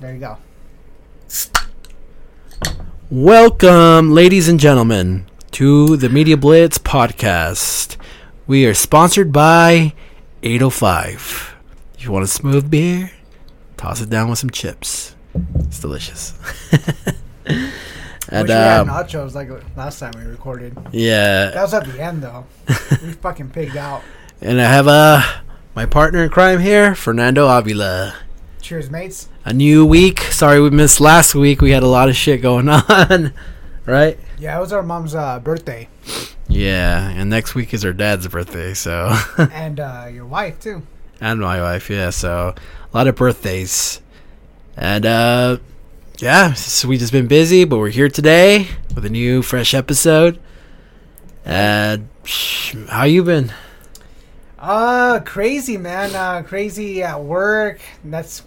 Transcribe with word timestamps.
There 0.00 0.14
you 0.14 0.20
go. 0.20 0.38
Welcome, 3.10 4.12
ladies 4.12 4.48
and 4.48 4.60
gentlemen, 4.60 5.26
to 5.52 5.96
the 5.96 6.08
Media 6.08 6.36
Blitz 6.36 6.78
podcast. 6.78 7.96
We 8.46 8.64
are 8.66 8.74
sponsored 8.74 9.32
by 9.32 9.94
805. 10.44 11.56
If 11.94 12.04
you 12.04 12.12
want 12.12 12.22
a 12.22 12.28
smooth 12.28 12.70
beer, 12.70 13.10
toss 13.76 14.00
it 14.00 14.08
down 14.08 14.30
with 14.30 14.38
some 14.38 14.50
chips. 14.50 15.16
It's 15.56 15.80
delicious. 15.80 16.38
Wish 17.48 17.72
we 18.30 18.36
had 18.36 18.50
um, 18.50 18.88
nachos 18.88 19.34
like 19.34 19.48
last 19.76 19.98
time 19.98 20.12
we 20.16 20.22
recorded. 20.22 20.76
Yeah. 20.92 21.50
That 21.50 21.62
was 21.62 21.74
at 21.74 21.86
the 21.86 22.00
end 22.00 22.22
though. 22.22 22.46
we 23.02 23.14
fucking 23.14 23.50
pigged 23.50 23.76
out. 23.76 24.02
and 24.40 24.60
I 24.60 24.64
have 24.64 24.86
uh 24.86 25.22
my 25.74 25.86
partner 25.86 26.22
in 26.22 26.30
crime 26.30 26.60
here, 26.60 26.94
Fernando 26.94 27.48
Avila. 27.48 28.14
Cheers, 28.68 28.90
mates. 28.90 29.30
A 29.46 29.54
new 29.54 29.86
week. 29.86 30.20
Sorry 30.20 30.60
we 30.60 30.68
missed 30.68 31.00
last 31.00 31.34
week. 31.34 31.62
We 31.62 31.70
had 31.70 31.82
a 31.82 31.86
lot 31.86 32.10
of 32.10 32.16
shit 32.16 32.42
going 32.42 32.68
on, 32.68 33.32
right? 33.86 34.18
Yeah, 34.38 34.58
it 34.58 34.60
was 34.60 34.74
our 34.74 34.82
mom's 34.82 35.14
uh, 35.14 35.38
birthday, 35.40 35.88
Yeah, 36.48 37.08
and 37.08 37.30
next 37.30 37.54
week 37.54 37.72
is 37.72 37.82
her 37.82 37.94
dad's 37.94 38.28
birthday, 38.28 38.74
so 38.74 39.16
and 39.38 39.80
uh, 39.80 40.08
your 40.12 40.26
wife 40.26 40.60
too. 40.60 40.82
and 41.18 41.40
my 41.40 41.62
wife, 41.62 41.88
yeah. 41.88 42.10
So 42.10 42.54
a 42.92 42.94
lot 42.94 43.06
of 43.06 43.16
birthdays, 43.16 44.02
and 44.76 45.06
uh, 45.06 45.56
yeah, 46.18 46.52
so 46.52 46.88
we 46.88 46.98
just 46.98 47.10
been 47.10 47.26
busy, 47.26 47.64
but 47.64 47.78
we're 47.78 47.88
here 47.88 48.10
today 48.10 48.68
with 48.94 49.06
a 49.06 49.08
new 49.08 49.40
fresh 49.40 49.72
episode. 49.72 50.38
And 51.42 52.10
how 52.90 53.04
you 53.04 53.24
been? 53.24 53.50
Uh, 54.58 55.20
crazy 55.20 55.78
man. 55.78 56.14
Uh, 56.14 56.42
crazy 56.42 57.02
at 57.02 57.22
work. 57.22 57.80
That's 58.04 58.42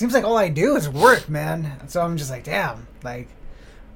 seems 0.00 0.14
like 0.14 0.24
all 0.24 0.38
I 0.38 0.48
do 0.48 0.76
is 0.76 0.88
work, 0.88 1.28
man. 1.28 1.78
So 1.88 2.00
I'm 2.00 2.16
just 2.16 2.30
like, 2.30 2.42
damn. 2.42 2.86
Like, 3.02 3.28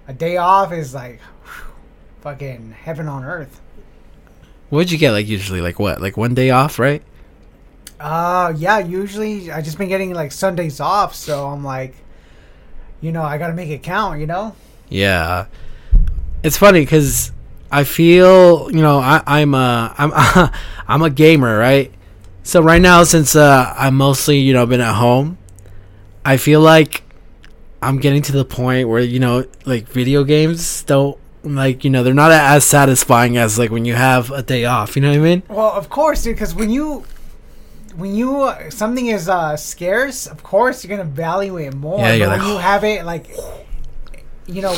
a 0.06 0.12
day 0.12 0.36
off 0.36 0.70
is 0.70 0.92
like, 0.92 1.18
whew, 1.22 1.72
fucking 2.20 2.72
heaven 2.72 3.08
on 3.08 3.24
earth. 3.24 3.62
What'd 4.68 4.92
you 4.92 4.98
get? 4.98 5.12
Like 5.12 5.26
usually, 5.26 5.62
like 5.62 5.78
what? 5.78 6.02
Like 6.02 6.18
one 6.18 6.34
day 6.34 6.50
off, 6.50 6.78
right? 6.78 7.02
Uh, 7.98 8.52
yeah. 8.54 8.80
Usually, 8.80 9.50
I 9.50 9.62
just 9.62 9.78
been 9.78 9.88
getting 9.88 10.12
like 10.12 10.30
Sundays 10.30 10.78
off, 10.78 11.14
so 11.14 11.48
I'm 11.48 11.64
like, 11.64 11.94
you 13.00 13.10
know, 13.10 13.22
I 13.22 13.38
gotta 13.38 13.54
make 13.54 13.70
it 13.70 13.82
count. 13.82 14.20
You 14.20 14.26
know. 14.26 14.54
Yeah, 14.90 15.46
it's 16.42 16.58
funny 16.58 16.80
because 16.80 17.32
I 17.70 17.84
feel 17.84 18.70
you 18.70 18.82
know 18.82 18.98
I, 18.98 19.22
I'm 19.26 19.54
a 19.54 19.94
I'm 19.96 20.50
I'm 20.88 21.02
a 21.02 21.10
gamer, 21.10 21.56
right? 21.56 21.90
So 22.42 22.60
right 22.60 22.82
now, 22.82 23.04
since 23.04 23.36
uh, 23.36 23.72
I'm 23.74 23.94
mostly 23.94 24.40
you 24.40 24.52
know 24.52 24.66
been 24.66 24.80
at 24.80 24.96
home, 24.96 25.38
I 26.24 26.36
feel 26.36 26.60
like 26.60 27.02
I'm 27.82 27.98
getting 27.98 28.22
to 28.22 28.32
the 28.32 28.44
point 28.44 28.88
where 28.88 29.00
you 29.00 29.20
know 29.20 29.46
like 29.66 29.86
video 29.88 30.24
games 30.24 30.82
don't 30.84 31.18
like 31.42 31.84
you 31.84 31.90
know 31.90 32.02
they're 32.02 32.14
not 32.14 32.32
as 32.32 32.64
satisfying 32.64 33.36
as 33.36 33.58
like 33.58 33.70
when 33.70 33.84
you 33.84 33.94
have 33.94 34.30
a 34.30 34.42
day 34.42 34.64
off. 34.64 34.96
You 34.96 35.02
know 35.02 35.10
what 35.10 35.18
I 35.18 35.20
mean? 35.20 35.42
Well, 35.48 35.72
of 35.72 35.90
course. 35.90 36.24
Because 36.24 36.54
when 36.54 36.70
you 36.70 37.04
when 37.96 38.14
you 38.14 38.42
uh, 38.42 38.70
something 38.70 39.06
is 39.06 39.28
uh, 39.28 39.56
scarce, 39.56 40.26
of 40.26 40.42
course 40.42 40.84
you're 40.84 40.96
gonna 40.96 41.08
value 41.08 41.58
it 41.58 41.74
more. 41.74 41.98
Yeah, 41.98 42.14
you're 42.14 42.28
but 42.28 42.38
like, 42.38 42.40
when 42.40 42.50
you 42.50 42.58
have 42.58 42.84
it, 42.84 43.04
like, 43.04 43.28
you 44.46 44.62
know, 44.62 44.76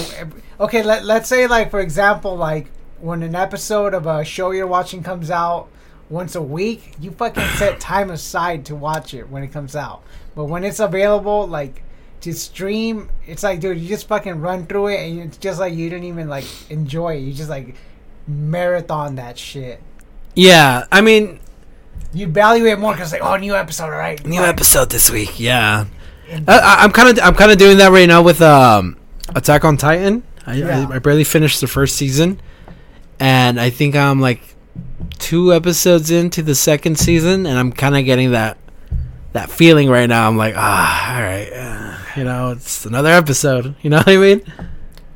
okay. 0.60 0.82
Let 0.82 1.04
let's 1.04 1.28
say, 1.28 1.46
like, 1.46 1.70
for 1.70 1.80
example, 1.80 2.36
like 2.36 2.66
when 3.00 3.22
an 3.22 3.34
episode 3.34 3.94
of 3.94 4.06
a 4.06 4.24
show 4.24 4.50
you're 4.50 4.66
watching 4.66 5.02
comes 5.02 5.30
out 5.30 5.68
once 6.08 6.34
a 6.34 6.42
week, 6.42 6.92
you 7.00 7.10
fucking 7.10 7.42
set 7.56 7.80
time 7.92 8.10
aside 8.10 8.64
to 8.66 8.74
watch 8.76 9.14
it 9.14 9.28
when 9.28 9.42
it 9.42 9.48
comes 9.48 9.74
out. 9.76 10.02
But 10.34 10.44
when 10.44 10.64
it's 10.64 10.80
available, 10.80 11.46
like 11.46 11.82
to 12.20 12.32
stream, 12.32 13.10
it's 13.26 13.42
like, 13.42 13.60
dude, 13.60 13.78
you 13.78 13.88
just 13.88 14.06
fucking 14.08 14.40
run 14.40 14.66
through 14.66 14.88
it, 14.88 15.00
and 15.08 15.20
it's 15.20 15.36
just 15.36 15.58
like 15.60 15.74
you 15.74 15.88
didn't 15.90 16.04
even 16.04 16.28
like 16.28 16.44
enjoy 16.70 17.16
it. 17.16 17.20
You 17.20 17.32
just 17.32 17.50
like 17.50 17.74
marathon 18.26 19.16
that 19.16 19.38
shit. 19.38 19.80
Yeah, 20.34 20.84
I 20.92 21.00
mean 21.00 21.40
You 22.12 22.26
value 22.26 22.66
it 22.66 22.78
more 22.78 22.92
because 22.92 23.12
like, 23.12 23.22
oh, 23.22 23.36
new 23.36 23.54
episode, 23.54 23.88
right? 23.90 24.24
new 24.26 24.42
episode 24.42 24.90
this 24.90 25.10
week. 25.10 25.38
Yeah, 25.40 25.86
I, 26.46 26.58
I- 26.58 26.76
I'm 26.84 26.92
kind 26.92 27.16
of 27.18 27.24
I'm 27.24 27.34
kind 27.34 27.50
of 27.50 27.58
doing 27.58 27.78
that 27.78 27.90
right 27.90 28.08
now 28.08 28.22
with 28.22 28.40
um 28.42 28.96
Attack 29.34 29.64
on 29.64 29.76
Titan. 29.76 30.22
I, 30.46 30.54
Yeah. 30.54 30.86
I, 30.90 30.96
I 30.96 30.98
barely 31.00 31.24
finished 31.24 31.60
the 31.60 31.66
first 31.66 31.96
season, 31.96 32.40
and 33.18 33.58
I 33.60 33.70
think 33.70 33.96
I'm 33.96 34.20
like 34.20 34.55
two 35.18 35.52
episodes 35.52 36.10
into 36.10 36.42
the 36.42 36.54
second 36.54 36.98
season, 36.98 37.46
and 37.46 37.58
I'm 37.58 37.72
kind 37.72 37.96
of 37.96 38.04
getting 38.04 38.32
that 38.32 38.58
that 39.32 39.50
feeling 39.50 39.88
right 39.90 40.08
now. 40.08 40.26
I'm 40.28 40.36
like, 40.36 40.54
ah, 40.56 41.16
all 41.16 41.22
right, 41.22 41.50
uh, 41.52 41.98
you 42.16 42.24
know, 42.24 42.50
it's 42.52 42.86
another 42.86 43.10
episode. 43.10 43.74
You 43.82 43.90
know 43.90 43.98
what 43.98 44.08
I 44.08 44.16
mean? 44.16 44.52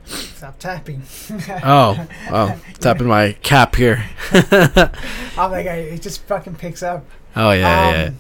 Stop 0.05 0.59
tapping. 0.59 1.03
Oh, 1.63 2.07
oh, 2.31 2.61
tapping 2.81 3.07
my 3.07 3.33
cap 3.43 3.77
here. 3.77 4.05
I'm 4.33 5.51
like, 5.51 5.67
it 5.67 6.03
just 6.03 6.23
fucking 6.25 6.57
picks 6.57 6.83
up. 6.83 7.05
oh 7.37 7.53
yeah, 7.53 7.91
yeah. 7.91 8.05
Um, 8.09 8.19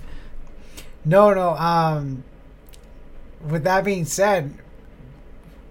No, 1.05 1.35
no. 1.35 1.51
Um, 1.57 2.25
with 3.47 3.65
that 3.65 3.85
being 3.85 4.05
said, 4.05 4.55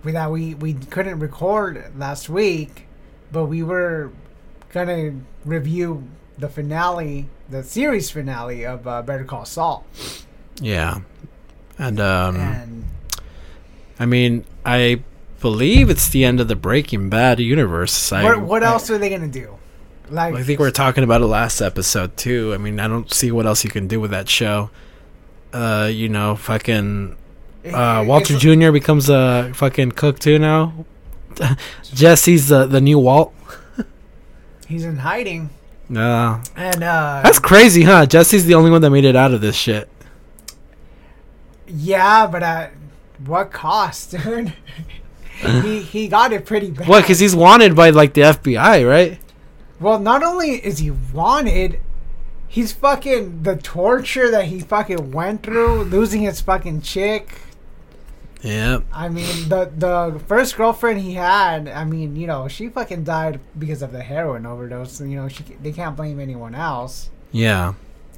with 0.03 0.16
that 0.16 0.31
we 0.31 0.56
we 0.56 0.74
couldn't 0.74 1.20
record 1.20 1.91
last 1.97 2.30
week, 2.30 2.88
but 3.31 3.46
we 3.46 3.62
were 3.64 4.12
gonna 4.72 5.13
review 5.46 6.03
the 6.38 6.50
finale, 6.50 7.28
the 7.50 7.63
series 7.63 8.09
finale 8.09 8.66
of 8.66 8.88
uh, 8.88 9.02
Better 9.02 9.24
Call 9.24 9.46
Saul, 9.46 9.85
yeah. 10.62 11.00
And 11.78 12.00
um, 12.00 12.35
and 12.38 12.85
I 14.00 14.06
mean, 14.06 14.46
I 14.66 15.02
believe 15.41 15.90
it's 15.90 16.09
the 16.09 16.24
end 16.25 16.40
of 16.40 16.47
the 16.47 16.56
Breaking 16.56 17.09
Bad 17.09 17.40
universe. 17.40 18.12
I, 18.12 18.24
what 18.24 18.41
what 18.41 18.63
I- 18.63 18.68
else 18.68 18.90
are 18.90 18.97
they 18.97 19.09
gonna 19.09 19.28
do? 19.28 19.56
Like, 20.12 20.34
I 20.34 20.41
think 20.41 20.59
we 20.59 20.66
are 20.68 20.72
talking 20.72 21.03
about 21.03 21.22
it 21.22 21.28
last 21.28 21.62
episode 21.62 22.18
too. 22.18 22.52
I 22.53 22.58
mean, 22.58 22.79
I 22.79 22.88
don't 22.88 23.13
see 23.13 23.31
what 23.31 23.46
else 23.46 23.63
you 23.63 23.69
can 23.69 23.88
do 23.88 24.00
with 24.00 24.09
that 24.09 24.28
show. 24.28 24.72
Uh, 25.53 25.88
you 25.91 26.09
know, 26.09 26.35
fucking 26.35 27.16
uh, 27.72 28.03
Walter 28.08 28.35
Jr. 28.38 28.72
becomes 28.72 29.08
a 29.09 29.52
fucking 29.53 29.91
cook 29.91 30.18
too 30.18 30.40
now. 30.40 30.85
Jesse's 31.84 32.47
the 32.47 32.66
the 32.66 32.81
new 32.81 32.97
Walt. 33.00 33.34
He's 34.69 34.85
in 34.85 34.97
hiding, 34.97 35.50
Uh, 35.90 36.41
and 36.56 36.84
uh, 36.84 37.22
that's 37.24 37.40
crazy, 37.40 37.84
huh? 37.84 38.06
Jesse's 38.06 38.46
the 38.46 38.53
only 38.53 38.69
one 38.72 38.81
that 38.84 38.91
made 38.91 39.03
it 39.03 39.16
out 39.16 39.34
of 39.34 39.41
this 39.41 39.56
shit. 39.56 39.90
Yeah, 41.68 42.28
but 42.28 42.44
at 42.44 42.72
what 43.25 43.52
cost, 43.52 44.12
dude? 44.24 44.53
he 45.41 45.81
he 45.81 46.08
got 46.08 46.31
it 46.34 46.46
pretty 46.46 46.72
bad. 46.72 46.88
What? 46.88 47.02
Because 47.02 47.19
he's 47.19 47.35
wanted 47.35 47.75
by 47.75 47.90
like 47.90 48.13
the 48.13 48.22
FBI, 48.22 48.88
right? 48.88 49.19
well, 49.79 49.97
not 50.00 50.22
only 50.24 50.52
is 50.52 50.79
he 50.79 50.91
wanted, 50.91 51.79
he's 52.47 52.72
fucking 52.74 53.44
the 53.44 53.56
torture 53.56 54.29
that 54.29 54.46
he 54.46 54.59
fucking 54.59 55.12
went 55.12 55.41
through, 55.44 55.84
losing 55.85 56.22
his 56.22 56.41
fucking 56.41 56.81
chick. 56.81 57.41
Yeah. 58.41 58.79
I 58.94 59.09
mean, 59.09 59.50
the 59.50 59.72
the 59.75 60.22
first 60.27 60.55
girlfriend 60.55 61.01
he 61.01 61.13
had, 61.16 61.67
I 61.67 61.83
mean, 61.83 62.16
you 62.16 62.27
know, 62.27 62.47
she 62.47 62.69
fucking 62.69 63.03
died 63.03 63.39
because 63.57 63.81
of 63.81 63.91
the 63.91 64.01
heroin 64.01 64.45
overdose. 64.45 65.01
You 65.01 65.16
know, 65.17 65.27
she 65.27 65.44
they 65.61 65.72
can't 65.72 65.95
blame 65.95 66.19
anyone 66.19 66.55
else. 66.55 67.09
Yeah. 67.31 67.73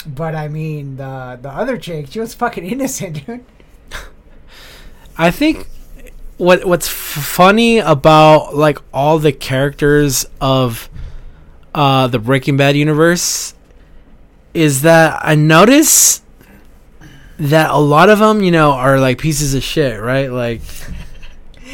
But 0.05 0.35
I 0.35 0.47
mean, 0.47 0.97
the 0.97 1.39
the 1.41 1.49
other 1.49 1.77
chick, 1.77 2.07
she 2.09 2.19
was 2.19 2.33
fucking 2.33 2.65
innocent, 2.71 3.25
dude. 3.25 3.45
I 5.17 5.31
think 5.31 5.67
what 6.37 6.65
what's 6.65 6.87
funny 6.87 7.79
about 7.79 8.55
like 8.55 8.79
all 8.93 9.19
the 9.19 9.31
characters 9.31 10.25
of 10.39 10.89
uh 11.75 12.07
the 12.07 12.19
Breaking 12.19 12.57
Bad 12.57 12.75
universe 12.75 13.53
is 14.53 14.81
that 14.81 15.19
I 15.23 15.35
notice 15.35 16.21
that 17.49 17.71
a 17.71 17.77
lot 17.77 18.09
of 18.09 18.19
them, 18.19 18.41
you 18.43 18.51
know, 18.51 18.71
are 18.71 18.99
like 18.99 19.17
pieces 19.17 19.53
of 19.53 19.63
shit, 19.63 19.99
right? 20.01 20.31
Like 20.31 20.61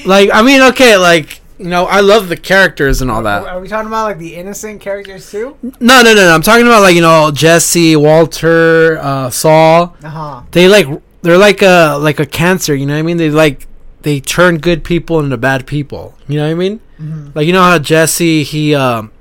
like 0.06 0.30
I 0.34 0.42
mean, 0.42 0.62
okay, 0.62 0.98
like 0.98 1.42
you 1.58 1.66
know, 1.68 1.86
I 1.86 2.02
love 2.02 2.30
the 2.30 2.38
characters 2.38 3.02
and 3.02 3.10
all 3.10 3.24
that. 3.24 3.44
Are 3.46 3.60
we 3.60 3.68
talking 3.68 3.88
about 3.88 4.04
like 4.04 4.20
the 4.20 4.36
innocent 4.36 4.80
characters 4.80 5.30
too? 5.30 5.58
No, 5.80 6.02
no, 6.04 6.14
no, 6.14 6.16
no. 6.16 6.30
I'm 6.34 6.42
talking 6.42 6.66
about 6.66 6.82
like 6.82 6.96
you 6.96 7.02
know 7.02 7.32
Jesse, 7.32 7.96
Walter, 7.96 8.98
uh, 9.00 9.30
Saul. 9.30 9.96
Uh 10.04 10.10
huh. 10.10 10.42
They 10.52 10.68
like 10.68 10.88
they're 11.22 11.38
like 11.38 11.62
a 11.62 11.98
like 12.00 12.20
a 12.20 12.26
cancer. 12.26 12.76
You 12.76 12.86
know 12.86 12.94
what 12.94 13.00
I 13.00 13.04
mean? 13.04 13.18
They 13.18 13.30
like 13.30 13.68
they 14.04 14.20
turn 14.20 14.60
good 14.60 14.84
people 14.84 15.20
into 15.20 15.36
bad 15.38 15.68
people. 15.68 16.16
You 16.28 16.38
know 16.40 16.46
what 16.46 16.52
I 16.52 16.56
mean? 16.56 16.80
hmm 16.98 17.30
Like 17.36 17.46
you 17.48 17.54
know 17.54 17.62
how 17.64 17.78
Jesse 17.80 18.44
he 18.44 18.74
um 18.76 19.12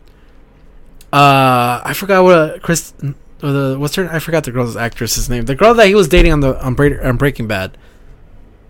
uh 1.12 1.80
I 1.84 1.92
forgot 1.94 2.22
what 2.22 2.34
uh, 2.36 2.58
Chris 2.60 2.92
or 3.42 3.52
the 3.52 3.76
what's 3.78 3.94
her 3.96 4.08
I 4.12 4.18
forgot 4.18 4.44
the 4.44 4.50
girl's 4.52 4.76
actress's 4.76 5.28
name. 5.28 5.44
The 5.44 5.54
girl 5.54 5.74
that 5.74 5.86
he 5.88 5.94
was 5.94 6.08
dating 6.08 6.32
on 6.32 6.40
the 6.40 6.62
on, 6.64 6.74
Bra- 6.74 7.02
on 7.02 7.16
Breaking 7.16 7.46
Bad. 7.46 7.76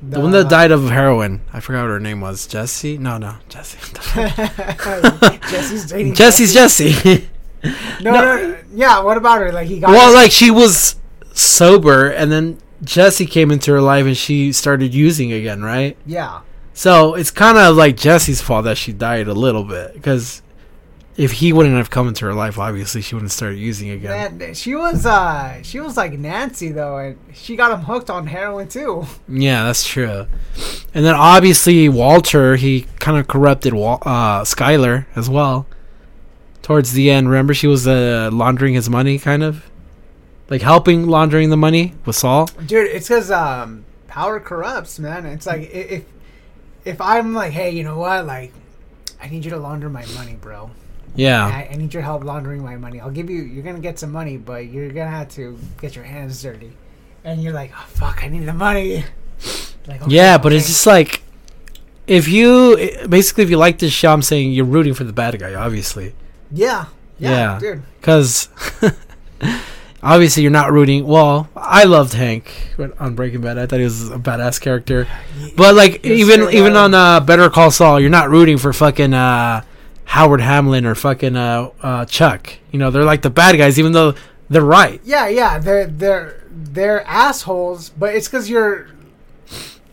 The, 0.02 0.20
one 0.20 0.30
that 0.32 0.50
died 0.50 0.72
of 0.72 0.90
heroin. 0.90 1.40
I 1.52 1.60
forgot 1.60 1.82
what 1.82 1.88
her 1.90 2.00
name 2.00 2.20
was. 2.20 2.46
Jesse? 2.46 2.98
No, 2.98 3.16
no, 3.16 3.36
Jesse. 3.48 3.78
Jesse's 5.50 5.86
dating. 5.86 6.14
Jesse's 6.14 6.52
Jesse. 6.52 7.26
No, 7.64 7.70
No. 8.02 8.10
no, 8.12 8.20
no, 8.22 8.58
yeah. 8.74 9.00
What 9.00 9.16
about 9.16 9.40
her? 9.40 9.52
Like 9.52 9.66
he 9.68 9.80
got. 9.80 9.90
well, 9.90 10.12
like 10.12 10.30
she 10.30 10.50
was 10.50 10.96
sober, 11.32 12.08
and 12.10 12.30
then 12.30 12.58
Jesse 12.84 13.26
came 13.26 13.50
into 13.50 13.72
her 13.72 13.80
life 13.80 14.06
and 14.06 14.16
she 14.16 14.52
started 14.52 14.94
using 14.94 15.32
again, 15.32 15.62
right? 15.62 15.96
Yeah. 16.04 16.40
So 16.74 17.14
it's 17.14 17.30
kind 17.30 17.56
of 17.56 17.74
like 17.74 17.96
Jesse's 17.96 18.42
fault 18.42 18.64
that 18.66 18.76
she 18.76 18.92
died 18.92 19.28
a 19.28 19.34
little 19.34 19.64
bit 19.64 19.94
because 19.94 20.42
if 21.16 21.32
he 21.32 21.52
wouldn't 21.52 21.76
have 21.76 21.88
come 21.90 22.08
into 22.08 22.24
her 22.26 22.34
life, 22.34 22.58
obviously 22.58 23.00
she 23.00 23.14
wouldn't 23.14 23.32
start 23.32 23.54
using 23.56 23.90
again. 23.90 24.38
Man, 24.38 24.54
she 24.54 24.74
was 24.74 25.06
uh 25.06 25.62
she 25.62 25.80
was 25.80 25.96
like 25.96 26.12
Nancy 26.18 26.72
though, 26.72 26.98
and 26.98 27.18
she 27.32 27.56
got 27.56 27.72
him 27.72 27.80
hooked 27.84 28.10
on 28.10 28.26
heroin 28.26 28.68
too. 28.68 29.06
Yeah, 29.28 29.64
that's 29.64 29.86
true. 29.86 30.26
And 30.94 31.04
then 31.04 31.14
obviously 31.14 31.88
Walter, 31.88 32.56
he 32.56 32.86
kind 32.98 33.18
of 33.18 33.28
corrupted 33.28 33.72
Wal- 33.72 34.02
uh, 34.02 34.42
Skyler 34.42 35.06
as 35.16 35.28
well. 35.30 35.66
Towards 36.62 36.92
the 36.92 37.10
end, 37.10 37.28
remember 37.30 37.54
she 37.54 37.66
was 37.66 37.86
uh, 37.86 38.28
laundering 38.32 38.74
his 38.74 38.90
money, 38.90 39.18
kind 39.18 39.42
of 39.42 39.64
like 40.50 40.62
helping 40.62 41.06
laundering 41.06 41.50
the 41.50 41.56
money 41.56 41.94
with 42.04 42.16
Saul. 42.16 42.46
Dude, 42.66 42.88
it's 42.88 43.08
because 43.08 43.30
um 43.30 43.84
power 44.08 44.38
corrupts, 44.40 44.98
man. 44.98 45.24
It's 45.26 45.46
like 45.46 45.70
if 45.72 46.04
if 46.84 47.00
I'm 47.00 47.34
like, 47.34 47.52
hey, 47.52 47.70
you 47.70 47.84
know 47.84 47.98
what, 47.98 48.26
like. 48.26 48.52
I 49.18 49.28
need 49.28 49.46
you 49.46 49.50
to 49.52 49.56
launder 49.56 49.88
my 49.88 50.04
money, 50.14 50.34
bro. 50.38 50.70
Yeah, 51.16 51.44
I, 51.46 51.68
I 51.72 51.76
need 51.76 51.92
your 51.94 52.02
help 52.02 52.24
laundering 52.24 52.62
my 52.62 52.76
money. 52.76 53.00
I'll 53.00 53.10
give 53.10 53.28
you. 53.30 53.42
You're 53.42 53.64
gonna 53.64 53.80
get 53.80 53.98
some 53.98 54.12
money, 54.12 54.36
but 54.36 54.66
you're 54.66 54.90
gonna 54.90 55.10
have 55.10 55.28
to 55.30 55.58
get 55.80 55.94
your 55.96 56.04
hands 56.04 56.40
dirty. 56.42 56.72
And 57.24 57.42
you're 57.42 57.52
like, 57.52 57.72
oh 57.76 57.84
fuck, 57.88 58.22
I 58.22 58.28
need 58.28 58.44
the 58.46 58.52
money. 58.54 59.04
Like, 59.88 60.02
okay, 60.02 60.10
yeah, 60.16 60.36
but 60.38 60.52
it's 60.52 60.66
just 60.66 60.84
like 60.84 61.22
if 62.08 62.26
you 62.26 62.76
basically 63.08 63.44
if 63.44 63.50
you 63.50 63.56
like 63.56 63.78
this 63.78 63.92
show, 63.92 64.12
I'm 64.12 64.20
saying 64.22 64.50
you're 64.52 64.64
rooting 64.64 64.94
for 64.94 65.04
the 65.04 65.12
bad 65.12 65.38
guy, 65.38 65.54
obviously. 65.54 66.12
yeah, 66.50 66.86
yeah, 67.18 67.30
Yeah. 67.30 67.58
dude. 67.60 67.82
because 68.00 68.48
obviously 70.02 70.42
you're 70.42 70.50
not 70.52 70.72
rooting. 70.72 71.06
Well, 71.06 71.48
I 71.54 71.84
loved 71.84 72.14
Hank 72.14 72.52
on 72.98 73.14
Breaking 73.14 73.40
Bad. 73.42 73.58
I 73.58 73.66
thought 73.66 73.78
he 73.78 73.84
was 73.84 74.10
a 74.10 74.18
badass 74.18 74.60
character. 74.60 75.06
But 75.56 75.74
like 75.76 76.04
even 76.04 76.48
even 76.50 76.74
on 76.76 76.94
uh, 76.94 77.20
Better 77.20 77.48
Call 77.50 77.70
Saul, 77.70 78.00
you're 78.00 78.10
not 78.10 78.28
rooting 78.28 78.58
for 78.58 78.72
fucking 78.72 79.14
uh, 79.14 79.62
Howard 80.06 80.40
Hamlin 80.40 80.86
or 80.86 80.94
fucking 80.94 81.36
uh, 81.36 81.70
uh, 81.82 82.04
Chuck. 82.06 82.54
You 82.72 82.78
know 82.78 82.90
they're 82.90 83.04
like 83.04 83.22
the 83.22 83.30
bad 83.30 83.56
guys, 83.58 83.78
even 83.78 83.92
though 83.92 84.14
they're 84.48 84.62
right. 84.64 85.00
Yeah, 85.04 85.28
yeah, 85.28 85.58
they're 85.58 85.86
they're 85.86 86.42
they're 86.50 87.02
assholes, 87.06 87.90
but 87.90 88.14
it's 88.14 88.28
because 88.28 88.48
you're 88.48 88.88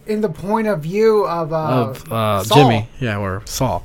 in 0.05 0.21
the 0.21 0.29
point 0.29 0.67
of 0.67 0.81
view 0.81 1.25
of 1.25 1.51
uh, 1.51 1.57
of 1.57 2.11
uh. 2.11 2.43
Jimmy, 2.53 2.87
yeah, 2.99 3.17
or 3.19 3.41
Saul. 3.45 3.83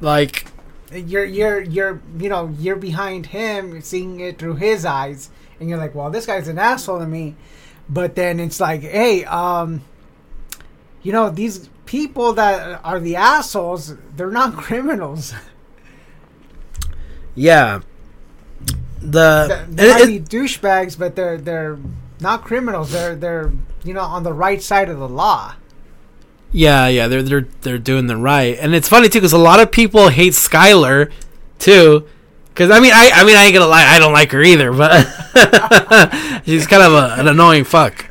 Like 0.00 0.46
You're 0.92 1.24
you're 1.24 1.60
you're 1.62 2.02
you 2.18 2.28
know 2.28 2.54
you're 2.58 2.76
behind 2.76 3.26
him, 3.26 3.80
seeing 3.80 4.20
it 4.20 4.38
through 4.38 4.56
his 4.56 4.84
eyes, 4.84 5.30
and 5.58 5.68
you're 5.68 5.78
like, 5.78 5.94
well, 5.94 6.10
this 6.10 6.26
guy's 6.26 6.48
an 6.48 6.58
asshole 6.58 6.98
to 6.98 7.06
me. 7.06 7.34
But 7.88 8.14
then 8.14 8.40
it's 8.40 8.60
like, 8.60 8.82
hey, 8.82 9.24
um, 9.24 9.82
you 11.02 11.12
know, 11.12 11.30
these 11.30 11.68
people 11.86 12.32
that 12.34 12.80
are 12.84 13.00
the 13.00 13.16
assholes, 13.16 13.94
they're 14.16 14.30
not 14.30 14.56
criminals. 14.56 15.34
yeah, 17.34 17.80
the 19.00 19.66
they 19.68 19.88
might 19.90 20.06
be 20.06 20.20
douchebags, 20.20 20.98
but 20.98 21.16
they're 21.16 21.38
they're 21.38 21.78
not 22.20 22.44
criminals. 22.44 22.92
They're 22.92 23.14
they're 23.14 23.52
you 23.84 23.94
know 23.94 24.00
on 24.00 24.22
the 24.22 24.32
right 24.32 24.62
side 24.62 24.88
of 24.88 24.98
the 24.98 25.08
law. 25.08 25.54
Yeah, 26.52 26.86
yeah, 26.86 27.08
they're 27.08 27.22
they're 27.22 27.48
they're 27.62 27.78
doing 27.78 28.06
the 28.06 28.16
right, 28.16 28.56
and 28.58 28.74
it's 28.74 28.88
funny 28.88 29.08
too 29.08 29.18
because 29.18 29.32
a 29.32 29.38
lot 29.38 29.60
of 29.60 29.70
people 29.70 30.08
hate 30.08 30.32
Skyler 30.32 31.10
too. 31.58 32.06
Because 32.48 32.70
I 32.70 32.78
mean, 32.78 32.92
I 32.94 33.10
I 33.12 33.24
mean, 33.24 33.36
I 33.36 33.44
ain't 33.44 33.54
gonna 33.54 33.66
lie, 33.66 33.84
I 33.84 33.98
don't 33.98 34.12
like 34.12 34.30
her 34.30 34.42
either, 34.42 34.72
but 34.72 35.04
she's 36.44 36.66
kind 36.68 36.82
of 36.84 36.92
a, 36.92 37.20
an 37.20 37.26
annoying 37.26 37.64
fuck. 37.64 38.06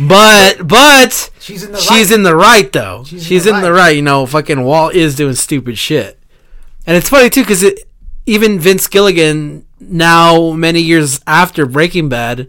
But 0.00 0.66
but 0.66 1.30
She's 1.40 1.62
in 1.62 1.72
the 1.72 1.78
she's 1.78 2.10
right. 2.10 2.16
in 2.16 2.22
the 2.22 2.34
right 2.34 2.72
though. 2.72 3.04
She's 3.04 3.26
She's, 3.26 3.46
in 3.46 3.52
the 3.52 3.58
in 3.58 3.64
the 3.64 3.72
right. 3.72 3.78
right. 3.78 3.96
You 3.96 4.02
know, 4.02 4.24
fucking 4.24 4.64
Walt 4.64 4.94
is 4.94 5.14
doing 5.14 5.34
stupid 5.34 5.76
shit, 5.76 6.18
and 6.86 6.96
it's 6.96 7.10
funny 7.10 7.28
too 7.28 7.42
because 7.42 7.64
even 8.24 8.58
Vince 8.58 8.86
Gilligan 8.86 9.66
now 9.78 10.52
many 10.52 10.80
years 10.80 11.20
after 11.26 11.66
Breaking 11.66 12.08
Bad 12.08 12.48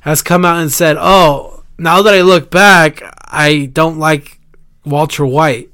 has 0.00 0.22
come 0.22 0.44
out 0.44 0.58
and 0.58 0.72
said, 0.72 0.96
"Oh, 0.98 1.64
now 1.78 2.00
that 2.00 2.14
I 2.14 2.22
look 2.22 2.50
back, 2.50 3.02
I 3.26 3.66
don't 3.72 3.98
like 3.98 4.40
Walter 4.84 5.26
White. 5.26 5.70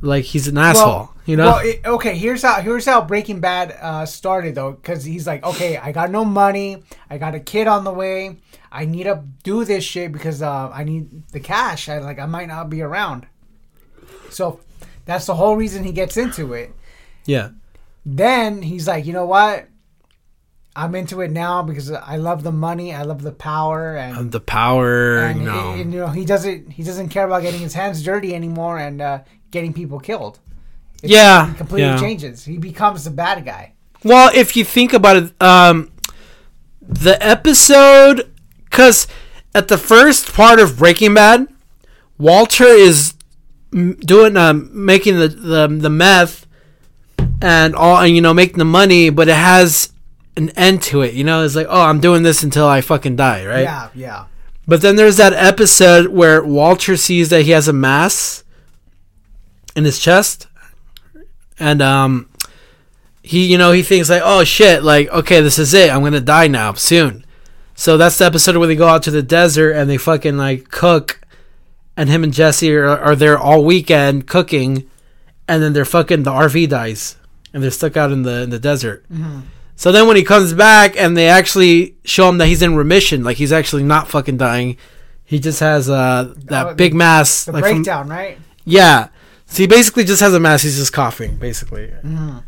Like 0.00 0.24
he's 0.24 0.48
an 0.48 0.58
asshole." 0.58 1.10
you 1.26 1.36
know? 1.36 1.46
Well, 1.46 1.58
it, 1.58 1.80
okay. 1.84 2.16
Here's 2.16 2.42
how 2.42 2.60
here's 2.60 2.86
how 2.86 3.02
Breaking 3.02 3.40
Bad 3.40 3.76
uh, 3.80 4.06
started 4.06 4.54
though, 4.54 4.72
because 4.72 5.04
he's 5.04 5.26
like, 5.26 5.44
okay, 5.44 5.76
I 5.76 5.92
got 5.92 6.10
no 6.10 6.24
money, 6.24 6.82
I 7.10 7.18
got 7.18 7.34
a 7.34 7.40
kid 7.40 7.66
on 7.66 7.84
the 7.84 7.92
way, 7.92 8.36
I 8.76 8.84
need 8.84 9.04
to 9.04 9.24
do 9.42 9.64
this 9.64 9.84
shit 9.84 10.12
because 10.12 10.42
uh, 10.42 10.68
I 10.70 10.84
need 10.84 11.28
the 11.28 11.40
cash. 11.40 11.88
I 11.88 11.96
like 11.98 12.18
I 12.18 12.26
might 12.26 12.48
not 12.48 12.68
be 12.68 12.82
around, 12.82 13.26
so 14.28 14.60
that's 15.06 15.24
the 15.24 15.34
whole 15.34 15.56
reason 15.56 15.82
he 15.84 15.92
gets 15.92 16.16
into 16.18 16.52
it. 16.52 16.74
yeah. 17.24 17.50
Then 18.04 18.62
he's 18.62 18.86
like, 18.86 19.04
you 19.06 19.12
know 19.12 19.26
what? 19.26 19.66
I'm 20.76 20.94
into 20.94 21.22
it 21.22 21.30
now 21.30 21.62
because 21.62 21.90
I 21.90 22.16
love 22.16 22.42
the 22.42 22.52
money, 22.52 22.94
I 22.94 23.02
love 23.02 23.22
the 23.22 23.32
power, 23.32 23.96
and 23.96 24.16
And 24.16 24.32
the 24.32 24.40
power, 24.40 25.18
and, 25.20 25.40
you 25.40 25.46
know. 25.46 25.72
and, 25.72 25.92
you 25.92 26.00
know 26.00 26.08
he 26.08 26.24
doesn't 26.26 26.70
he 26.70 26.82
doesn't 26.82 27.08
care 27.08 27.24
about 27.24 27.42
getting 27.42 27.60
his 27.60 27.72
hands 27.72 28.02
dirty 28.04 28.34
anymore 28.34 28.78
and 28.78 29.00
uh, 29.00 29.20
getting 29.50 29.72
people 29.72 29.98
killed. 29.98 30.38
Yeah, 31.02 31.54
completely 31.54 31.88
yeah. 31.88 31.98
changes. 31.98 32.44
He 32.44 32.58
becomes 32.58 33.04
the 33.04 33.10
bad 33.10 33.44
guy. 33.44 33.72
Well, 34.04 34.30
if 34.34 34.54
you 34.56 34.64
think 34.64 34.92
about 34.92 35.16
it, 35.16 35.42
um, 35.42 35.90
the 36.82 37.16
episode, 37.26 38.30
because 38.70 39.06
at 39.54 39.68
the 39.68 39.78
first 39.78 40.32
part 40.32 40.60
of 40.60 40.78
Breaking 40.78 41.14
Bad, 41.14 41.48
Walter 42.18 42.64
is 42.64 43.14
doing, 43.70 44.36
um, 44.36 44.70
making 44.72 45.18
the, 45.18 45.28
the 45.28 45.68
the 45.68 45.90
meth 45.90 46.46
and 47.40 47.74
all, 47.74 47.98
and 47.98 48.14
you 48.14 48.20
know, 48.20 48.34
making 48.34 48.58
the 48.58 48.64
money, 48.64 49.10
but 49.10 49.28
it 49.28 49.36
has 49.36 49.92
an 50.36 50.50
end 50.50 50.82
to 50.82 51.02
it. 51.02 51.14
You 51.14 51.24
know, 51.24 51.44
it's 51.44 51.56
like, 51.56 51.66
oh, 51.68 51.82
I'm 51.82 52.00
doing 52.00 52.22
this 52.22 52.42
until 52.42 52.66
I 52.66 52.80
fucking 52.80 53.16
die, 53.16 53.46
right? 53.46 53.62
Yeah, 53.62 53.88
yeah. 53.94 54.24
But 54.66 54.82
then 54.82 54.96
there's 54.96 55.16
that 55.18 55.32
episode 55.32 56.08
where 56.08 56.44
Walter 56.44 56.96
sees 56.96 57.28
that 57.30 57.42
he 57.42 57.52
has 57.52 57.68
a 57.68 57.72
mass 57.72 58.42
in 59.74 59.84
his 59.84 59.98
chest, 59.98 60.48
and 61.58 61.80
um, 61.80 62.28
he 63.22 63.46
you 63.46 63.58
know 63.58 63.72
he 63.72 63.82
thinks 63.82 64.10
like, 64.10 64.22
oh 64.24 64.44
shit, 64.44 64.82
like 64.82 65.08
okay, 65.08 65.40
this 65.40 65.58
is 65.58 65.72
it. 65.72 65.90
I'm 65.90 66.02
gonna 66.02 66.20
die 66.20 66.48
now 66.48 66.72
soon. 66.74 67.24
So 67.76 67.96
that's 67.96 68.18
the 68.18 68.24
episode 68.24 68.56
where 68.56 68.66
they 68.66 68.74
go 68.76 68.88
out 68.88 69.02
to 69.04 69.10
the 69.10 69.22
desert 69.22 69.72
and 69.72 69.88
they 69.88 69.98
fucking 69.98 70.36
like 70.36 70.70
cook, 70.70 71.20
and 71.96 72.08
him 72.08 72.24
and 72.24 72.32
Jesse 72.32 72.74
are, 72.74 72.86
are 72.88 73.14
there 73.14 73.38
all 73.38 73.64
weekend 73.64 74.26
cooking, 74.26 74.88
and 75.46 75.62
then 75.62 75.72
they're 75.74 75.84
fucking 75.84 76.22
the 76.24 76.30
RV 76.30 76.68
dies 76.70 77.16
and 77.52 77.62
they're 77.62 77.70
stuck 77.70 77.96
out 77.96 78.12
in 78.12 78.22
the 78.22 78.42
in 78.42 78.50
the 78.50 78.58
desert. 78.58 79.04
So 79.76 79.92
then 79.92 80.06
when 80.08 80.16
he 80.16 80.22
comes 80.24 80.54
back 80.54 80.96
and 80.96 81.16
they 81.16 81.28
actually 81.28 81.96
show 82.04 82.28
him 82.30 82.38
that 82.38 82.46
he's 82.46 82.62
in 82.62 82.74
remission, 82.76 83.22
like 83.22 83.36
he's 83.36 83.52
actually 83.52 83.82
not 83.82 84.08
fucking 84.08 84.38
dying. 84.38 84.78
He 85.24 85.38
just 85.38 85.60
has 85.60 85.88
uh 85.90 86.32
that 86.46 86.66
Oh, 86.66 86.68
the- 86.70 86.74
big 86.76 86.94
mass 86.94 87.44
The 87.44 87.52
like 87.52 87.64
from- 87.64 87.82
breakdown, 87.82 88.08
right? 88.08 88.38
yeah. 88.64 89.08
So 89.48 89.62
he 89.62 89.66
basically 89.66 90.04
just 90.04 90.20
has 90.22 90.34
a 90.34 90.40
mass, 90.40 90.62
he's 90.62 90.76
just 90.78 90.92
coughing, 90.92 91.36
basically. 91.36 91.86
Mm-hmm. 91.88 92.38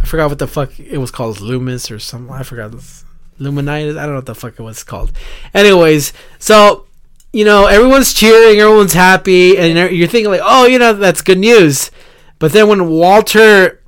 I 0.00 0.04
forgot 0.06 0.28
what 0.28 0.38
the 0.38 0.46
fuck 0.46 0.78
it 0.78 0.98
was 0.98 1.10
called, 1.10 1.40
Loomis 1.40 1.90
or 1.90 1.98
something. 1.98 2.32
I 2.32 2.42
forgot 2.44 2.70
this 2.72 3.04
Luminitis. 3.40 3.96
I 3.98 4.02
don't 4.02 4.10
know 4.10 4.14
what 4.16 4.26
the 4.26 4.34
fuck 4.34 4.58
it 4.58 4.62
was 4.62 4.82
called. 4.84 5.12
Anyways, 5.52 6.12
so 6.38 6.86
you 7.32 7.44
know, 7.44 7.66
everyone's 7.66 8.14
cheering, 8.14 8.60
everyone's 8.60 8.92
happy, 8.92 9.58
and 9.58 9.76
you're 9.96 10.06
thinking 10.08 10.30
like, 10.30 10.40
oh, 10.44 10.66
you 10.66 10.78
know, 10.78 10.92
that's 10.92 11.20
good 11.20 11.38
news. 11.38 11.90
But 12.38 12.52
then 12.52 12.68
when 12.68 12.88
Walter 12.88 13.80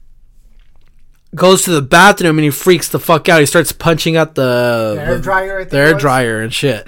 goes 1.34 1.62
to 1.62 1.70
the 1.70 1.82
bathroom 1.82 2.38
and 2.38 2.44
he 2.44 2.50
freaks 2.50 2.88
the 2.88 2.98
fuck 2.98 3.28
out, 3.28 3.40
he 3.40 3.46
starts 3.46 3.70
punching 3.72 4.16
out 4.16 4.34
the 4.34 4.94
The 4.96 5.00
air 5.02 5.18
dryer, 5.18 5.64
the 5.64 5.76
air 5.76 5.94
was. 5.94 6.00
dryer 6.02 6.40
and 6.40 6.52
shit. 6.52 6.86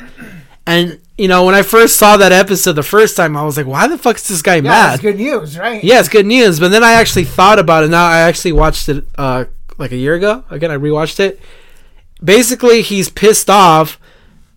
And 0.67 1.01
you 1.17 1.27
know, 1.29 1.45
when 1.45 1.55
I 1.55 1.63
first 1.63 1.97
saw 1.97 2.17
that 2.17 2.31
episode 2.33 2.73
the 2.75 2.83
first 2.83 3.17
time, 3.17 3.37
I 3.37 3.43
was 3.43 3.57
like, 3.57 3.67
why 3.67 3.89
the 3.89 3.99
fuck 3.99 4.17
is 4.17 4.29
this 4.29 4.43
guy 4.43 4.57
Yeah, 4.57 4.61
mad? 4.63 4.95
it's 4.95 5.03
good 5.03 5.17
news, 5.17 5.59
right? 5.59 5.83
Yeah, 5.83 5.99
it's 6.01 6.09
good 6.09 6.27
news. 6.27 6.61
But 6.61 6.69
then 6.69 6.85
I 6.85 6.93
actually 6.93 7.25
thought 7.25 7.59
about 7.59 7.85
it. 7.85 7.89
Now 7.91 8.07
I 8.07 8.19
actually 8.21 8.53
watched 8.53 8.89
it 8.89 9.05
uh, 9.17 9.45
like 9.79 9.91
a 9.93 9.97
year 9.97 10.15
ago. 10.15 10.45
Again, 10.51 10.71
I 10.71 10.77
rewatched 10.77 11.19
it. 11.21 11.41
Basically, 12.23 12.83
he's 12.83 13.09
pissed 13.09 13.49
off 13.49 13.99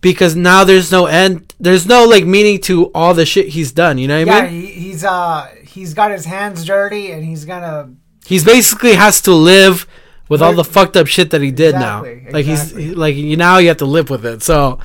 because 0.00 0.34
now 0.34 0.64
there's 0.64 0.90
no 0.90 1.06
end. 1.06 1.54
There's 1.60 1.86
no 1.86 2.04
like 2.04 2.24
meaning 2.24 2.60
to 2.62 2.86
all 2.92 3.14
the 3.14 3.24
shit 3.24 3.48
he's 3.48 3.70
done. 3.72 3.98
You 3.98 4.08
know 4.08 4.18
what 4.24 4.28
I 4.28 4.44
Yeah, 4.46 4.50
mean? 4.50 4.60
he, 4.62 4.66
he's 4.72 5.04
uh 5.04 5.48
he's 5.64 5.94
got 5.94 6.10
his 6.10 6.24
hands 6.24 6.64
dirty 6.64 7.12
and 7.12 7.24
he's 7.24 7.44
gonna 7.44 7.90
He's 8.26 8.44
basically 8.44 8.94
has 8.94 9.20
to 9.22 9.32
live 9.32 9.86
with 10.28 10.40
all 10.42 10.54
the 10.54 10.64
fucked 10.64 10.96
up 10.96 11.06
shit 11.06 11.30
that 11.30 11.40
he 11.40 11.50
did 11.50 11.74
Exactly, 11.74 12.22
now. 12.26 12.30
Like 12.32 12.44
he's 12.46 12.62
exactly. 12.62 12.84
he- 12.84 12.94
like 12.94 13.14
you 13.16 13.36
now 13.36 13.58
you 13.58 13.68
have 13.68 13.76
to 13.78 13.84
live 13.84 14.10
with 14.10 14.24
it. 14.26 14.42
So 14.42 14.78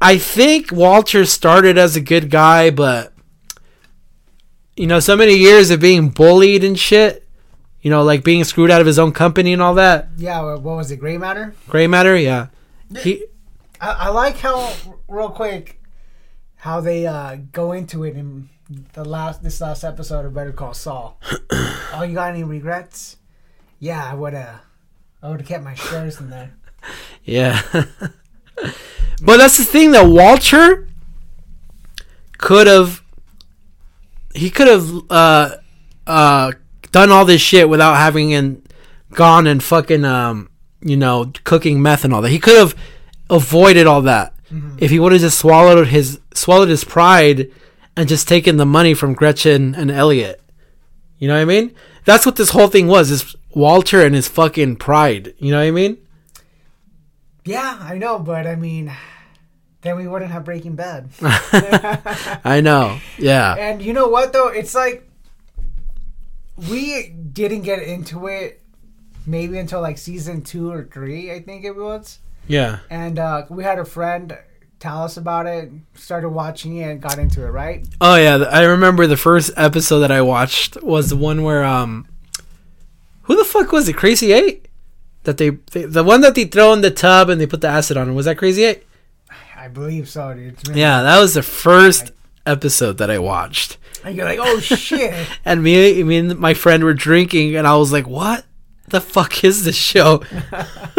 I 0.00 0.18
think 0.18 0.70
Walter 0.72 1.24
started 1.24 1.76
as 1.78 1.94
a 1.96 2.00
good 2.00 2.30
guy, 2.30 2.70
but 2.70 3.12
you 4.76 4.86
know, 4.86 5.00
so 5.00 5.16
many 5.16 5.34
years 5.34 5.70
of 5.70 5.80
being 5.80 6.08
bullied 6.10 6.64
and 6.64 6.78
shit. 6.78 7.26
You 7.82 7.90
know, 7.90 8.02
like 8.02 8.24
being 8.24 8.44
screwed 8.44 8.70
out 8.70 8.80
of 8.80 8.86
his 8.86 8.98
own 8.98 9.12
company 9.12 9.52
and 9.52 9.62
all 9.62 9.74
that. 9.74 10.08
yeah. 10.16 10.40
What 10.40 10.76
was 10.76 10.90
it? 10.90 10.96
Gray 10.96 11.16
matter? 11.18 11.54
Gray 11.68 11.86
matter, 11.86 12.16
yeah. 12.16 12.48
He 12.98 13.24
I, 13.80 13.90
I 13.90 14.08
like 14.08 14.36
how 14.38 14.72
real 15.08 15.30
quick 15.30 15.80
how 16.56 16.80
they 16.80 17.06
uh, 17.06 17.38
go 17.52 17.72
into 17.72 18.04
it 18.04 18.16
in 18.16 18.50
the 18.92 19.04
last 19.04 19.42
this 19.42 19.60
last 19.60 19.82
episode 19.82 20.26
of 20.26 20.34
Better 20.34 20.52
Call 20.52 20.74
Saul. 20.74 21.18
oh, 21.50 22.04
you 22.06 22.14
got 22.14 22.30
any 22.30 22.44
regrets? 22.44 23.16
Yeah, 23.78 24.04
I 24.04 24.14
would 24.14 24.34
have. 24.34 24.60
I 25.22 25.30
would 25.30 25.40
have 25.40 25.48
kept 25.48 25.64
my 25.64 25.74
shares 25.74 26.20
in 26.20 26.30
there. 26.30 26.52
Yeah. 27.24 27.62
but 29.22 29.36
that's 29.38 29.56
the 29.56 29.64
thing 29.64 29.92
that 29.92 30.06
Walter 30.06 30.86
could 32.38 32.66
have 32.66 33.02
he 34.34 34.50
could 34.50 34.68
have 34.68 34.90
uh 35.10 35.56
uh 36.06 36.52
done 36.92 37.10
all 37.10 37.24
this 37.24 37.40
shit 37.40 37.68
without 37.68 37.96
having 37.96 38.32
and 38.34 38.66
gone 39.12 39.46
and 39.46 39.62
fucking 39.62 40.04
um 40.04 40.48
you 40.80 40.96
know 40.96 41.32
cooking 41.44 41.82
meth 41.82 42.04
and 42.04 42.12
all 42.14 42.22
that. 42.22 42.30
He 42.30 42.38
could 42.38 42.56
have 42.56 42.74
avoided 43.28 43.86
all 43.86 44.02
that 44.02 44.34
if 44.78 44.90
he 44.90 44.98
would 44.98 45.12
have 45.12 45.20
just 45.20 45.38
swallowed 45.38 45.88
his 45.88 46.18
swallowed 46.34 46.68
his 46.68 46.84
pride 46.84 47.50
and 47.96 48.08
just 48.08 48.26
taken 48.26 48.56
the 48.56 48.66
money 48.66 48.94
from 48.94 49.14
Gretchen 49.14 49.74
and 49.74 49.90
Elliott. 49.90 50.40
You 51.18 51.28
know 51.28 51.34
what 51.34 51.42
I 51.42 51.44
mean? 51.44 51.74
That's 52.04 52.26
what 52.26 52.36
this 52.36 52.50
whole 52.50 52.68
thing 52.68 52.86
was. 52.86 53.10
Is 53.10 53.36
Walter 53.54 54.02
and 54.04 54.14
his 54.14 54.26
fucking 54.28 54.76
pride. 54.76 55.34
You 55.38 55.52
know 55.52 55.58
what 55.58 55.66
I 55.66 55.70
mean? 55.70 55.98
Yeah, 57.44 57.78
I 57.80 57.98
know, 57.98 58.18
but 58.18 58.46
I 58.46 58.54
mean, 58.56 58.92
then 59.82 59.96
we 59.96 60.06
wouldn't 60.06 60.30
have 60.30 60.44
Breaking 60.44 60.76
Bad. 60.76 61.10
I 62.44 62.60
know. 62.62 62.98
Yeah. 63.18 63.54
And 63.54 63.82
you 63.82 63.92
know 63.92 64.08
what 64.08 64.32
though? 64.32 64.48
It's 64.48 64.74
like 64.74 65.09
we 66.68 67.08
didn't 67.08 67.62
get 67.62 67.82
into 67.82 68.26
it 68.26 68.60
maybe 69.26 69.58
until 69.58 69.80
like 69.80 69.98
season 69.98 70.42
two 70.42 70.70
or 70.70 70.84
three, 70.84 71.32
I 71.32 71.40
think 71.40 71.64
it 71.64 71.76
was. 71.76 72.18
Yeah. 72.46 72.80
And 72.90 73.18
uh, 73.18 73.46
we 73.48 73.64
had 73.64 73.78
a 73.78 73.84
friend 73.84 74.36
tell 74.78 75.02
us 75.02 75.16
about 75.16 75.46
it, 75.46 75.70
started 75.94 76.30
watching 76.30 76.76
it, 76.78 76.90
and 76.90 77.00
got 77.00 77.18
into 77.18 77.44
it. 77.44 77.50
Right? 77.50 77.86
Oh 78.00 78.16
yeah, 78.16 78.36
I 78.50 78.64
remember 78.64 79.06
the 79.06 79.16
first 79.16 79.52
episode 79.56 80.00
that 80.00 80.10
I 80.10 80.22
watched 80.22 80.82
was 80.82 81.10
the 81.10 81.16
one 81.16 81.42
where 81.42 81.64
um, 81.64 82.06
who 83.22 83.36
the 83.36 83.44
fuck 83.44 83.72
was 83.72 83.88
it? 83.88 83.96
Krazy-8. 83.96 84.62
That 85.24 85.36
they, 85.36 85.50
they 85.50 85.84
the 85.84 86.02
one 86.02 86.22
that 86.22 86.34
they 86.34 86.46
throw 86.46 86.72
in 86.72 86.80
the 86.80 86.90
tub 86.90 87.28
and 87.28 87.40
they 87.40 87.46
put 87.46 87.60
the 87.60 87.68
acid 87.68 87.96
on. 87.96 88.14
Was 88.14 88.24
that 88.24 88.38
Krazy-8? 88.38 88.82
I 89.54 89.68
believe 89.68 90.08
so, 90.08 90.32
dude. 90.32 90.56
Yeah, 90.74 91.02
that 91.02 91.20
was 91.20 91.34
the 91.34 91.42
first 91.42 92.12
episode 92.50 92.98
that 92.98 93.10
I 93.10 93.18
watched. 93.18 93.78
And 94.04 94.16
you're 94.16 94.26
like, 94.26 94.38
oh 94.40 94.60
shit. 94.60 95.28
And 95.44 95.62
me, 95.62 96.02
me 96.02 96.16
and 96.18 96.38
my 96.38 96.54
friend 96.54 96.84
were 96.84 96.94
drinking, 96.94 97.56
and 97.56 97.66
I 97.66 97.76
was 97.76 97.92
like, 97.92 98.06
"What 98.06 98.44
the 98.88 99.00
fuck 99.00 99.44
is 99.44 99.64
this 99.64 99.76
show?" 99.76 100.22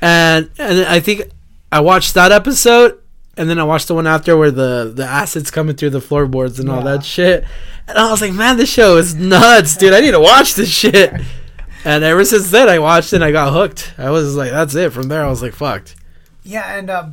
and 0.00 0.50
and 0.58 0.86
I 0.86 1.00
think 1.00 1.22
I 1.72 1.80
watched 1.80 2.14
that 2.14 2.32
episode, 2.32 2.98
and 3.36 3.48
then 3.48 3.58
I 3.58 3.64
watched 3.64 3.88
the 3.88 3.94
one 3.94 4.06
after 4.06 4.36
where 4.36 4.50
the 4.50 4.92
the 4.94 5.04
acid's 5.04 5.50
coming 5.50 5.76
through 5.76 5.90
the 5.90 6.00
floorboards 6.00 6.58
and 6.58 6.68
all 6.68 6.82
that 6.82 7.04
shit. 7.04 7.44
And 7.86 7.98
I 7.98 8.10
was 8.10 8.20
like, 8.20 8.32
"Man, 8.32 8.56
this 8.56 8.70
show 8.72 8.96
is 8.96 9.14
nuts, 9.14 9.76
dude! 9.76 9.92
I 9.94 10.00
need 10.00 10.12
to 10.12 10.20
watch 10.20 10.54
this 10.54 10.70
shit." 10.70 11.12
And 11.82 12.04
ever 12.04 12.26
since 12.26 12.50
then, 12.50 12.68
I 12.68 12.78
watched 12.78 13.14
it 13.14 13.16
and 13.16 13.24
I 13.24 13.32
got 13.32 13.54
hooked. 13.54 13.94
I 13.96 14.10
was 14.10 14.36
like, 14.36 14.50
"That's 14.50 14.74
it." 14.74 14.92
From 14.92 15.08
there, 15.08 15.24
I 15.24 15.30
was 15.30 15.40
like, 15.40 15.54
"Fucked." 15.54 15.96
Yeah, 16.42 16.76
and 16.76 16.90
uh, 16.90 17.08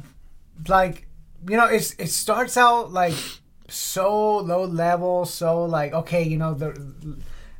like 0.68 1.07
you 1.48 1.58
know, 1.58 1.66
it's 1.66 1.94
it 1.94 2.10
starts 2.10 2.58
out 2.58 2.92
like 2.92 3.16
so 3.68 4.38
low 4.38 4.66
level, 4.66 5.26
so 5.26 5.64
like 5.66 5.94
okay, 5.94 6.24
you 6.24 6.38
know 6.38 6.54
the 6.54 7.18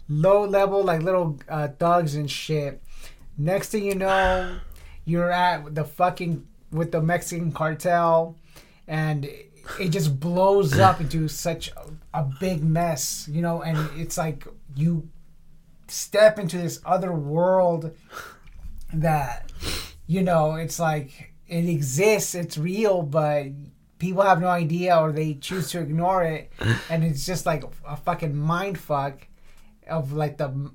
low 0.10 0.46
level 0.46 0.84
like 0.84 1.02
little 1.02 1.40
uh, 1.50 1.70
thugs 1.80 2.16
and 2.16 2.30
shit. 2.30 2.82
Next 3.38 3.70
thing 3.70 3.86
you 3.86 3.96
know, 3.96 4.58
you're 5.06 5.32
at 5.32 5.76
the 5.76 5.84
fucking 5.84 6.46
with 6.72 6.92
the 6.92 7.02
Mexican 7.02 7.52
cartel, 7.52 8.36
and 8.88 9.26
it 9.80 9.90
just 9.90 10.20
blows 10.20 10.78
up 10.80 11.02
into 11.02 11.28
such 11.28 11.70
a, 11.72 12.20
a 12.20 12.24
big 12.40 12.64
mess, 12.64 13.28
you 13.32 13.42
know, 13.42 13.62
and 13.62 13.78
it's 14.00 14.18
like 14.18 14.48
you 14.76 15.08
step 15.88 16.38
into 16.40 16.58
this 16.58 16.82
other 16.86 17.14
world 17.14 17.96
that 18.94 19.52
you 20.06 20.22
know 20.22 20.56
it's 20.56 20.80
like 20.80 21.34
it 21.48 21.68
exists 21.68 22.36
it's 22.36 22.58
real 22.58 23.02
but 23.02 23.48
people 24.00 24.22
have 24.24 24.40
no 24.42 24.48
idea 24.48 24.96
or 24.98 25.12
they 25.12 25.34
choose 25.36 25.72
to 25.72 25.80
ignore 25.80 26.24
it 26.24 26.52
and 26.90 27.04
it's 27.04 27.26
just 27.26 27.46
like 27.46 27.64
a 27.88 27.98
fucking 27.98 28.36
mind 28.38 28.78
fuck 28.78 29.28
of 29.90 30.14
like 30.14 30.38
the 30.38 30.72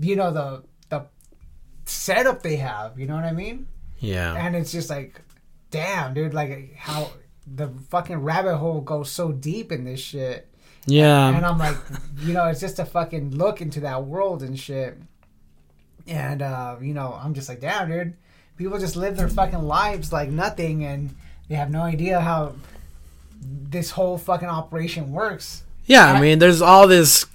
you 0.00 0.16
know 0.16 0.30
the 0.32 0.62
the 0.88 1.06
setup 1.84 2.42
they 2.42 2.56
have 2.56 2.98
you 2.98 3.06
know 3.06 3.14
what 3.14 3.24
i 3.24 3.32
mean 3.32 3.66
Yeah. 4.00 4.34
and 4.34 4.54
it's 4.56 4.72
just 4.72 4.90
like 4.90 5.20
damn 5.70 6.14
dude 6.14 6.34
like 6.34 6.74
how 6.76 7.10
the 7.46 7.68
fucking 7.90 8.18
rabbit 8.18 8.56
hole 8.56 8.80
goes 8.80 9.10
so 9.10 9.32
deep 9.32 9.70
in 9.72 9.84
this 9.84 10.00
shit 10.00 10.48
Yeah. 10.86 11.28
and 11.28 11.44
I'm 11.46 11.58
like, 11.58 11.76
you 12.20 12.32
know, 12.32 12.46
it's 12.46 12.60
just 12.60 12.78
a 12.80 12.84
fucking 12.84 13.36
look 13.36 13.60
into 13.60 13.80
that 13.80 14.04
world 14.04 14.42
and 14.42 14.58
shit. 14.58 14.98
And 16.08 16.42
uh, 16.42 16.76
you 16.80 16.94
know, 16.94 17.18
I'm 17.20 17.34
just 17.34 17.48
like, 17.48 17.60
damn, 17.60 17.88
dude. 17.88 18.14
People 18.56 18.78
just 18.78 18.96
live 18.96 19.16
their 19.16 19.28
fucking 19.28 19.62
lives 19.62 20.12
like 20.12 20.30
nothing, 20.30 20.84
and 20.84 21.14
they 21.48 21.54
have 21.54 21.70
no 21.70 21.82
idea 21.82 22.20
how 22.20 22.54
this 23.40 23.90
whole 23.92 24.18
fucking 24.18 24.48
operation 24.48 25.12
works. 25.12 25.62
Yeah, 25.86 26.12
I 26.12 26.20
mean, 26.20 26.38
there's 26.38 26.60
all 26.62 26.88
this. 26.88 27.26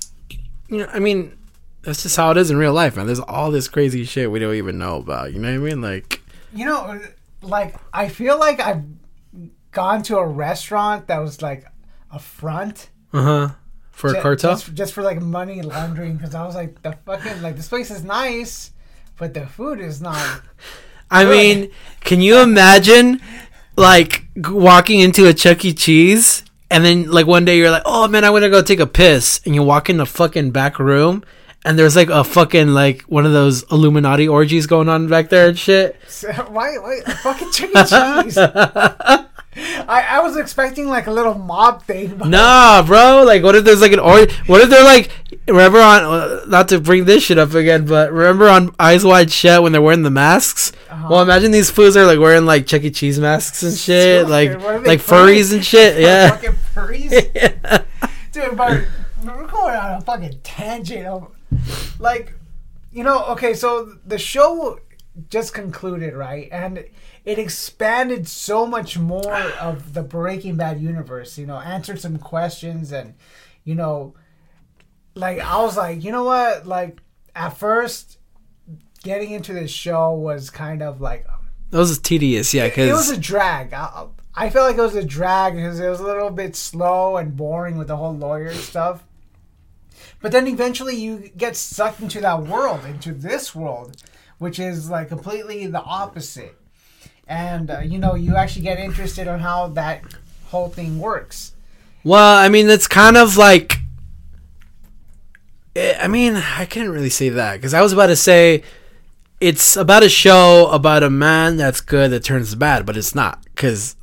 You 0.68 0.80
know, 0.80 0.90
I 0.92 1.00
mean, 1.00 1.38
that's 1.84 2.04
just 2.04 2.18
how 2.18 2.32
it 2.32 2.38
is 2.38 2.52
in 2.52 2.58
real 2.58 2.74
life, 2.74 2.96
man. 2.98 3.06
There's 3.06 3.20
all 3.20 3.52
this 3.52 3.68
crazy 3.68 4.04
shit 4.04 4.32
we 4.32 4.40
don't 4.40 4.56
even 4.56 4.78
know 4.78 4.98
about. 4.98 5.34
You 5.34 5.40
know 5.40 5.50
what 5.50 5.68
I 5.68 5.74
mean? 5.74 5.82
Like, 5.82 6.22
You 6.54 6.66
know, 6.66 7.02
like 7.42 7.76
I 7.94 8.10
feel 8.10 8.38
like 8.40 8.60
I've 8.60 8.84
gone 9.72 10.04
to 10.04 10.18
a 10.18 10.28
restaurant 10.28 11.08
that 11.08 11.20
was 11.20 11.42
like 11.42 11.66
a 12.12 12.20
front 12.20 12.90
uh 13.14 13.22
huh. 13.24 13.50
For 13.92 14.16
a 14.16 14.22
cartel. 14.22 14.52
just, 14.52 14.74
just 14.74 14.94
for 14.94 15.04
like 15.04 15.22
money 15.22 15.62
laundering 15.62 16.16
because 16.16 16.34
I 16.34 16.44
was 16.46 16.56
like, 16.56 16.82
the 16.82 16.94
fucking 17.06 17.42
like 17.42 17.56
this 17.56 17.68
place 17.68 17.92
is 17.92 18.04
nice, 18.04 18.72
but 19.18 19.34
the 19.34 19.46
food 19.46 19.80
is 19.80 20.02
not. 20.02 20.42
I 21.12 21.26
mean, 21.26 21.72
can 22.00 22.22
you 22.22 22.40
imagine, 22.40 23.22
like, 23.76 24.26
walking 24.36 25.00
into 25.00 25.28
a 25.28 25.34
Chuck 25.34 25.64
E. 25.66 25.74
Cheese 25.74 26.44
and 26.70 26.86
then, 26.86 27.12
like, 27.12 27.28
one 27.28 27.44
day 27.44 27.58
you're 27.58 27.70
like, 27.70 27.84
oh 27.86 28.08
man, 28.08 28.24
I 28.24 28.30
want 28.30 28.44
to 28.44 28.50
go 28.50 28.62
take 28.62 28.80
a 28.80 28.88
piss, 28.88 29.42
and 29.46 29.54
you 29.54 29.62
walk 29.62 29.90
in 29.90 29.98
the 29.98 30.06
fucking 30.06 30.52
back 30.52 30.80
room. 30.80 31.24
And 31.64 31.78
there's 31.78 31.96
like 31.96 32.10
a 32.10 32.24
fucking 32.24 32.70
like 32.70 33.04
one 33.04 33.24
of 33.24 33.34
those 33.34 33.62
Illuminati 33.72 34.28
orgies 34.28 34.66
going 34.66 34.90
on 34.90 35.08
back 35.08 35.30
there 35.30 35.48
and 35.50 35.60
shit. 35.60 35.96
Why, 36.48 36.76
why 36.80 37.02
fucking 37.22 37.52
Chuck 37.52 37.70
E. 37.70 38.24
Cheese? 38.24 38.38
I, 39.56 40.08
I 40.10 40.20
was 40.22 40.38
expecting 40.38 40.88
like 40.88 41.08
a 41.08 41.12
little 41.12 41.36
mob 41.36 41.84
thing. 41.84 42.16
But 42.16 42.30
Nah, 42.30 42.82
bro. 42.84 43.24
Like, 43.26 43.44
what 43.44 43.56
if 43.56 43.64
there's 43.64 43.82
like 43.82 43.92
an 43.92 44.00
or? 44.00 44.26
What 44.48 44.62
if 44.62 44.70
they're 44.70 44.84
like? 44.84 45.12
Remember 45.48 45.80
on 45.80 46.04
uh, 46.04 46.46
not 46.48 46.70
to 46.70 46.80
bring 46.80 47.06
this 47.06 47.24
shit 47.24 47.38
up 47.38 47.54
again, 47.54 47.86
but 47.86 48.12
remember 48.12 48.48
on 48.48 48.74
Eyes 48.80 49.04
Wide 49.04 49.32
Shut 49.32 49.64
when 49.64 49.72
they're 49.72 49.82
wearing 49.82 50.04
the 50.04 50.12
masks? 50.12 50.72
Uh-huh. 50.90 51.08
Well, 51.10 51.22
imagine 51.22 51.52
these 51.52 51.70
fools 51.72 51.98
are 51.98 52.06
like 52.06 52.20
wearing 52.20 52.46
like 52.46 52.68
Chuck 52.68 52.84
E. 52.84 52.92
Cheese 52.92 53.20
masks 53.20 53.64
and 53.64 53.76
shit, 53.76 54.28
like 54.30 54.52
What 54.60 54.76
are 54.76 54.80
they, 54.80 54.88
like 54.90 55.00
furries? 55.00 55.50
furries 55.50 55.54
and 55.54 55.66
shit. 55.66 56.00
Yeah. 56.02 56.30
fucking 56.30 56.52
furries. 56.76 57.12
Dude, 58.32 58.56
but 58.56 58.86
we're 59.24 59.48
going 59.48 59.76
on 59.76 59.92
a 59.96 60.02
fucking 60.02 60.40
tangent. 60.44 61.08
Of, 61.08 61.32
like, 62.00 62.34
you 62.92 63.04
know, 63.04 63.26
okay, 63.30 63.54
so 63.54 63.94
the 64.06 64.18
show 64.20 64.80
just 65.30 65.54
concluded, 65.54 66.14
right? 66.14 66.48
And 66.52 66.86
it 67.26 67.38
expanded 67.40 68.28
so 68.28 68.66
much 68.66 68.98
more 68.98 69.34
of 69.60 69.94
the 69.94 70.04
Breaking 70.04 70.56
Bad 70.56 70.80
universe, 70.80 71.38
you 71.38 71.46
know, 71.46 71.58
answered 71.60 72.00
some 72.00 72.18
questions 72.18 72.92
and, 72.92 73.16
you 73.64 73.76
know, 73.76 74.14
like, 75.16 75.40
I 75.40 75.62
was 75.62 75.78
like, 75.78 76.04
you 76.04 76.12
know 76.12 76.24
what? 76.24 76.66
Like, 76.66 77.02
at 77.36 77.58
first, 77.58 78.18
getting 79.04 79.32
into 79.32 79.54
this 79.54 79.72
show 79.72 80.14
was 80.14 80.50
kind 80.50 80.82
of 80.82 81.02
like, 81.02 81.26
That 81.70 81.78
was 81.78 81.98
tedious. 82.00 82.54
Yeah, 82.54 82.66
it, 82.66 82.78
it 82.78 82.94
was 82.94 83.10
a 83.10 83.18
drag. 83.18 83.74
I, 83.74 84.08
I 84.34 84.50
felt 84.50 84.68
like 84.70 84.78
it 84.78 84.82
was 84.82 84.96
a 84.96 85.04
drag 85.04 85.56
because 85.56 85.80
it 85.80 85.90
was 85.90 86.00
a 86.00 86.06
little 86.06 86.30
bit 86.30 86.56
slow 86.56 87.18
and 87.18 87.36
boring 87.36 87.78
with 87.78 87.88
the 87.88 87.98
whole 87.98 88.16
lawyer 88.16 88.54
stuff. 88.54 89.04
But 90.22 90.32
then 90.32 90.48
eventually 90.48 90.96
you 90.96 91.32
get 91.36 91.56
sucked 91.58 92.00
into 92.00 92.22
that 92.22 92.44
world, 92.44 92.86
into 92.86 93.12
this 93.12 93.56
world, 93.56 93.98
which 94.38 94.60
is 94.60 94.90
like 94.90 95.10
completely 95.10 95.66
the 95.68 95.82
opposite. 95.82 96.56
And 97.28 97.70
uh, 97.72 97.80
you 97.80 97.98
know, 97.98 98.16
you 98.16 98.36
actually 98.36 98.64
get 98.64 98.80
interested 98.80 99.28
on 99.28 99.40
how 99.40 99.68
that 99.70 100.04
whole 100.48 100.70
thing 100.70 101.00
works. 101.00 101.54
well, 102.04 102.38
I 102.38 102.50
mean, 102.50 102.70
it's 102.70 102.88
kind 102.88 103.18
of 103.18 103.36
like. 103.38 103.78
Eh, 105.76 105.98
I 106.00 106.08
mean, 106.08 106.36
I 106.36 106.66
couldn't 106.66 106.92
really 106.92 107.10
say 107.10 107.30
that 107.30 107.56
because 107.56 107.74
I 107.74 107.82
was 107.82 107.94
about 107.94 108.08
to 108.08 108.16
say 108.16 108.64
it's 109.40 109.76
about 109.76 110.04
a 110.04 110.10
show 110.10 110.68
about 110.72 111.04
a 111.04 111.10
man 111.10 111.58
that's 111.58 111.82
good 111.82 112.12
that 112.12 112.24
turns 112.24 112.54
bad, 112.56 112.86
but 112.86 112.96
it's 112.98 113.16
not 113.16 113.44
because 113.46 113.96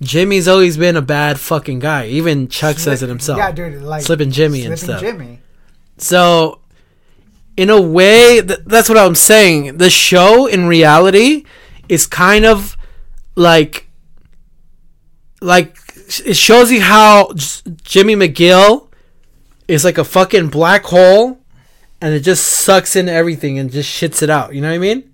Jimmy's 0.00 0.48
always 0.48 0.76
been 0.76 0.96
a 0.96 1.02
bad 1.02 1.38
fucking 1.40 1.78
guy. 1.80 2.06
Even 2.06 2.48
Chuck 2.48 2.78
says 2.78 3.02
it 3.02 3.08
himself. 3.08 3.38
Yeah, 3.38 3.52
dude, 3.52 3.82
like 3.82 4.02
Slipping 4.02 4.30
Jimmy 4.30 4.64
and 4.64 4.78
Slipping 4.78 4.98
stuff. 4.98 5.00
Jimmy. 5.00 5.40
So, 5.98 6.60
in 7.56 7.70
a 7.70 7.80
way, 7.80 8.40
th- 8.40 8.60
that's 8.66 8.88
what 8.88 8.98
I'm 8.98 9.14
saying. 9.14 9.78
The 9.78 9.90
show, 9.90 10.46
in 10.46 10.66
reality, 10.66 11.44
is 11.88 12.06
kind 12.06 12.44
of 12.44 12.76
like 13.34 13.88
like 15.40 15.76
it 16.24 16.36
shows 16.36 16.70
you 16.70 16.80
how 16.80 17.32
J- 17.34 17.62
Jimmy 17.82 18.14
McGill 18.16 18.88
is 19.72 19.84
like 19.84 19.96
a 19.98 20.04
fucking 20.04 20.48
black 20.48 20.84
hole 20.84 21.38
and 22.00 22.12
it 22.14 22.20
just 22.20 22.44
sucks 22.44 22.94
in 22.96 23.08
everything 23.08 23.58
and 23.58 23.70
just 23.70 23.88
shits 23.90 24.22
it 24.22 24.28
out. 24.28 24.54
You 24.54 24.60
know 24.60 24.68
what 24.68 24.74
I 24.74 24.78
mean? 24.78 25.12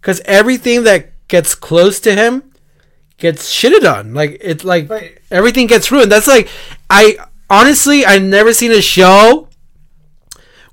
Because 0.00 0.20
everything 0.24 0.82
that 0.84 1.12
gets 1.28 1.54
close 1.54 2.00
to 2.00 2.14
him 2.14 2.42
gets 3.18 3.52
shitted 3.52 3.84
on. 3.90 4.12
Like 4.14 4.38
it's 4.40 4.64
like 4.64 4.88
But- 4.88 5.04
everything 5.30 5.66
gets 5.68 5.92
ruined. 5.92 6.10
That's 6.10 6.26
like 6.26 6.48
I 6.90 7.16
honestly 7.48 8.04
I've 8.04 8.22
never 8.22 8.52
seen 8.52 8.72
a 8.72 8.82
show 8.82 9.48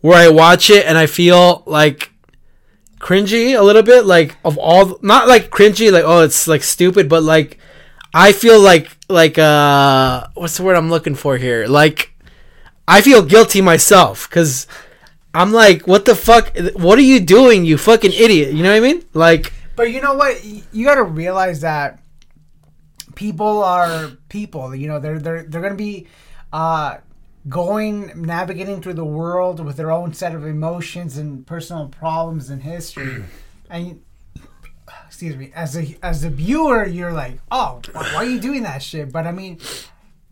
where 0.01 0.17
I 0.17 0.29
watch 0.29 0.69
it 0.71 0.85
and 0.87 0.97
I 0.97 1.05
feel 1.05 1.61
like 1.67 2.11
cringy 2.99 3.57
a 3.57 3.61
little 3.61 3.81
bit 3.83 4.05
like 4.05 4.35
of 4.45 4.57
all 4.57 4.97
not 5.01 5.27
like 5.27 5.49
cringy 5.49 5.91
like 5.91 6.03
oh 6.05 6.21
it's 6.21 6.47
like 6.47 6.61
stupid 6.63 7.09
but 7.09 7.23
like 7.23 7.57
I 8.13 8.31
feel 8.31 8.59
like 8.59 8.89
like 9.09 9.37
uh 9.39 10.27
what's 10.35 10.57
the 10.57 10.63
word 10.63 10.75
I'm 10.75 10.89
looking 10.89 11.15
for 11.15 11.37
here 11.37 11.65
like 11.67 12.10
I 12.97 13.01
feel 13.01 13.21
guilty 13.33 13.61
myself 13.61 14.29
cuz 14.29 14.67
I'm 15.33 15.51
like 15.53 15.87
what 15.91 16.03
the 16.05 16.15
fuck 16.15 16.45
what 16.85 16.99
are 16.99 17.07
you 17.13 17.19
doing 17.37 17.65
you 17.65 17.77
fucking 17.77 18.13
idiot 18.25 18.53
you 18.53 18.61
know 18.63 18.71
what 18.71 18.83
I 18.83 18.87
mean 18.89 19.03
like 19.13 19.53
But 19.75 19.91
you 19.91 20.01
know 20.01 20.13
what? 20.13 20.43
You 20.45 20.85
got 20.85 20.95
to 20.95 21.03
realize 21.03 21.61
that 21.61 21.99
people 23.15 23.63
are 23.63 24.11
people. 24.29 24.75
You 24.75 24.87
know, 24.87 24.99
they're 24.99 25.19
they're 25.19 25.43
they're 25.43 25.61
gonna 25.61 25.75
be 25.75 26.07
uh, 26.51 26.97
going 27.47 28.11
navigating 28.15 28.81
through 28.81 28.95
the 28.95 29.05
world 29.05 29.63
with 29.63 29.77
their 29.77 29.91
own 29.91 30.13
set 30.13 30.35
of 30.35 30.45
emotions 30.45 31.17
and 31.17 31.45
personal 31.47 31.87
problems 31.87 32.49
and 32.49 32.61
history. 32.63 33.23
and 33.69 34.01
excuse 35.07 35.35
me, 35.35 35.51
as 35.55 35.77
a 35.77 35.97
as 36.03 36.23
a 36.23 36.29
viewer, 36.29 36.85
you're 36.85 37.13
like, 37.13 37.39
oh, 37.51 37.81
why 37.93 38.15
are 38.15 38.25
you 38.25 38.39
doing 38.39 38.63
that 38.63 38.83
shit? 38.83 39.11
But 39.11 39.25
I 39.25 39.31
mean, 39.31 39.59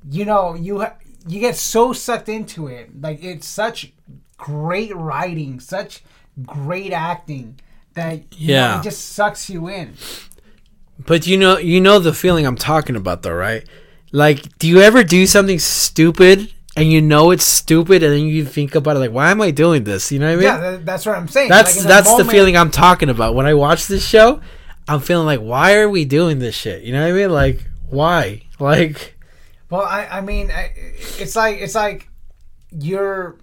you 0.10 0.26
know, 0.26 0.54
you 0.54 0.86
you 1.30 1.40
get 1.40 1.56
so 1.56 1.94
sucked 1.94 2.28
into 2.30 2.68
it. 2.68 2.90
Like 3.02 3.24
it's 3.24 3.48
such 3.48 3.92
great 4.38 4.96
writing, 4.96 5.60
such 5.60 6.04
great 6.46 6.92
acting 6.94 7.60
that 7.94 8.16
you 8.38 8.48
know, 8.48 8.54
Yeah. 8.54 8.80
it 8.80 8.84
just 8.84 9.10
sucks 9.14 9.50
you 9.50 9.68
in. 9.68 9.94
But 11.06 11.28
you 11.28 11.38
know, 11.38 11.58
you 11.58 11.80
know 11.82 12.00
the 12.00 12.14
feeling 12.14 12.46
I'm 12.46 12.56
talking 12.58 12.96
about, 12.96 13.22
though, 13.24 13.34
right? 13.34 13.64
Like, 14.12 14.58
do 14.60 14.68
you 14.68 14.82
ever 14.82 15.04
do 15.04 15.26
something 15.26 15.60
stupid 15.60 16.54
and 16.76 16.92
you 16.92 17.02
know 17.02 17.32
it's 17.32 17.46
stupid, 17.46 18.04
and 18.04 18.14
then 18.14 18.26
you 18.26 18.46
think 18.46 18.76
about 18.76 18.96
it, 18.96 19.00
like, 19.00 19.12
why 19.12 19.32
am 19.32 19.42
I 19.42 19.52
doing 19.52 19.84
this? 19.84 20.12
You 20.12 20.20
know 20.20 20.28
what 20.28 20.34
I 20.34 20.36
mean? 20.36 20.44
Yeah, 20.44 20.78
that's 20.82 21.06
what 21.06 21.18
I'm 21.18 21.28
saying. 21.28 21.50
that's 21.50 21.78
Like, 21.78 21.88
that's 21.88 22.10
the 22.12 22.18
moment- 22.20 22.32
feeling 22.32 22.58
I'm 22.58 22.72
talking 22.72 23.10
about 23.10 23.36
when 23.36 23.46
I 23.46 23.54
watch 23.54 23.88
this 23.88 24.06
show. 24.06 24.40
I'm 24.88 25.00
feeling 25.02 25.26
like, 25.26 25.40
why 25.42 25.76
are 25.78 25.90
we 25.90 26.06
doing 26.06 26.40
this 26.40 26.56
shit? 26.56 26.84
You 26.84 26.94
know 26.94 27.02
what 27.04 27.10
I 27.10 27.14
mean? 27.14 27.32
Like, 27.32 27.64
why? 27.90 28.42
Like, 28.60 29.18
Well, 29.70 29.82
I, 29.82 30.08
I 30.08 30.22
mean, 30.22 30.52
I, 30.52 30.72
it's 31.20 31.36
like 31.36 31.60
it's 31.60 31.76
like 31.76 32.10
you're 32.72 33.38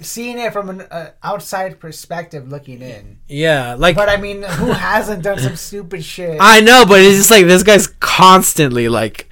seeing 0.00 0.38
it 0.38 0.52
from 0.52 0.70
an 0.70 0.80
uh, 0.82 1.10
outside 1.22 1.78
perspective, 1.78 2.48
looking 2.48 2.80
in. 2.80 3.18
yeah, 3.28 3.74
like 3.74 3.96
But 3.96 4.08
I 4.08 4.16
mean, 4.16 4.42
who 4.42 4.72
hasn't 4.72 5.22
done 5.22 5.38
some 5.38 5.56
stupid 5.56 6.04
shit? 6.04 6.38
I 6.40 6.60
know, 6.60 6.84
but 6.86 7.00
it's 7.00 7.18
just 7.18 7.30
like 7.30 7.46
this 7.46 7.62
guy's 7.62 7.86
constantly 7.86 8.88
like, 8.88 9.28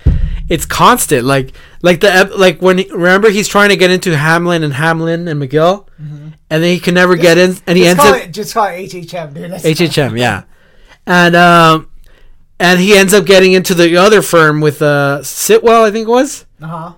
it's 0.49 0.67
constant. 0.67 1.25
Like, 1.25 1.53
like 1.83 2.01
the 2.01 2.31
like 2.37 2.61
when 2.61 2.77
remember 2.91 3.31
he's 3.31 3.49
trying 3.49 3.71
to 3.71 3.77
get 3.77 3.91
into 3.91 4.17
Hamlin 4.17 4.63
and 4.63 4.75
Hamlin 4.75 5.29
and 5.29 5.41
McGill, 5.41 5.87
and 5.99 6.35
then 6.63 6.63
he 6.63 6.81
can 6.81 6.95
never 6.95 7.17
get 7.17 7.39
in, 7.39 7.57
and 7.67 7.79
he 7.79 7.85
just 7.85 7.99
ends 7.99 8.05
up 8.05 8.17
it 8.17 8.33
just 8.33 8.53
call 8.53 8.67
it 8.67 8.91
HHM, 8.91 9.35
dude. 9.35 9.51
That's 9.51 9.65
HHM, 9.65 10.19
yeah. 10.19 10.45
And 11.07 11.35
um 11.35 11.90
and 12.61 12.79
he 12.79 12.97
ends 12.97 13.13
up 13.13 13.25
getting 13.27 13.53
into 13.55 13.75
the 13.75 13.97
other 13.97 14.23
firm 14.23 14.61
with 14.61 14.81
uh 14.83 15.19
Sitwell, 15.23 15.83
I 15.83 15.91
think 15.91 16.07
it 16.07 16.11
was. 16.11 16.47
Uh 16.63 16.67
huh. 16.67 16.93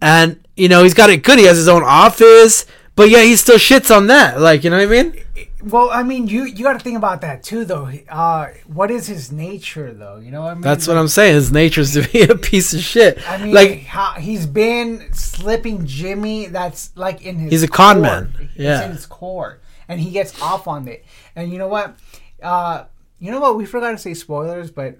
And 0.00 0.38
you 0.56 0.68
know, 0.68 0.84
he's 0.84 0.94
got 0.94 1.10
it 1.10 1.24
good. 1.24 1.38
He 1.40 1.46
has 1.46 1.56
his 1.56 1.68
own 1.68 1.82
office, 1.82 2.66
but 2.94 3.10
yeah, 3.10 3.22
he 3.22 3.34
still 3.36 3.58
shits 3.58 3.94
on 3.94 4.06
that. 4.08 4.40
Like, 4.40 4.62
you 4.64 4.70
know 4.70 4.76
what 4.78 4.86
I 4.96 5.02
mean? 5.02 5.16
Well, 5.64 5.90
I 5.90 6.04
mean, 6.04 6.28
you 6.28 6.44
you 6.44 6.62
got 6.62 6.74
to 6.74 6.78
think 6.78 6.96
about 6.96 7.20
that 7.22 7.42
too, 7.42 7.64
though. 7.64 7.90
Uh, 8.08 8.48
what 8.68 8.92
is 8.92 9.08
his 9.08 9.32
nature, 9.32 9.92
though? 9.92 10.18
You 10.18 10.30
know 10.30 10.42
what 10.42 10.50
I 10.52 10.54
mean? 10.54 10.62
That's 10.62 10.86
what 10.86 10.96
I'm 10.96 11.08
saying. 11.08 11.34
His 11.34 11.50
nature 11.50 11.80
is 11.80 11.94
to 11.94 12.08
be 12.08 12.22
a 12.30 12.36
piece 12.36 12.72
of 12.74 12.80
shit. 12.80 13.18
I 13.28 13.38
mean, 13.42 13.52
like 13.52 13.82
how 13.82 14.12
he's 14.12 14.46
been 14.46 15.12
slipping 15.12 15.84
Jimmy. 15.84 16.46
That's 16.46 16.92
like 16.96 17.22
in 17.22 17.38
his. 17.38 17.50
He's 17.50 17.62
a 17.64 17.68
con 17.68 17.96
core. 17.96 18.02
man. 18.02 18.34
It's 18.40 18.56
Yeah. 18.56 18.84
in 18.84 18.92
his 18.92 19.06
core, 19.06 19.58
and 19.88 20.00
he 20.00 20.10
gets 20.12 20.40
off 20.40 20.68
on 20.68 20.86
it. 20.86 21.04
And 21.34 21.50
you 21.52 21.58
know 21.58 21.68
what? 21.68 21.96
Uh, 22.40 22.84
you 23.18 23.30
know 23.30 23.40
what? 23.40 23.56
We 23.56 23.66
forgot 23.66 23.92
to 23.92 23.98
say 23.98 24.14
spoilers, 24.14 24.70
but 24.70 24.98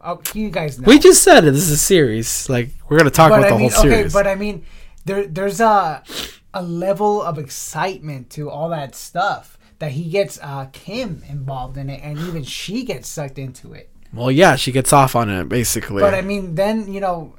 uh, 0.00 0.16
you 0.34 0.50
guys 0.50 0.78
know. 0.80 0.86
we 0.86 0.98
just 0.98 1.22
said 1.22 1.44
it. 1.44 1.52
This 1.52 1.62
is 1.62 1.70
a 1.70 1.76
series. 1.78 2.48
Like 2.48 2.70
we're 2.88 2.98
gonna 2.98 3.10
talk 3.10 3.30
but 3.30 3.38
about 3.40 3.52
I 3.52 3.54
the 3.54 3.58
mean, 3.60 3.70
whole 3.70 3.80
okay, 3.80 3.90
series. 3.96 4.12
but 4.12 4.26
I 4.26 4.34
mean, 4.34 4.64
there 5.04 5.26
there's 5.26 5.60
a 5.60 6.02
a 6.54 6.62
level 6.62 7.22
of 7.22 7.38
excitement 7.38 8.30
to 8.30 8.50
all 8.50 8.68
that 8.70 8.94
stuff 8.94 9.58
that 9.78 9.92
he 9.92 10.10
gets 10.10 10.38
uh, 10.42 10.66
Kim 10.72 11.22
involved 11.28 11.76
in 11.76 11.88
it, 11.90 12.00
and 12.02 12.18
even 12.18 12.42
she 12.42 12.84
gets 12.84 13.08
sucked 13.08 13.38
into 13.38 13.72
it. 13.72 13.90
well, 14.12 14.30
yeah, 14.30 14.56
she 14.56 14.70
gets 14.72 14.92
off 14.92 15.14
on 15.16 15.30
it 15.30 15.48
basically. 15.48 16.00
But 16.00 16.14
I 16.14 16.20
mean, 16.22 16.54
then 16.56 16.92
you 16.92 17.00
know, 17.00 17.36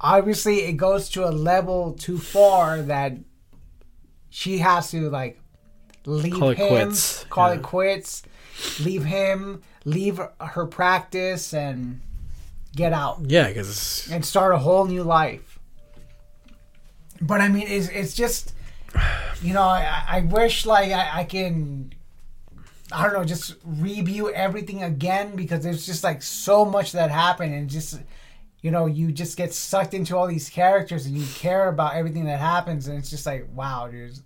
obviously 0.00 0.60
it 0.64 0.72
goes 0.76 1.08
to 1.10 1.26
a 1.26 1.30
level 1.30 1.92
too 1.94 2.18
far 2.18 2.82
that 2.82 3.14
she 4.28 4.58
has 4.58 4.90
to 4.90 5.08
like 5.10 5.40
leave 6.04 6.34
Call 6.34 6.50
it 6.50 6.58
him, 6.58 6.68
quits. 6.68 7.24
call 7.30 7.48
Yeah. 7.48 7.54
it 7.56 7.62
quits, 7.62 8.22
leave 8.80 9.04
him, 9.04 9.62
leave 9.84 10.20
her 10.40 10.66
practice, 10.66 11.52
and 11.52 12.00
get 12.74 12.92
out. 12.92 13.20
Yeah, 13.26 13.48
because 13.48 14.08
and 14.10 14.24
start 14.24 14.54
a 14.54 14.58
whole 14.58 14.84
new 14.84 15.02
life. 15.02 15.58
But 17.20 17.40
I 17.40 17.48
mean, 17.48 17.66
it's 17.66 17.88
it's 17.88 18.14
just, 18.14 18.52
you 19.42 19.54
know, 19.54 19.62
I, 19.62 20.04
I 20.06 20.20
wish 20.20 20.66
like 20.66 20.92
I, 20.92 21.20
I 21.20 21.24
can, 21.24 21.92
I 22.92 23.04
don't 23.04 23.14
know, 23.14 23.24
just 23.24 23.56
review 23.64 24.30
everything 24.32 24.82
again 24.82 25.34
because 25.34 25.64
there's 25.64 25.86
just 25.86 26.04
like 26.04 26.22
so 26.22 26.64
much 26.64 26.92
that 26.92 27.10
happened 27.10 27.54
and 27.54 27.70
just, 27.70 28.00
you 28.60 28.70
know, 28.70 28.86
you 28.86 29.12
just 29.12 29.36
get 29.36 29.54
sucked 29.54 29.94
into 29.94 30.16
all 30.16 30.26
these 30.26 30.50
characters 30.50 31.06
and 31.06 31.16
you 31.16 31.26
care 31.34 31.68
about 31.68 31.94
everything 31.94 32.24
that 32.26 32.38
happens 32.38 32.86
and 32.88 32.98
it's 32.98 33.10
just 33.10 33.24
like 33.24 33.46
wow, 33.54 33.88
dude, 33.88 34.18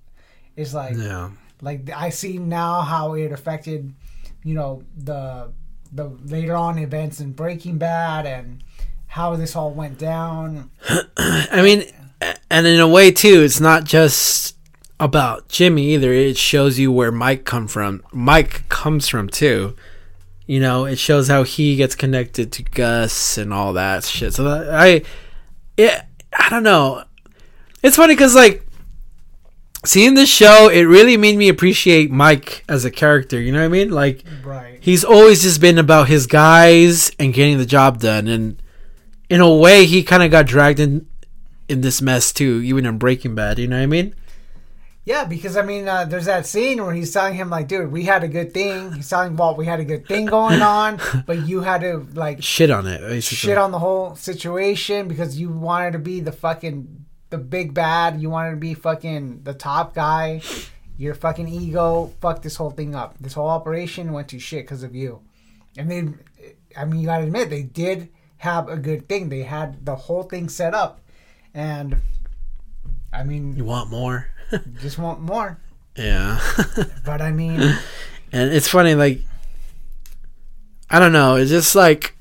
it's 0.57 0.75
like 0.75 0.97
yeah, 0.97 1.31
like 1.63 1.89
I 1.95 2.11
see 2.11 2.39
now 2.39 2.81
how 2.81 3.15
it 3.15 3.31
affected, 3.31 3.95
you 4.43 4.55
know, 4.55 4.83
the 4.97 5.53
the 5.93 6.05
later 6.05 6.55
on 6.55 6.79
events 6.79 7.21
in 7.21 7.33
Breaking 7.33 7.79
Bad 7.79 8.27
and 8.27 8.63
how 9.09 9.37
this 9.37 9.57
all 9.57 9.73
went 9.73 9.99
down. 9.99 10.71
I 11.17 11.63
mean, 11.63 11.85
and 12.51 12.67
in 12.67 12.81
a 12.81 12.89
way 12.89 13.11
too, 13.11 13.43
it's 13.43 13.61
not 13.61 13.85
just 13.85 14.57
about 14.99 15.49
Jimmy 15.49 15.95
either. 15.95 16.13
It 16.13 16.37
shows 16.37 16.79
you 16.79 16.93
where 16.93 17.11
Mike 17.11 17.45
come 17.45 17.67
from. 17.67 18.05
Mike 18.13 18.69
comes 18.69 19.09
from 19.09 19.29
too. 19.29 19.75
You 20.47 20.61
know, 20.61 20.85
it 20.85 20.97
shows 20.99 21.29
how 21.29 21.43
he 21.45 21.77
gets 21.77 21.95
connected 21.95 22.53
to 22.53 22.63
Gus 22.63 23.39
and 23.39 23.53
all 23.53 23.73
that 23.75 24.05
shit. 24.05 24.35
So 24.35 24.45
that, 24.45 24.75
I, 24.75 25.03
yeah, 25.77 26.05
I 26.37 26.49
don't 26.49 26.65
know. 26.65 27.05
It's 27.83 27.97
funny 27.97 28.15
because 28.15 28.35
like 28.35 28.67
seeing 29.85 30.15
this 30.15 30.29
show, 30.29 30.69
it 30.69 30.83
really 30.83 31.17
made 31.17 31.37
me 31.37 31.49
appreciate 31.49 32.11
Mike 32.11 32.65
as 32.69 32.85
a 32.85 32.91
character. 32.91 33.41
You 33.41 33.53
know 33.53 33.61
what 33.61 33.65
I 33.67 33.69
mean? 33.69 33.91
Like 33.91 34.25
Right. 34.45 34.79
he's 34.81 35.05
always 35.05 35.43
just 35.43 35.61
been 35.61 35.79
about 35.79 36.09
his 36.09 36.27
guys 36.27 37.11
and 37.19 37.33
getting 37.35 37.59
the 37.59 37.67
job 37.67 38.01
done 38.01 38.29
and 38.29 38.61
in 39.29 39.41
a 39.41 39.55
way 39.55 39.87
he 39.87 40.03
kind 40.03 40.23
of 40.23 40.31
got 40.31 40.47
dragged 40.47 40.81
in 40.81 41.07
in 41.69 41.83
this 41.83 42.03
mess 42.03 42.33
too 42.33 42.61
even 42.65 42.85
in 42.85 42.99
breaking 42.99 43.33
bad 43.37 43.57
you 43.61 43.69
know 43.69 43.77
what 43.77 43.83
i 43.85 43.87
mean 43.87 44.13
Yeah, 45.05 45.25
because 45.25 45.57
I 45.57 45.63
mean, 45.63 45.89
uh, 45.89 46.05
there's 46.05 46.27
that 46.27 46.47
scene 46.47 46.83
where 46.85 46.93
he's 46.95 47.11
telling 47.11 47.35
him 47.35 47.49
like, 47.49 47.67
"Dude, 47.69 47.91
we 47.91 48.05
had 48.05 48.23
a 48.23 48.29
good 48.29 48.53
thing." 48.53 48.93
He's 48.93 49.09
telling 49.09 49.35
Walt, 49.35 49.57
"We 49.57 49.65
had 49.67 49.81
a 49.81 49.85
good 49.85 50.07
thing 50.07 50.27
going 50.27 50.61
on, 50.63 51.01
but 51.27 51.47
you 51.49 51.63
had 51.63 51.81
to 51.81 52.07
like 52.15 52.43
shit 52.43 52.71
on 52.71 52.87
it 52.87 53.01
basically 53.01 53.37
shit 53.51 53.59
on 53.59 53.71
the 53.73 53.79
whole 53.79 54.15
situation 54.15 55.09
because 55.09 55.41
you 55.41 55.49
wanted 55.49 55.93
to 55.93 55.99
be 55.99 56.21
the 56.21 56.33
fucking 56.33 57.07
the 57.31 57.39
big 57.39 57.73
bad. 57.75 58.21
You 58.21 58.31
wanted 58.31 58.51
to 58.51 58.57
be 58.57 58.75
fucking 58.75 59.43
the 59.45 59.55
top 59.55 59.95
guy. 59.95 60.43
Your 60.99 61.15
fucking 61.15 61.49
ego 61.49 62.13
fucked 62.21 62.43
this 62.43 62.57
whole 62.57 62.71
thing 62.71 62.95
up. 62.95 63.17
This 63.19 63.33
whole 63.35 63.49
operation 63.49 64.13
went 64.13 64.29
to 64.29 64.39
shit 64.39 64.65
because 64.65 64.83
of 64.83 64.95
you. 64.95 65.21
And 65.77 65.91
they, 65.91 66.09
I 66.77 66.85
mean, 66.85 67.01
you 67.01 67.07
gotta 67.07 67.25
admit 67.25 67.49
they 67.49 67.63
did 67.63 68.09
have 68.39 68.69
a 68.69 68.77
good 68.77 69.09
thing. 69.09 69.29
They 69.29 69.43
had 69.43 69.87
the 69.87 69.97
whole 69.97 70.25
thing 70.25 70.49
set 70.49 70.75
up, 70.75 71.01
and 71.55 71.97
I 73.13 73.25
mean, 73.25 73.57
you 73.57 73.65
want 73.65 73.91
more 73.91 74.29
just 74.81 74.99
want 74.99 75.21
more. 75.21 75.59
yeah 75.97 76.41
But 77.05 77.23
I 77.23 77.31
mean, 77.33 77.61
and 78.33 78.53
it's 78.53 78.69
funny 78.69 78.95
like 78.95 79.21
i 80.89 80.99
don't 80.99 81.13
know 81.13 81.37
it's 81.37 81.51
just 81.51 81.75
like 81.75 82.17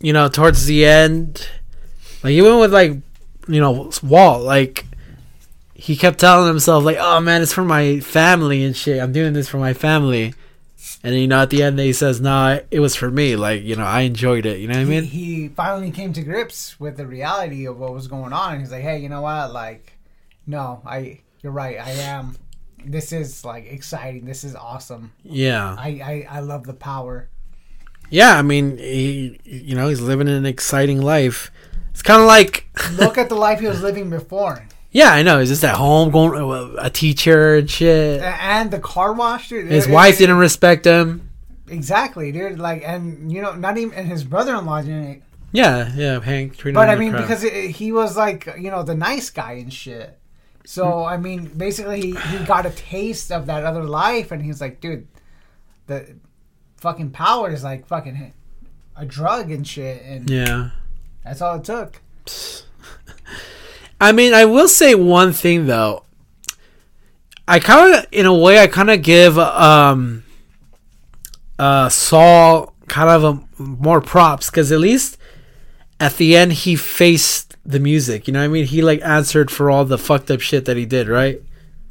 you 0.00 0.12
know 0.12 0.28
towards 0.28 0.66
the 0.66 0.84
end 0.84 1.48
like 2.22 2.32
even 2.32 2.58
with 2.58 2.72
like 2.72 2.92
you 3.48 3.60
know 3.60 3.90
walt 4.02 4.42
like 4.42 4.86
he 5.74 5.96
kept 5.96 6.18
telling 6.18 6.48
himself 6.48 6.84
like 6.84 6.96
oh 6.98 7.20
man 7.20 7.42
it's 7.42 7.52
for 7.52 7.64
my 7.64 8.00
family 8.00 8.64
and 8.64 8.76
shit 8.76 9.00
i'm 9.00 9.12
doing 9.12 9.32
this 9.32 9.48
for 9.48 9.58
my 9.58 9.72
family 9.74 10.34
And 11.02 11.14
you 11.14 11.26
know, 11.28 11.42
at 11.42 11.50
the 11.50 11.62
end, 11.62 11.78
he 11.78 11.92
says, 11.92 12.20
"No, 12.20 12.60
it 12.70 12.80
was 12.80 12.96
for 12.96 13.10
me. 13.10 13.36
Like, 13.36 13.62
you 13.62 13.76
know, 13.76 13.84
I 13.84 14.00
enjoyed 14.02 14.44
it. 14.46 14.58
You 14.60 14.66
know 14.66 14.74
what 14.74 14.80
I 14.80 14.84
he, 14.84 14.90
mean?" 14.90 15.04
he 15.04 15.48
finally 15.48 15.90
came 15.90 16.12
to 16.14 16.22
grips 16.22 16.80
with 16.80 16.96
the 16.96 17.06
reality 17.06 17.66
of 17.66 17.78
what 17.78 17.92
was 17.92 18.08
going 18.08 18.32
on. 18.32 18.52
And 18.54 18.60
he's 18.60 18.72
like, 18.72 18.82
hey, 18.82 18.98
you 18.98 19.08
know 19.08 19.20
what? 19.22 19.52
Like, 19.52 19.92
no, 20.46 20.82
I, 20.84 21.20
you're 21.42 21.52
right. 21.52 21.78
I 21.78 21.90
am. 21.90 22.36
This 22.84 23.12
is 23.12 23.44
like 23.44 23.66
exciting. 23.66 24.24
This 24.26 24.42
is 24.42 24.54
awesome. 24.56 25.12
Yeah, 25.22 25.76
I, 25.78 26.26
I, 26.30 26.38
I 26.38 26.40
love 26.40 26.64
the 26.64 26.74
power. 26.74 27.28
yeah. 28.10 28.36
I 28.38 28.42
mean, 28.42 28.76
he, 28.78 29.38
you 29.44 29.74
know, 29.76 29.88
he's 29.88 30.00
living 30.00 30.28
an 30.28 30.46
exciting 30.46 31.00
life. 31.02 31.50
It's 31.96 32.02
kind 32.02 32.20
of 32.20 32.26
like, 32.26 32.66
Look 32.92 33.16
at 33.16 33.30
the 33.30 33.36
life 33.36 33.58
he 33.60 33.66
was 33.66 33.80
living 33.80 34.10
before. 34.10 34.62
yeah, 34.90 35.12
I 35.12 35.22
know. 35.22 35.40
He's 35.40 35.48
just 35.48 35.64
at 35.64 35.76
home, 35.76 36.10
going 36.10 36.38
uh, 36.38 36.74
a 36.78 36.90
teacher 36.90 37.56
and 37.56 37.70
shit. 37.70 38.20
And 38.20 38.70
the 38.70 38.78
car 38.80 39.14
wash, 39.14 39.48
dude. 39.48 39.70
His 39.70 39.86
it- 39.86 39.90
wife 39.92 40.16
it- 40.16 40.18
didn't 40.18 40.36
respect 40.36 40.84
him. 40.84 41.30
Exactly, 41.68 42.32
dude. 42.32 42.58
Like, 42.58 42.82
and 42.84 43.32
you 43.32 43.40
know, 43.40 43.54
not 43.54 43.78
even 43.78 43.94
and 43.94 44.06
his 44.06 44.24
brother-in-law 44.24 44.82
didn't. 44.82 45.22
Yeah, 45.52 45.90
yeah. 45.96 46.20
Hank 46.20 46.62
But 46.62 46.90
I 46.90 46.96
mean, 46.96 47.12
crap. 47.12 47.22
because 47.22 47.44
it, 47.44 47.70
he 47.70 47.92
was 47.92 48.14
like, 48.14 48.46
you 48.58 48.70
know, 48.70 48.82
the 48.82 48.94
nice 48.94 49.30
guy 49.30 49.52
and 49.52 49.72
shit. 49.72 50.18
So 50.66 51.02
I 51.02 51.16
mean, 51.16 51.46
basically, 51.46 52.00
he, 52.02 52.14
he 52.14 52.44
got 52.44 52.66
a 52.66 52.70
taste 52.70 53.32
of 53.32 53.46
that 53.46 53.64
other 53.64 53.84
life, 53.84 54.32
and 54.32 54.42
he's 54.42 54.60
like, 54.60 54.82
dude, 54.82 55.08
the 55.86 56.14
fucking 56.76 57.12
power 57.12 57.50
is 57.50 57.64
like 57.64 57.86
fucking 57.86 58.34
a 58.96 59.06
drug 59.06 59.50
and 59.50 59.66
shit, 59.66 60.02
and 60.04 60.28
yeah. 60.28 60.70
That's 61.26 61.42
all 61.42 61.56
it 61.56 61.64
took. 61.64 62.00
I 64.00 64.12
mean, 64.12 64.32
I 64.32 64.44
will 64.44 64.68
say 64.68 64.94
one 64.94 65.32
thing 65.32 65.66
though. 65.66 66.04
I 67.48 67.58
kind 67.60 67.94
of, 67.94 68.06
in 68.10 68.26
a 68.26 68.34
way, 68.34 68.58
I 68.58 68.66
kind 68.66 68.90
of 68.90 69.02
give 69.02 69.38
um, 69.38 70.24
uh, 71.58 71.88
Saul 71.88 72.74
kind 72.88 73.08
of 73.10 73.24
a, 73.24 73.62
more 73.62 74.00
props 74.00 74.50
because 74.50 74.72
at 74.72 74.80
least 74.80 75.16
at 76.00 76.16
the 76.16 76.36
end 76.36 76.52
he 76.52 76.76
faced 76.76 77.56
the 77.64 77.80
music. 77.80 78.26
You 78.26 78.32
know 78.32 78.40
what 78.40 78.46
I 78.46 78.48
mean? 78.48 78.66
He 78.66 78.82
like 78.82 79.00
answered 79.02 79.50
for 79.50 79.70
all 79.70 79.84
the 79.84 79.98
fucked 79.98 80.30
up 80.30 80.40
shit 80.40 80.64
that 80.66 80.76
he 80.76 80.86
did, 80.86 81.08
right? 81.08 81.40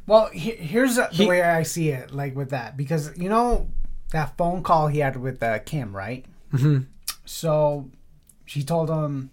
Well, 0.06 0.26
he, 0.26 0.52
here's 0.52 0.96
the 0.96 1.08
He- 1.08 1.26
way 1.26 1.42
I 1.42 1.62
see 1.64 1.88
it, 1.90 2.12
like 2.12 2.36
with 2.36 2.50
that, 2.50 2.76
because 2.76 3.16
you 3.18 3.28
know 3.28 3.68
that 4.12 4.36
phone 4.36 4.62
call 4.62 4.88
he 4.88 5.00
had 5.00 5.16
with 5.16 5.42
uh, 5.42 5.58
Kim, 5.60 5.94
right? 5.96 6.24
Mm-hmm. 6.52 6.82
So 7.24 7.90
she 8.46 8.62
told 8.64 8.88
him, 8.88 9.30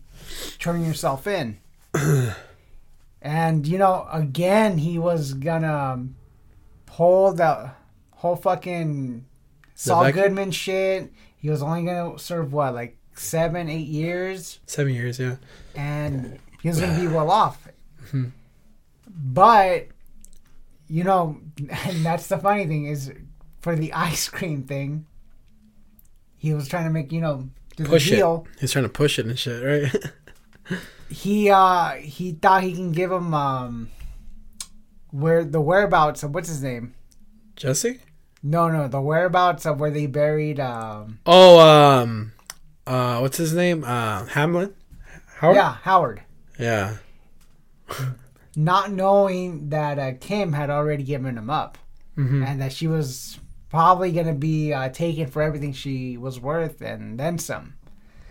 "Turn 0.59 0.83
yourself 0.83 1.25
in," 1.27 1.59
and 3.21 3.65
you 3.67 3.77
know, 3.77 4.07
again, 4.11 4.77
he 4.79 4.99
was 4.99 5.33
gonna 5.33 6.07
pull 6.85 7.33
the 7.33 7.71
whole 8.11 8.35
fucking 8.35 9.25
Saul 9.75 10.03
vacuum? 10.03 10.23
Goodman 10.25 10.51
shit. 10.51 11.11
He 11.37 11.49
was 11.49 11.61
only 11.63 11.83
gonna 11.83 12.17
serve 12.19 12.51
what, 12.53 12.73
like 12.73 12.97
seven, 13.15 13.69
eight 13.69 13.87
years, 13.87 14.59
Seven 14.65 14.93
years, 14.93 15.19
yeah. 15.19 15.35
and 15.75 16.39
he 16.61 16.67
was 16.69 16.79
gonna 16.79 16.99
be 16.99 17.07
well 17.07 17.29
off. 17.41 17.67
Mhm. 18.11 18.31
But 19.09 19.87
you 20.87 21.03
know, 21.03 21.37
and 21.85 22.05
that's 22.05 22.27
the 22.27 22.37
funny 22.37 22.65
thing 22.67 22.85
is 22.85 23.11
for 23.61 23.75
the 23.75 23.93
ice 23.93 24.27
cream 24.29 24.63
thing, 24.63 25.05
he 26.37 26.53
was 26.53 26.67
trying 26.67 26.85
to 26.85 26.89
make 26.89 27.11
you 27.11 27.21
know 27.21 27.49
Push 27.77 28.11
it. 28.11 28.23
He's 28.59 28.71
trying 28.71 28.83
to 28.85 28.89
push 28.89 29.17
it 29.19 29.25
and 29.25 29.37
shit, 29.37 29.63
right? 29.63 29.95
He 31.09 31.51
uh 31.51 31.91
he 31.91 32.31
thought 32.31 32.63
he 32.63 32.73
can 32.73 32.91
give 32.91 33.11
him 33.11 33.35
um 33.35 33.89
where 35.11 35.43
the 35.43 35.61
whereabouts 35.61 36.23
of 36.23 36.33
what's 36.33 36.47
his 36.47 36.63
name? 36.63 36.95
Jesse? 37.55 37.99
No, 38.41 38.67
no, 38.69 38.87
the 38.87 38.99
whereabouts 38.99 39.65
of 39.67 39.79
where 39.79 39.91
they 39.91 40.07
buried 40.07 40.59
um 40.59 41.19
Oh, 41.27 41.59
um, 41.59 42.31
uh, 42.87 43.19
what's 43.19 43.37
his 43.37 43.53
name? 43.53 43.83
Uh, 43.83 44.25
Hamlin. 44.25 44.73
Howard. 45.37 45.55
yeah 45.55 45.73
Howard. 45.83 46.23
Yeah. 46.57 46.97
Not 48.55 48.91
knowing 48.91 49.69
that 49.69 49.99
uh, 49.99 50.13
Kim 50.19 50.53
had 50.53 50.69
already 50.71 51.03
given 51.03 51.37
him 51.37 51.49
up. 51.49 51.77
hmm 52.15 52.43
and 52.43 52.59
that 52.61 52.71
she 52.73 52.87
was 52.87 53.39
probably 53.73 54.11
going 54.11 54.27
to 54.27 54.33
be 54.33 54.71
uh, 54.71 54.87
taken 54.89 55.25
for 55.25 55.41
everything 55.41 55.73
she 55.73 56.15
was 56.15 56.39
worth 56.39 56.79
and 56.81 57.19
then 57.19 57.39
some. 57.39 57.73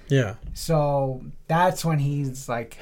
Yeah. 0.07 0.37
So 0.55 1.24
that's 1.48 1.85
when 1.85 1.98
he's 1.98 2.48
like, 2.48 2.78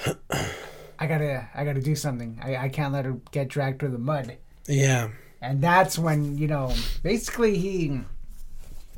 I 0.98 1.06
gotta, 1.06 1.48
I 1.54 1.64
gotta 1.64 1.80
do 1.80 1.96
something. 1.96 2.38
I, 2.44 2.56
I 2.56 2.68
can't 2.68 2.92
let 2.92 3.06
her 3.06 3.16
get 3.30 3.48
dragged 3.48 3.80
through 3.80 3.92
the 3.92 3.98
mud. 3.98 4.36
Yeah. 4.68 5.08
And 5.40 5.62
that's 5.62 5.98
when 5.98 6.36
you 6.36 6.48
know, 6.48 6.74
basically 7.02 7.56
he 7.56 8.02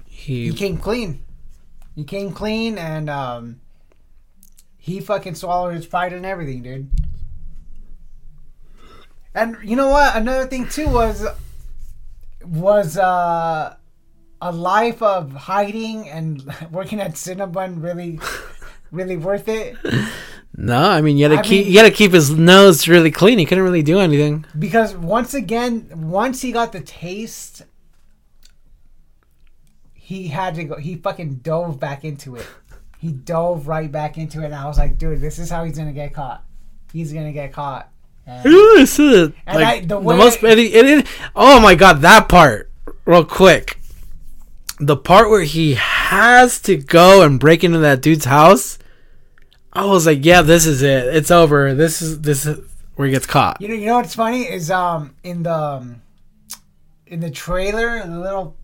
he 0.06 0.48
He. 0.48 0.52
came 0.54 0.76
clean. 0.76 1.22
He 1.94 2.02
came 2.02 2.32
clean 2.32 2.78
and 2.78 3.08
um, 3.08 3.60
he 4.76 4.98
fucking 4.98 5.36
swallowed 5.36 5.74
his 5.74 5.86
pride 5.86 6.12
and 6.12 6.26
everything, 6.26 6.62
dude. 6.62 6.90
And 9.36 9.56
you 9.62 9.76
know 9.76 9.88
what? 9.90 10.16
Another 10.16 10.46
thing 10.48 10.68
too 10.68 10.88
was 10.88 11.24
was 12.44 12.96
uh, 12.96 13.76
a 14.40 14.52
life 14.52 15.02
of 15.02 15.32
hiding 15.32 16.08
and 16.08 16.42
working 16.70 17.00
at 17.00 17.12
Cinnabon 17.12 17.82
really 17.82 18.18
really 18.90 19.16
worth 19.16 19.48
it? 19.48 19.76
No, 20.56 20.78
I 20.90 21.00
mean 21.00 21.16
you 21.16 21.24
had 21.28 21.34
to 21.36 21.38
I 21.40 21.42
keep 21.42 21.64
mean- 21.64 21.72
you 21.72 21.78
had 21.78 21.84
to 21.90 21.96
keep 21.96 22.12
his 22.12 22.30
nose 22.30 22.86
really 22.88 23.10
clean. 23.10 23.38
He 23.38 23.46
couldn't 23.46 23.64
really 23.64 23.82
do 23.82 23.98
anything. 24.00 24.44
Because 24.58 24.94
once 24.94 25.32
again, 25.34 25.88
once 25.94 26.42
he 26.42 26.52
got 26.52 26.72
the 26.72 26.80
taste, 26.80 27.62
he 29.94 30.28
had 30.28 30.54
to 30.56 30.64
go. 30.64 30.76
He 30.76 30.96
fucking 30.96 31.36
dove 31.36 31.78
back 31.80 32.04
into 32.04 32.36
it. 32.36 32.46
He 32.98 33.12
dove 33.12 33.66
right 33.66 33.90
back 33.90 34.18
into 34.18 34.42
it, 34.42 34.46
and 34.46 34.54
I 34.54 34.66
was 34.66 34.78
like, 34.78 34.98
dude, 34.98 35.20
this 35.20 35.38
is 35.38 35.50
how 35.50 35.64
he's 35.64 35.76
gonna 35.78 35.92
get 35.92 36.12
caught. 36.14 36.44
He's 36.92 37.12
gonna 37.12 37.32
get 37.32 37.52
caught. 37.52 37.90
And- 38.26 38.44
This 38.44 38.98
is 38.98 39.32
And 39.46 39.60
like 39.60 39.66
I- 39.66 39.80
the 39.80 39.86
the, 39.86 40.00
most. 40.00 40.42
It, 40.42 40.58
it, 40.58 40.86
it- 40.86 41.06
oh 41.34 41.60
my 41.60 41.74
god, 41.74 42.00
that 42.02 42.28
part, 42.28 42.70
real 43.04 43.24
quick. 43.24 43.78
The 44.78 44.96
part 44.96 45.30
where 45.30 45.42
he 45.44 45.74
has 45.74 46.60
to 46.62 46.76
go 46.76 47.22
and 47.22 47.38
break 47.38 47.62
into 47.62 47.78
that 47.78 48.00
dude's 48.02 48.24
house. 48.24 48.78
I 49.72 49.84
was 49.86 50.06
like, 50.06 50.24
yeah, 50.24 50.42
this 50.42 50.66
is 50.66 50.82
it. 50.82 51.14
It's 51.14 51.30
over. 51.30 51.72
This 51.74 52.02
is 52.02 52.20
this 52.20 52.44
is 52.46 52.58
where 52.96 53.06
he 53.06 53.12
gets 53.12 53.26
caught. 53.26 53.60
You 53.60 53.68
know, 53.68 53.74
you 53.74 53.86
know 53.86 53.96
what's 53.96 54.14
funny 54.14 54.42
is 54.42 54.70
um 54.70 55.14
in 55.22 55.44
the 55.44 55.54
um, 55.54 56.02
in 57.06 57.20
the 57.20 57.30
trailer, 57.30 58.02
the 58.06 58.18
little 58.18 58.56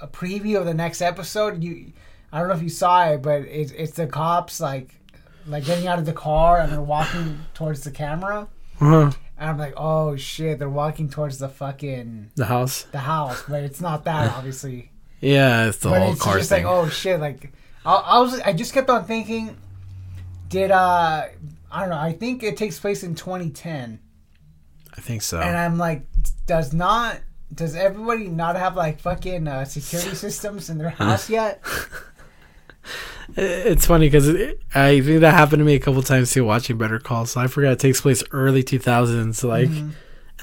a 0.00 0.06
preview 0.08 0.58
of 0.58 0.66
the 0.66 0.74
next 0.74 1.00
episode. 1.00 1.62
You, 1.62 1.92
I 2.32 2.40
don't 2.40 2.48
know 2.48 2.54
if 2.54 2.62
you 2.62 2.68
saw 2.68 3.06
it, 3.08 3.22
but 3.22 3.42
it's 3.42 3.70
it's 3.72 3.92
the 3.92 4.06
cops 4.06 4.60
like 4.60 4.94
like 5.46 5.64
getting 5.64 5.86
out 5.86 5.98
of 5.98 6.04
the 6.06 6.12
car 6.12 6.58
and 6.60 6.72
they're 6.72 6.80
walking 6.82 7.40
towards 7.54 7.82
the 7.84 7.90
camera, 7.90 8.48
Uh-huh. 8.80 9.12
and 9.38 9.50
I'm 9.50 9.58
like, 9.58 9.74
oh 9.76 10.16
shit, 10.16 10.58
they're 10.58 10.68
walking 10.68 11.08
towards 11.08 11.38
the 11.38 11.48
fucking 11.48 12.30
The 12.36 12.46
house. 12.46 12.82
the 12.92 12.98
house, 12.98 13.42
but 13.48 13.62
it's 13.64 13.80
not 13.80 14.04
that 14.04 14.32
obviously. 14.36 14.90
Yeah, 15.20 15.68
it's 15.68 15.78
the 15.78 15.90
but 15.90 16.02
whole 16.02 16.12
it's 16.12 16.20
car 16.22 16.38
just 16.38 16.50
thing. 16.50 16.64
like, 16.64 16.72
oh 16.74 16.88
shit, 16.88 17.20
like 17.20 17.52
I, 17.86 17.94
I 17.94 18.18
was, 18.20 18.40
I 18.40 18.52
just 18.52 18.72
kept 18.74 18.90
on 18.90 19.04
thinking, 19.04 19.56
did 20.48 20.70
uh, 20.70 21.26
I 21.70 21.80
don't 21.80 21.90
know, 21.90 21.98
I 21.98 22.12
think 22.12 22.42
it 22.42 22.56
takes 22.56 22.78
place 22.78 23.02
in 23.02 23.14
2010. 23.14 24.00
I 24.96 25.00
think 25.00 25.22
so. 25.22 25.40
And 25.40 25.56
I'm 25.56 25.76
like, 25.78 26.06
does 26.46 26.72
not 26.72 27.20
does 27.54 27.76
everybody 27.76 28.26
not 28.28 28.56
have 28.56 28.76
like 28.76 29.00
fucking 29.00 29.46
uh, 29.46 29.64
security 29.64 30.14
systems 30.26 30.70
in 30.70 30.78
their 30.78 30.90
house 30.90 31.28
yet? 31.30 31.62
It's 33.36 33.86
funny 33.86 34.06
because 34.08 34.28
I 34.74 35.00
think 35.00 35.20
that 35.20 35.32
happened 35.34 35.60
to 35.60 35.64
me 35.64 35.74
a 35.74 35.80
couple 35.80 36.02
times 36.02 36.30
too 36.32 36.44
watching 36.44 36.76
Better 36.78 36.98
Call. 36.98 37.26
So 37.26 37.40
I 37.40 37.46
forgot 37.46 37.72
it 37.72 37.78
takes 37.80 38.00
place 38.00 38.22
early 38.30 38.62
2000s. 38.62 39.42
Like, 39.42 39.68
Mm-hmm. 39.68 39.90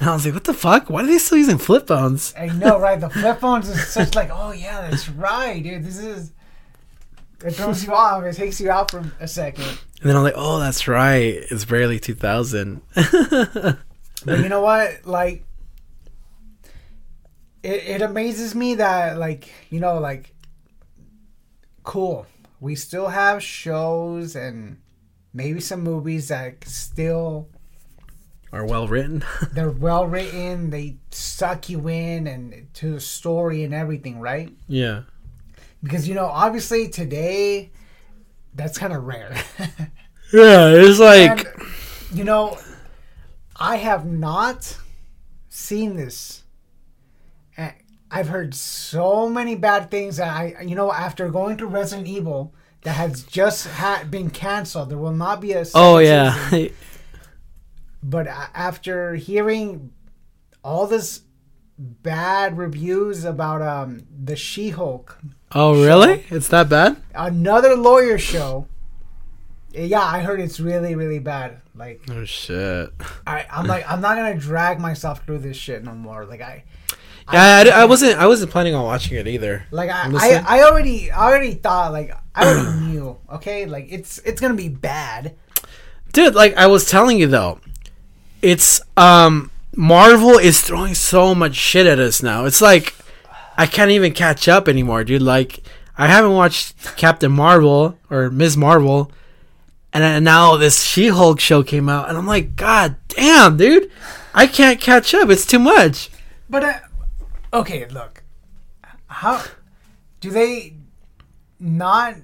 and 0.00 0.08
I 0.08 0.12
was 0.12 0.24
like, 0.24 0.34
what 0.34 0.44
the 0.44 0.54
fuck? 0.54 0.90
Why 0.90 1.02
are 1.02 1.06
they 1.06 1.18
still 1.18 1.38
using 1.38 1.58
flip 1.58 1.86
phones? 1.86 2.34
I 2.38 2.46
know, 2.48 2.78
right? 2.78 3.00
The 3.00 3.08
flip 3.10 3.40
phones 3.40 3.68
is 3.68 3.86
such 3.88 4.14
like, 4.14 4.30
oh 4.32 4.52
yeah, 4.52 4.88
that's 4.90 5.08
right, 5.08 5.62
dude. 5.62 5.84
This 5.84 5.98
is. 5.98 6.32
It 7.44 7.52
throws 7.56 7.84
you 7.84 7.92
off. 7.92 8.22
It 8.24 8.34
takes 8.36 8.60
you 8.60 8.70
out 8.70 8.90
for 8.92 9.02
a 9.18 9.26
second. 9.26 9.64
And 9.64 10.08
then 10.10 10.16
I'm 10.16 10.22
like, 10.22 10.34
oh, 10.36 10.60
that's 10.60 10.86
right. 10.86 11.34
It's 11.50 11.64
barely 11.64 11.98
2000. 11.98 12.80
But 14.24 14.38
you 14.38 14.48
know 14.48 14.60
what? 14.60 15.04
Like, 15.04 15.44
it, 17.62 17.84
it 17.88 18.02
amazes 18.02 18.54
me 18.54 18.76
that, 18.76 19.18
like, 19.18 19.50
you 19.70 19.80
know, 19.80 19.98
like, 19.98 20.32
cool. 21.84 22.26
We 22.62 22.76
still 22.76 23.08
have 23.08 23.42
shows 23.42 24.36
and 24.36 24.78
maybe 25.34 25.60
some 25.60 25.80
movies 25.82 26.28
that 26.28 26.64
still 26.64 27.48
Are 28.52 28.64
well 28.64 28.86
written. 28.86 29.24
they're 29.52 29.68
well 29.68 30.06
written. 30.06 30.70
They 30.70 30.98
suck 31.10 31.68
you 31.68 31.88
in 31.88 32.28
and 32.28 32.72
to 32.74 32.92
the 32.92 33.00
story 33.00 33.64
and 33.64 33.74
everything, 33.74 34.20
right? 34.20 34.52
yeah. 34.68 35.02
Because 35.82 36.06
you 36.06 36.14
know, 36.14 36.26
obviously 36.26 36.88
today, 36.88 37.72
that's 38.54 38.78
kind 38.78 38.92
of 38.92 39.02
rare. 39.04 39.34
Yeah, 40.32 40.68
it's 40.70 40.98
like 40.98 41.44
And, 41.44 41.68
you 42.14 42.24
know, 42.24 42.56
I 43.54 43.76
have 43.76 44.06
not 44.06 44.78
seen 45.50 45.96
this. 45.96 46.41
I've 48.14 48.28
heard 48.28 48.54
so 48.54 49.28
many 49.28 49.54
bad 49.54 49.90
things 49.90 50.18
that 50.18 50.28
I, 50.28 50.60
you 50.62 50.74
know, 50.74 50.92
after 50.92 51.30
going 51.30 51.56
to 51.56 51.66
Resident 51.66 52.06
Evil 52.06 52.52
that 52.82 52.92
has 52.92 53.22
just 53.22 53.66
ha- 53.66 54.04
been 54.08 54.28
canceled, 54.28 54.90
there 54.90 54.98
will 54.98 55.12
not 55.12 55.40
be 55.40 55.52
a. 55.52 55.64
Oh 55.74 55.98
yeah. 55.98 56.36
But 58.04 58.26
after 58.26 59.14
hearing 59.14 59.92
all 60.64 60.86
this 60.88 61.22
bad 61.78 62.58
reviews 62.58 63.24
about 63.24 63.62
um 63.62 64.06
the 64.24 64.34
She-Hulk, 64.36 65.18
oh 65.52 65.82
really? 65.84 66.24
It's 66.28 66.48
that 66.48 66.68
bad? 66.68 66.96
another 67.14 67.76
lawyer 67.76 68.18
show. 68.18 68.66
Yeah, 69.72 70.02
I 70.02 70.20
heard 70.20 70.40
it's 70.40 70.60
really, 70.60 70.94
really 70.96 71.18
bad. 71.20 71.62
Like, 71.74 72.02
Oh 72.10 72.24
shit. 72.26 72.90
I, 73.26 73.46
I'm 73.50 73.66
like, 73.66 73.90
I'm 73.90 74.00
not 74.02 74.16
gonna 74.16 74.36
drag 74.38 74.78
myself 74.80 75.24
through 75.24 75.38
this 75.38 75.56
shit 75.56 75.82
no 75.82 75.94
more. 75.94 76.26
Like, 76.26 76.42
I, 76.42 76.64
Yeah, 77.32 77.64
I, 77.74 77.82
I 77.82 77.84
wasn't. 77.86 78.18
I 78.18 78.26
wasn't 78.26 78.50
planning 78.50 78.74
on 78.74 78.84
watching 78.84 79.16
it 79.16 79.26
either. 79.26 79.64
like, 79.70 79.90
I, 79.90 80.10
I, 80.12 80.58
I 80.58 80.62
already, 80.64 81.10
I 81.10 81.24
already 81.24 81.54
thought, 81.54 81.92
like, 81.92 82.12
I 82.34 82.44
already 82.46 82.80
knew. 82.92 83.16
Okay, 83.32 83.66
like, 83.66 83.88
it's, 83.90 84.18
it's 84.18 84.40
gonna 84.40 84.54
be 84.54 84.68
bad. 84.68 85.34
dude 86.12 86.34
like 86.34 86.54
i 86.56 86.66
was 86.66 86.84
telling 86.90 87.18
you 87.18 87.26
though 87.26 87.58
it's 88.42 88.82
um 88.98 89.50
marvel 89.74 90.36
is 90.38 90.60
throwing 90.60 90.94
so 90.94 91.34
much 91.34 91.54
shit 91.54 91.86
at 91.86 91.98
us 91.98 92.22
now 92.22 92.44
it's 92.44 92.60
like 92.60 92.94
i 93.56 93.64
can't 93.64 93.90
even 93.90 94.12
catch 94.12 94.46
up 94.46 94.68
anymore 94.68 95.04
dude 95.04 95.22
like 95.22 95.62
i 95.96 96.06
haven't 96.06 96.32
watched 96.34 96.74
captain 96.98 97.32
marvel 97.32 97.96
or 98.10 98.30
ms 98.30 98.58
marvel 98.58 99.10
and 99.94 100.22
now 100.24 100.56
this 100.56 100.82
she-hulk 100.82 101.40
show 101.40 101.62
came 101.62 101.88
out 101.88 102.10
and 102.10 102.18
i'm 102.18 102.26
like 102.26 102.56
god 102.56 102.96
damn 103.08 103.56
dude 103.56 103.90
i 104.34 104.46
can't 104.46 104.80
catch 104.82 105.14
up 105.14 105.30
it's 105.30 105.46
too 105.46 105.58
much 105.58 106.10
But, 106.50 106.62
uh, 106.64 106.74
okay, 107.52 107.86
look, 107.88 108.22
how 109.06 109.42
do 110.20 110.30
they 110.30 110.76
not, 111.60 112.14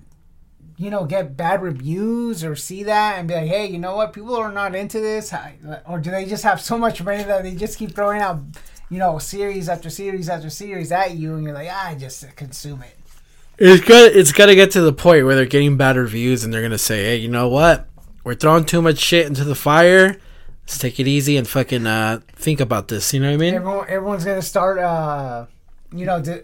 you 0.77 0.91
know, 0.91 1.05
get 1.05 1.37
bad 1.37 1.63
reviews 1.63 2.45
or 2.45 2.57
see 2.57 2.85
that 2.85 3.19
and 3.19 3.29
be 3.29 3.35
like, 3.35 3.49
hey, 3.49 3.67
you 3.67 3.79
know 3.79 3.97
what, 3.97 4.13
people 4.13 4.35
are 4.37 4.53
not 4.53 4.75
into 4.75 5.01
this, 5.01 5.33
or 5.87 5.99
do 5.99 6.11
they 6.11 6.25
just 6.25 6.45
have 6.45 6.61
so 6.61 6.79
much 6.79 7.03
money 7.03 7.23
that 7.23 7.43
they 7.43 7.55
just 7.55 7.79
keep 7.79 7.95
throwing 7.95 8.21
out, 8.21 8.41
you 8.91 8.99
know, 8.99 9.19
series 9.19 9.69
after 9.69 9.91
series 9.91 10.29
after 10.29 10.51
series 10.51 10.93
at 10.93 11.15
you, 11.17 11.35
and 11.35 11.45
you're 11.45 11.53
like, 11.55 11.69
ah, 11.71 11.89
I 11.89 11.95
just 11.95 12.25
consume 12.37 12.83
it. 12.83 12.97
it's 13.59 13.85
good 13.85 14.15
it's 14.17 14.31
gotta 14.31 14.55
get 14.55 14.71
to 14.71 14.81
the 14.81 14.93
point 14.93 15.27
where 15.27 15.35
they're 15.35 15.45
getting 15.45 15.77
bad 15.77 15.97
reviews 15.97 16.45
and 16.45 16.55
they're 16.55 16.63
gonna 16.63 16.79
say 16.79 17.05
hey 17.07 17.17
you 17.17 17.29
know 17.29 17.49
what? 17.49 17.89
We're 18.23 18.35
throwing 18.35 18.65
too 18.65 18.81
much 18.81 18.99
shit 18.99 19.27
into 19.27 19.43
the 19.43 19.57
fire 19.57 20.17
let's 20.69 20.77
take 20.79 21.01
it 21.01 21.09
easy 21.09 21.39
and 21.39 21.49
fucking 21.49 21.87
uh 21.87 22.21
think 22.35 22.61
about 22.61 22.89
this 22.89 23.15
you 23.15 23.21
know 23.21 23.29
what 23.29 23.35
i 23.35 23.37
mean 23.39 23.55
Everyone, 23.55 23.87
everyone's 23.89 24.25
gonna 24.25 24.43
start, 24.43 24.79
uh, 24.79 25.47
you 25.95 26.05
know, 26.05 26.21
di- 26.21 26.43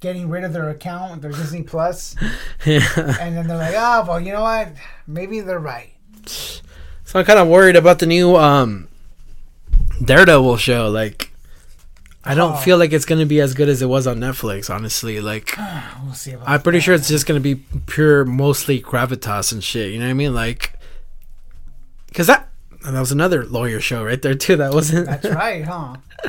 getting 0.00 0.28
rid 0.28 0.44
of 0.44 0.52
their 0.52 0.68
account, 0.68 1.22
their 1.22 1.30
Disney 1.30 1.62
Plus, 1.62 2.14
Yeah. 2.66 2.80
and 3.20 3.34
then 3.34 3.46
they're 3.48 3.56
like, 3.56 3.74
oh, 3.74 4.04
well, 4.06 4.20
you 4.20 4.32
know 4.32 4.42
what, 4.42 4.68
maybe 5.06 5.40
they're 5.40 5.58
right. 5.58 5.94
So 6.26 7.18
I'm 7.18 7.24
kind 7.24 7.38
of 7.38 7.48
worried 7.48 7.74
about 7.76 8.00
the 8.00 8.06
new 8.06 8.36
um, 8.36 8.86
Daredevil 10.04 10.58
show. 10.58 10.90
Like, 10.90 11.32
I 12.22 12.34
don't 12.34 12.52
Oh. 12.52 12.56
feel 12.56 12.76
like 12.76 12.92
it's 12.92 13.06
gonna 13.06 13.24
be 13.24 13.40
as 13.40 13.54
good 13.54 13.70
as 13.70 13.80
it 13.80 13.86
was 13.86 14.06
on 14.06 14.18
Netflix. 14.18 14.68
Honestly, 14.68 15.22
like 15.22 15.56
We'll 16.04 16.12
see 16.12 16.32
about. 16.32 16.48
I'm 16.50 16.60
pretty 16.60 16.78
that. 16.78 16.82
sure 16.82 16.94
it's 16.94 17.08
just 17.08 17.24
gonna 17.26 17.40
be 17.40 17.54
pure, 17.86 18.26
mostly 18.26 18.82
gravitas 18.82 19.52
and 19.52 19.64
shit. 19.64 19.90
You 19.92 19.98
know 20.00 20.04
what 20.04 20.10
I 20.10 20.14
mean? 20.14 20.34
Like, 20.34 20.78
cause 22.12 22.26
that 22.26 22.48
and 22.84 22.94
that 22.96 23.00
was 23.00 23.12
another 23.12 23.44
lawyer 23.46 23.80
show 23.80 24.04
right 24.04 24.20
there 24.20 24.34
too. 24.34 24.56
That 24.56 24.72
wasn't 24.74 25.06
That's 25.06 25.28
right, 25.28 25.64
huh? 25.64 25.96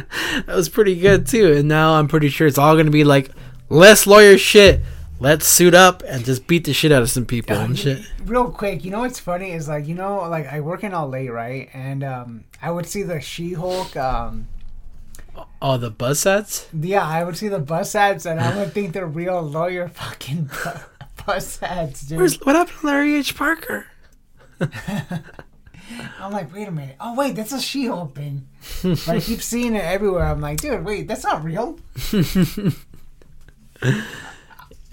that 0.45 0.55
was 0.55 0.69
pretty 0.69 0.95
good 0.99 1.27
too. 1.27 1.53
And 1.53 1.67
now 1.67 1.93
I'm 1.95 2.07
pretty 2.07 2.29
sure 2.29 2.47
it's 2.47 2.57
all 2.57 2.75
gonna 2.77 2.91
be 2.91 3.03
like 3.03 3.29
less 3.69 4.07
lawyer 4.07 4.37
shit. 4.37 4.81
Let's 5.19 5.47
suit 5.47 5.73
up 5.73 6.03
and 6.05 6.25
just 6.25 6.45
beat 6.45 6.65
the 6.65 6.73
shit 6.73 6.91
out 6.91 7.01
of 7.01 7.09
some 7.09 7.25
people 7.25 7.55
and 7.55 7.77
shit. 7.79 8.01
Real 8.25 8.49
quick, 8.51 8.83
you 8.83 8.91
know 8.91 8.99
what's 8.99 9.19
funny 9.19 9.51
is 9.51 9.67
like 9.69 9.87
you 9.87 9.95
know 9.95 10.27
like 10.29 10.47
I 10.51 10.59
work 10.61 10.83
in 10.83 10.91
LA, 10.91 11.29
right? 11.31 11.69
And 11.73 12.03
um, 12.03 12.43
I 12.61 12.71
would 12.71 12.85
see 12.85 13.03
the 13.03 13.21
She-Hulk. 13.21 13.95
Um, 13.95 14.47
Oh, 15.61 15.77
the 15.77 15.89
buzz 15.89 16.25
ads. 16.25 16.67
yeah, 16.73 17.05
I 17.05 17.23
would 17.23 17.35
see 17.35 17.49
the 17.49 17.59
bus 17.59 17.93
ads, 17.95 18.25
and 18.25 18.39
I 18.39 18.55
would 18.57 18.71
think 18.73 18.93
they're 18.93 19.05
real 19.05 19.41
lawyer 19.41 19.89
fucking 19.89 20.45
bu- 20.45 20.79
bus 21.25 21.61
ads, 21.61 22.01
dude. 22.03 22.17
Where's 22.19 22.39
what 22.41 22.55
happened 22.55 22.77
to 22.79 22.87
Larry 22.87 23.15
H. 23.15 23.35
Parker? 23.35 23.85
I'm 26.19 26.31
like, 26.31 26.53
wait 26.53 26.67
a 26.67 26.71
minute. 26.71 26.95
Oh 26.99 27.15
wait, 27.15 27.35
that's 27.35 27.51
a 27.51 27.59
She-Hulk 27.61 28.15
thing. 28.15 28.47
but 28.83 29.07
I 29.09 29.19
keep 29.19 29.41
seeing 29.41 29.75
it 29.75 29.83
everywhere. 29.83 30.25
I'm 30.25 30.41
like, 30.41 30.59
dude, 30.59 30.83
wait, 30.83 31.07
that's 31.07 31.23
not 31.23 31.43
real. 31.43 31.77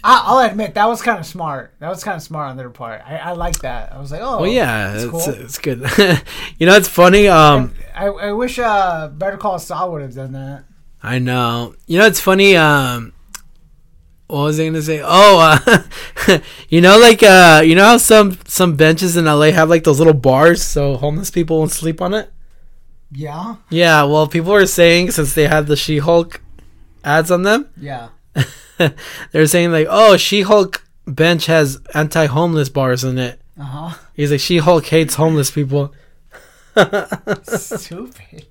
I, 0.04 0.22
I'll 0.26 0.38
admit 0.40 0.74
that 0.74 0.86
was 0.86 1.00
kind 1.00 1.18
of 1.20 1.26
smart. 1.26 1.74
That 1.78 1.88
was 1.88 2.02
kind 2.02 2.16
of 2.16 2.22
smart 2.22 2.50
on 2.50 2.56
their 2.56 2.70
part. 2.70 3.02
I, 3.06 3.18
I 3.18 3.32
like 3.32 3.60
that. 3.60 3.92
I 3.92 4.00
was 4.00 4.10
like, 4.10 4.20
oh, 4.20 4.40
Well, 4.40 4.50
yeah, 4.50 4.94
it's, 4.94 5.04
cool. 5.10 5.20
it's 5.34 5.58
good. 5.58 5.78
you 6.58 6.66
know, 6.66 6.74
it's 6.74 6.88
funny. 6.88 7.28
Um, 7.28 7.74
I, 7.94 8.06
I 8.06 8.32
wish 8.32 8.58
uh, 8.58 9.08
Better 9.08 9.36
Call 9.36 9.58
Saul 9.60 9.92
would 9.92 10.02
have 10.02 10.14
done 10.14 10.32
that. 10.32 10.64
I 11.04 11.20
know. 11.20 11.76
You 11.86 11.98
know, 11.98 12.06
it's 12.06 12.20
funny. 12.20 12.56
Um, 12.56 13.12
what 14.32 14.44
was 14.44 14.58
I 14.58 14.64
gonna 14.64 14.80
say? 14.80 15.02
Oh, 15.04 15.58
uh, 15.66 16.38
you 16.70 16.80
know, 16.80 16.98
like 16.98 17.22
uh, 17.22 17.62
you 17.62 17.74
know 17.74 17.84
how 17.84 17.96
some 17.98 18.38
some 18.46 18.76
benches 18.76 19.14
in 19.14 19.26
LA 19.26 19.50
have 19.50 19.68
like 19.68 19.84
those 19.84 19.98
little 19.98 20.14
bars 20.14 20.62
so 20.62 20.96
homeless 20.96 21.30
people 21.30 21.58
won't 21.58 21.70
sleep 21.70 22.00
on 22.00 22.14
it. 22.14 22.30
Yeah, 23.10 23.56
Yeah, 23.68 24.04
well, 24.04 24.26
people 24.26 24.54
are 24.54 24.64
saying 24.64 25.10
since 25.10 25.34
they 25.34 25.46
had 25.46 25.66
the 25.66 25.76
She-Hulk 25.76 26.40
ads 27.04 27.30
on 27.30 27.42
them, 27.42 27.68
yeah. 27.76 28.08
they're 29.32 29.46
saying 29.46 29.70
like, 29.70 29.86
oh, 29.90 30.16
She-Hulk 30.16 30.82
bench 31.06 31.44
has 31.44 31.78
anti-homeless 31.92 32.70
bars 32.70 33.04
in 33.04 33.18
it. 33.18 33.38
Uh 33.60 33.64
huh. 33.64 33.98
He's 34.14 34.30
like, 34.30 34.40
She-Hulk 34.40 34.86
hates 34.86 35.16
homeless 35.16 35.50
people. 35.50 35.92
Stupid. 37.42 38.46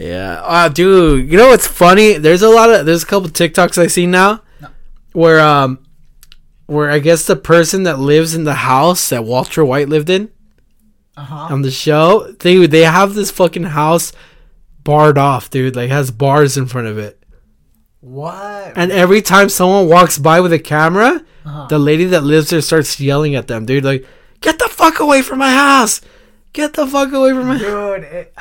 Yeah. 0.00 0.40
Oh, 0.44 0.68
dude. 0.68 1.30
You 1.30 1.36
know 1.36 1.48
what's 1.48 1.66
funny? 1.66 2.14
There's 2.14 2.42
a 2.42 2.48
lot 2.48 2.70
of 2.70 2.86
there's 2.86 3.02
a 3.02 3.06
couple 3.06 3.28
TikToks 3.28 3.76
I 3.78 3.86
see 3.86 4.06
now 4.06 4.42
where 5.12 5.40
um 5.40 5.78
where 6.66 6.90
I 6.90 7.00
guess 7.00 7.26
the 7.26 7.36
person 7.36 7.82
that 7.82 7.98
lives 7.98 8.34
in 8.34 8.44
the 8.44 8.54
house 8.54 9.08
that 9.10 9.24
Walter 9.24 9.64
White 9.64 9.88
lived 9.88 10.08
in 10.08 10.30
Uh 11.16 11.24
huh. 11.24 11.54
on 11.54 11.62
the 11.62 11.70
show, 11.70 12.32
they 12.40 12.66
they 12.66 12.82
have 12.84 13.14
this 13.14 13.30
fucking 13.30 13.64
house 13.64 14.12
barred 14.84 15.18
off, 15.18 15.50
dude. 15.50 15.76
Like 15.76 15.90
has 15.90 16.10
bars 16.10 16.56
in 16.56 16.66
front 16.66 16.86
of 16.86 16.96
it. 16.98 17.22
What? 18.00 18.72
And 18.76 18.90
every 18.90 19.20
time 19.20 19.48
someone 19.50 19.86
walks 19.88 20.16
by 20.18 20.40
with 20.40 20.52
a 20.54 20.58
camera, 20.58 21.22
Uh-huh. 21.44 21.66
the 21.68 21.78
lady 21.78 22.04
that 22.06 22.24
lives 22.24 22.48
there 22.50 22.62
starts 22.62 22.98
yelling 23.00 23.34
at 23.34 23.46
them, 23.48 23.66
dude. 23.66 23.84
Like, 23.84 24.06
get 24.40 24.58
the 24.58 24.68
fuck 24.68 25.00
away 25.00 25.20
from 25.22 25.38
my 25.38 25.52
house! 25.52 26.00
Get 26.54 26.72
the 26.74 26.86
fuck 26.86 27.12
away 27.12 27.30
from 27.32 27.48
my. 27.48 27.58
House 27.58 27.62
Dude, 28.00 28.04
it, 28.04 28.34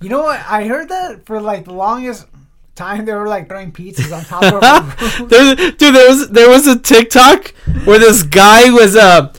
you 0.00 0.08
know 0.08 0.22
what? 0.22 0.40
I 0.46 0.64
heard 0.66 0.88
that 0.88 1.26
for 1.26 1.40
like 1.40 1.64
the 1.64 1.72
longest 1.74 2.26
time 2.74 3.04
they 3.04 3.12
were 3.12 3.26
like 3.26 3.48
throwing 3.48 3.72
pizzas 3.72 4.16
on 4.16 4.24
top 4.24 4.42
of 4.44 4.60
the 5.28 5.56
roof. 5.58 5.78
Dude, 5.78 5.94
there 5.94 6.08
was 6.08 6.28
there 6.30 6.48
was 6.48 6.66
a 6.66 6.78
TikTok 6.78 7.48
where 7.84 7.98
this 7.98 8.22
guy 8.22 8.70
was 8.70 8.94
uh 8.96 9.32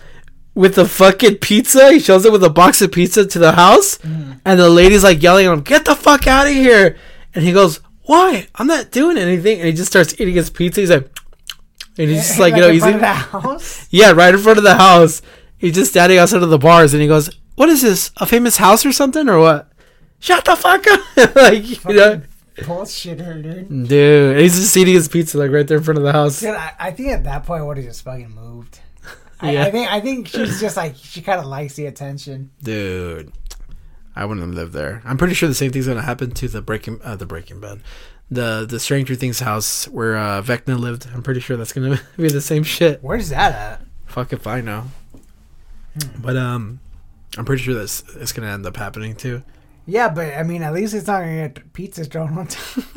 with 0.55 0.75
the 0.75 0.85
fucking 0.85 1.35
pizza. 1.37 1.91
He 1.93 1.99
shows 1.99 2.25
up 2.25 2.33
with 2.33 2.43
a 2.43 2.49
box 2.49 2.81
of 2.81 2.91
pizza 2.91 3.25
to 3.25 3.39
the 3.39 3.53
house, 3.53 3.97
and 4.03 4.59
the 4.59 4.69
lady's 4.69 5.03
like 5.03 5.21
yelling 5.23 5.45
at 5.47 5.53
him, 5.53 5.61
"Get 5.61 5.85
the 5.85 5.95
fuck 5.95 6.27
out 6.27 6.47
of 6.47 6.53
here!" 6.53 6.97
And 7.33 7.45
he 7.45 7.53
goes, 7.53 7.79
"Why? 8.03 8.47
I'm 8.55 8.67
not 8.67 8.91
doing 8.91 9.17
anything." 9.17 9.59
And 9.59 9.67
he 9.67 9.73
just 9.73 9.89
starts 9.89 10.13
eating 10.19 10.35
his 10.35 10.49
pizza. 10.49 10.81
He's 10.81 10.89
like, 10.89 11.09
and 11.97 12.09
he's 12.09 12.27
just 12.27 12.39
like, 12.43 12.55
you 12.55 12.61
know, 12.61 12.67
in 12.67 12.73
he's 12.73 12.81
front 12.81 12.95
of 12.97 13.01
eating, 13.01 13.07
the 13.09 13.13
house. 13.39 13.87
yeah, 13.89 14.11
right 14.11 14.33
in 14.33 14.39
front 14.41 14.57
of 14.57 14.63
the 14.65 14.75
house. 14.75 15.21
He's 15.57 15.75
just 15.75 15.91
standing 15.91 16.17
outside 16.17 16.43
of 16.43 16.49
the 16.49 16.57
bars, 16.57 16.93
and 16.93 17.01
he 17.01 17.07
goes, 17.07 17.29
"What 17.55 17.69
is 17.69 17.81
this? 17.81 18.11
A 18.17 18.25
famous 18.25 18.57
house 18.57 18.85
or 18.85 18.91
something, 18.91 19.29
or 19.29 19.39
what?" 19.39 19.68
Shut 20.19 20.45
the 20.45 20.55
fuck 20.55 20.85
up! 20.87 21.35
like 21.35 21.85
you 21.85 21.93
know, 21.95 22.21
Bullshitter, 22.57 23.41
dude. 23.41 23.87
dude. 23.87 24.31
And 24.33 24.41
he's 24.41 24.55
just 24.55 24.75
eating 24.75 24.93
his 24.93 25.07
pizza 25.07 25.37
like 25.37 25.51
right 25.51 25.67
there 25.67 25.77
in 25.77 25.83
front 25.83 25.97
of 25.97 26.03
the 26.03 26.11
house. 26.11 26.39
Dude, 26.41 26.49
I, 26.49 26.73
I 26.79 26.91
think 26.91 27.09
at 27.09 27.23
that 27.23 27.45
point 27.45 27.61
I 27.61 27.65
would 27.65 27.77
have 27.77 27.85
just 27.85 28.03
fucking 28.03 28.31
moved. 28.31 28.79
I, 29.39 29.51
Yeah. 29.51 29.63
I 29.65 29.71
think 29.71 29.91
I 29.91 29.99
think 30.01 30.27
she's 30.27 30.59
just 30.59 30.75
like 30.75 30.95
she 30.97 31.21
kind 31.21 31.39
of 31.39 31.45
likes 31.45 31.75
the 31.75 31.85
attention. 31.85 32.51
Dude, 32.61 33.31
I 34.15 34.25
wouldn't 34.25 34.53
live 34.53 34.73
there. 34.73 35.01
I'm 35.05 35.17
pretty 35.17 35.33
sure 35.33 35.47
the 35.47 35.55
same 35.55 35.71
thing's 35.71 35.87
gonna 35.87 36.01
happen 36.01 36.31
to 36.31 36.47
the 36.49 36.61
Breaking 36.61 36.99
uh, 37.03 37.15
the 37.15 37.25
Breaking 37.25 37.61
Bad, 37.61 37.79
the 38.29 38.65
the 38.69 38.79
Stranger 38.79 39.15
Things 39.15 39.39
house 39.39 39.87
where 39.87 40.17
uh, 40.17 40.41
Vecna 40.41 40.77
lived. 40.77 41.07
I'm 41.13 41.23
pretty 41.23 41.39
sure 41.39 41.55
that's 41.55 41.71
gonna 41.71 42.01
be 42.17 42.27
the 42.27 42.41
same 42.41 42.63
shit. 42.63 43.01
Where's 43.01 43.29
that 43.29 43.53
at? 43.53 43.81
Fuck 44.05 44.33
if 44.33 44.45
I 44.45 44.59
know. 44.59 44.85
But 46.17 46.35
um, 46.35 46.79
I'm 47.37 47.45
pretty 47.45 47.63
sure 47.63 47.73
that's 47.73 48.03
it's 48.15 48.33
gonna 48.33 48.49
end 48.51 48.65
up 48.65 48.75
happening 48.75 49.15
too. 49.15 49.43
Yeah, 49.89 50.09
but 50.09 50.35
I 50.35 50.43
mean, 50.43 50.61
at 50.61 50.71
least 50.73 50.93
it's 50.93 51.07
not 51.07 51.21
gonna 51.21 51.49
get 51.49 51.73
pizzas 51.73 52.11
thrown 52.11 52.37
on 52.37 52.47
top. 52.47 52.83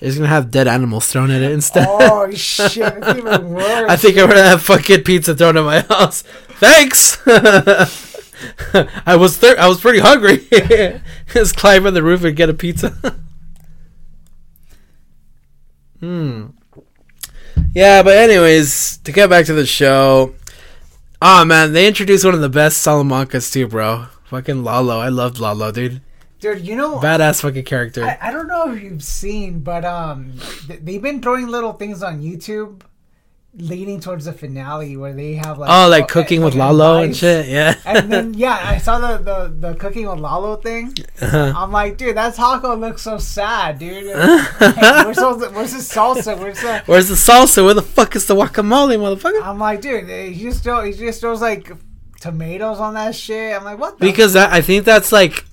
It's 0.00 0.16
gonna 0.16 0.28
have 0.28 0.50
dead 0.50 0.66
animals 0.66 1.08
thrown 1.08 1.30
at 1.30 1.42
it 1.42 1.52
instead. 1.52 1.86
oh 1.86 2.30
shit! 2.30 2.78
It's 2.96 3.18
even 3.18 3.50
worse. 3.52 3.90
I 3.90 3.96
think 3.96 4.16
I'm 4.16 4.26
gonna 4.28 4.42
have 4.42 4.62
fucking 4.62 5.02
pizza 5.02 5.34
thrown 5.34 5.58
at 5.58 5.64
my 5.64 5.80
house. 5.80 6.22
Thanks. 6.52 7.20
I 7.26 9.14
was 9.16 9.36
thir- 9.36 9.58
I 9.58 9.68
was 9.68 9.78
pretty 9.78 9.98
hungry. 9.98 10.48
Just 11.34 11.56
climb 11.56 11.86
on 11.86 11.92
the 11.92 12.02
roof 12.02 12.24
and 12.24 12.34
get 12.34 12.48
a 12.48 12.54
pizza. 12.54 12.94
hmm. 16.00 16.46
Yeah, 17.74 18.02
but 18.02 18.16
anyways, 18.16 18.98
to 19.04 19.12
get 19.12 19.28
back 19.28 19.44
to 19.46 19.52
the 19.52 19.66
show. 19.66 20.34
Oh 21.20 21.44
man, 21.44 21.74
they 21.74 21.86
introduced 21.86 22.24
one 22.24 22.32
of 22.34 22.40
the 22.40 22.48
best 22.48 22.84
Salamancas 22.84 23.52
too, 23.52 23.68
bro. 23.68 24.06
Fucking 24.32 24.64
Lalo. 24.64 24.98
I 24.98 25.10
loved 25.10 25.38
Lalo, 25.38 25.70
dude. 25.70 26.00
Dude, 26.40 26.66
you 26.66 26.74
know, 26.74 26.98
Badass 26.98 27.42
fucking 27.42 27.64
character. 27.64 28.02
I, 28.02 28.16
I 28.18 28.30
don't 28.30 28.48
know 28.48 28.72
if 28.72 28.82
you've 28.82 29.04
seen, 29.04 29.60
but 29.60 29.84
um, 29.84 30.32
th- 30.66 30.80
they've 30.82 31.02
been 31.02 31.20
throwing 31.20 31.48
little 31.48 31.74
things 31.74 32.02
on 32.02 32.22
YouTube 32.22 32.80
leading 33.54 34.00
towards 34.00 34.24
the 34.24 34.32
finale 34.32 34.96
where 34.96 35.12
they 35.12 35.34
have 35.34 35.58
like 35.58 35.68
oh, 35.70 35.86
like 35.86 36.08
cooking 36.08 36.42
with 36.42 36.54
Lalo 36.54 37.02
and 37.02 37.14
shit. 37.14 37.46
Yeah. 37.46 37.74
and 37.84 38.10
then 38.10 38.32
yeah, 38.38 38.58
I 38.58 38.78
saw 38.78 38.98
the, 38.98 39.18
the 39.18 39.68
the 39.68 39.74
cooking 39.74 40.08
with 40.08 40.18
Lalo 40.18 40.56
thing. 40.56 40.94
Uh-huh. 41.20 41.52
I'm 41.54 41.70
like, 41.70 41.98
dude, 41.98 42.16
that 42.16 42.34
taco 42.34 42.74
looks 42.74 43.02
so 43.02 43.18
sad, 43.18 43.78
dude. 43.78 44.16
Like, 44.62 45.04
where's, 45.04 45.16
those, 45.18 45.52
where's 45.52 45.72
the 45.72 45.78
salsa? 45.80 46.38
Where's 46.38 46.62
the? 46.62 46.82
Where's 46.86 47.08
the 47.10 47.16
salsa? 47.16 47.62
Where 47.62 47.74
the 47.74 47.82
fuck 47.82 48.16
is 48.16 48.24
the 48.24 48.34
guacamole, 48.34 48.96
motherfucker? 48.96 49.42
I'm 49.44 49.58
like, 49.58 49.82
dude, 49.82 50.08
he 50.08 50.42
just 50.42 50.64
throw, 50.64 50.82
he 50.84 50.92
just 50.94 51.20
throws 51.20 51.42
like 51.42 51.70
tomatoes 52.22 52.78
on 52.78 52.94
that 52.94 53.16
shit. 53.16 53.54
I'm 53.54 53.64
like, 53.64 53.78
what? 53.78 53.98
The 53.98 54.06
Because 54.06 54.34
that, 54.34 54.52
I 54.52 54.60
think 54.60 54.84
that's 54.84 55.10
like, 55.10 55.44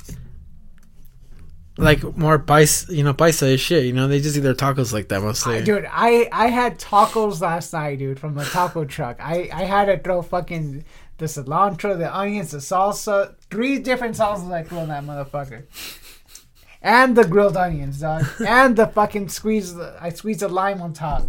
like 1.78 2.04
more 2.16 2.38
bice, 2.38 2.88
you 2.90 3.04
know, 3.04 3.14
paisa 3.14 3.58
shit. 3.58 3.86
You 3.86 3.94
know, 3.94 4.08
they 4.08 4.22
just 4.22 4.38
eat 4.38 4.42
their 4.42 4.54
tacos 4.54 4.94
like 4.94 5.10
that 5.10 5.22
mostly. 5.22 5.64
Dude, 5.64 5.88
I 5.90 6.30
I 6.32 6.48
had 6.48 6.80
tacos 6.80 7.42
last 7.42 7.74
night, 7.74 7.98
dude, 8.00 8.20
from 8.20 8.36
the 8.36 8.46
taco 8.46 8.86
truck. 8.86 9.18
I 9.20 9.50
I 9.52 9.64
had 9.64 9.86
to 9.86 9.98
throw 9.98 10.22
fucking 10.22 10.86
the 11.18 11.26
cilantro, 11.26 11.98
the 11.98 12.16
onions, 12.16 12.52
the 12.52 12.60
salsa, 12.60 13.36
three 13.50 13.80
different 13.80 14.16
salsas 14.16 14.52
I 14.52 14.64
threw 14.64 14.78
on 14.78 14.90
that 14.90 15.04
motherfucker, 15.04 15.64
and 16.84 17.18
the 17.18 17.26
grilled 17.26 17.58
onions, 17.58 18.00
dog, 18.02 18.26
and 18.46 18.76
the 18.76 18.86
fucking 18.88 19.30
squeeze. 19.30 19.76
I 19.78 20.10
squeezed 20.10 20.44
a 20.44 20.48
lime 20.48 20.82
on 20.84 20.94
top. 20.94 21.24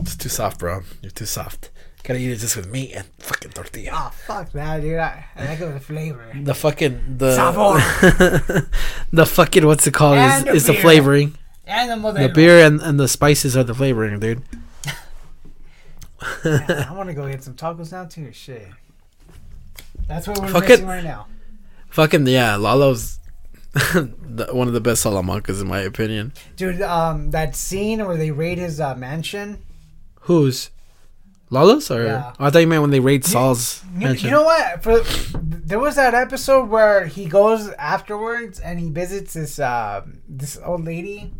It's 0.00 0.16
too 0.16 0.28
soft, 0.28 0.58
bro. 0.58 0.80
You're 1.02 1.12
too 1.12 1.26
soft. 1.26 1.70
Gotta 2.02 2.18
eat 2.18 2.30
it 2.30 2.36
just 2.36 2.56
with 2.56 2.68
meat 2.68 2.92
and 2.92 3.06
fucking 3.18 3.52
tortilla. 3.52 3.90
Oh 3.92 4.10
fuck 4.26 4.50
that, 4.52 4.80
dude. 4.80 4.98
I, 4.98 5.26
I 5.36 5.46
like 5.46 5.60
it 5.60 5.64
with 5.64 5.74
the 5.74 5.80
flavor. 5.80 6.32
The 6.34 6.54
fucking 6.54 7.18
the 7.18 7.34
Sabor. 7.34 8.70
the 9.12 9.26
fucking 9.26 9.66
what's 9.66 9.86
it 9.86 9.94
called 9.94 10.16
And 10.16 10.38
is, 10.38 10.44
the 10.44 10.52
is 10.52 10.66
the 10.66 10.74
flavoring. 10.74 11.36
And 11.66 12.02
the 12.02 12.12
The 12.12 12.28
beer 12.28 12.64
and, 12.64 12.80
and 12.80 12.98
the 12.98 13.06
spices 13.06 13.56
are 13.56 13.64
the 13.64 13.74
flavoring, 13.74 14.18
dude. 14.18 14.42
I 16.44 16.92
want 16.92 17.08
to 17.08 17.14
go 17.14 17.28
get 17.30 17.42
some 17.42 17.54
tacos 17.54 17.92
now 17.92 18.06
too. 18.06 18.32
Shit. 18.32 18.66
That's 20.08 20.26
what 20.26 20.38
we're 20.40 20.48
Fuck 20.48 20.68
missing 20.68 20.86
right 20.86 21.04
now. 21.04 21.26
Fucking 21.90 22.26
yeah, 22.26 22.56
Lalo's 22.56 23.18
the, 23.72 24.48
one 24.50 24.66
of 24.66 24.74
the 24.74 24.80
best 24.80 25.04
salamancas 25.04 25.60
in 25.60 25.68
my 25.68 25.80
opinion. 25.80 26.32
Dude, 26.56 26.82
um, 26.82 27.30
that 27.30 27.54
scene 27.54 28.04
where 28.04 28.16
they 28.16 28.30
raid 28.30 28.58
his 28.58 28.80
uh, 28.80 28.94
mansion. 28.96 29.62
Who's 30.22 30.70
Lalo's 31.50 31.90
or 31.90 32.04
Yeah. 32.04 32.32
oh, 32.38 32.46
I 32.46 32.50
thought 32.50 32.60
you 32.60 32.66
meant 32.66 32.82
when 32.82 32.90
they 32.90 33.00
raid 33.00 33.24
Saul's 33.24 33.82
You, 33.94 34.06
mansion. 34.06 34.26
you 34.26 34.30
know 34.30 34.44
what? 34.44 34.82
For 34.82 35.00
there 35.38 35.78
was 35.80 35.96
that 35.96 36.14
episode 36.14 36.68
where 36.68 37.06
he 37.06 37.26
goes 37.26 37.68
afterwards 37.70 38.60
and 38.60 38.78
he 38.78 38.88
visits 38.90 39.34
this 39.34 39.58
uh, 39.58 40.02
this 40.28 40.58
old 40.64 40.84
lady 40.84 41.32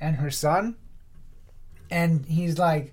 and 0.00 0.16
her 0.16 0.30
son, 0.30 0.76
and 1.90 2.26
he's 2.26 2.58
like, 2.58 2.92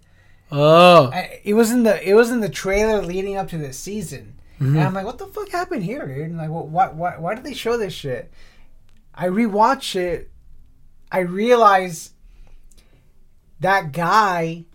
oh, 0.52 1.10
I, 1.14 1.42
it 1.44 1.54
was 1.54 1.72
in 1.72 1.84
the 1.84 2.02
it 2.08 2.14
was 2.14 2.32
in 2.32 2.40
the 2.40 2.50
trailer 2.50 3.02
leading 3.02 3.36
up 3.38 3.50
to 3.50 3.58
this 3.58 3.78
season, 3.78 4.36
Mm-hmm. 4.62 4.78
and 4.78 4.84
I'm 4.88 4.94
like, 4.94 5.06
what 5.06 5.18
the 5.18 5.28
fuck 5.28 5.50
happened 5.50 5.84
here, 5.84 6.06
dude? 6.08 6.30
And 6.30 6.38
like, 6.38 6.50
what, 6.50 6.68
what, 6.70 6.96
why, 6.96 7.18
why 7.18 7.36
did 7.36 7.44
they 7.44 7.54
show 7.56 7.76
this 7.76 7.92
shit? 7.94 8.32
I 9.14 9.28
rewatch 9.28 9.96
it. 9.96 10.32
I 11.12 11.20
realize 11.20 12.12
that 13.60 13.92
guy 13.92 14.66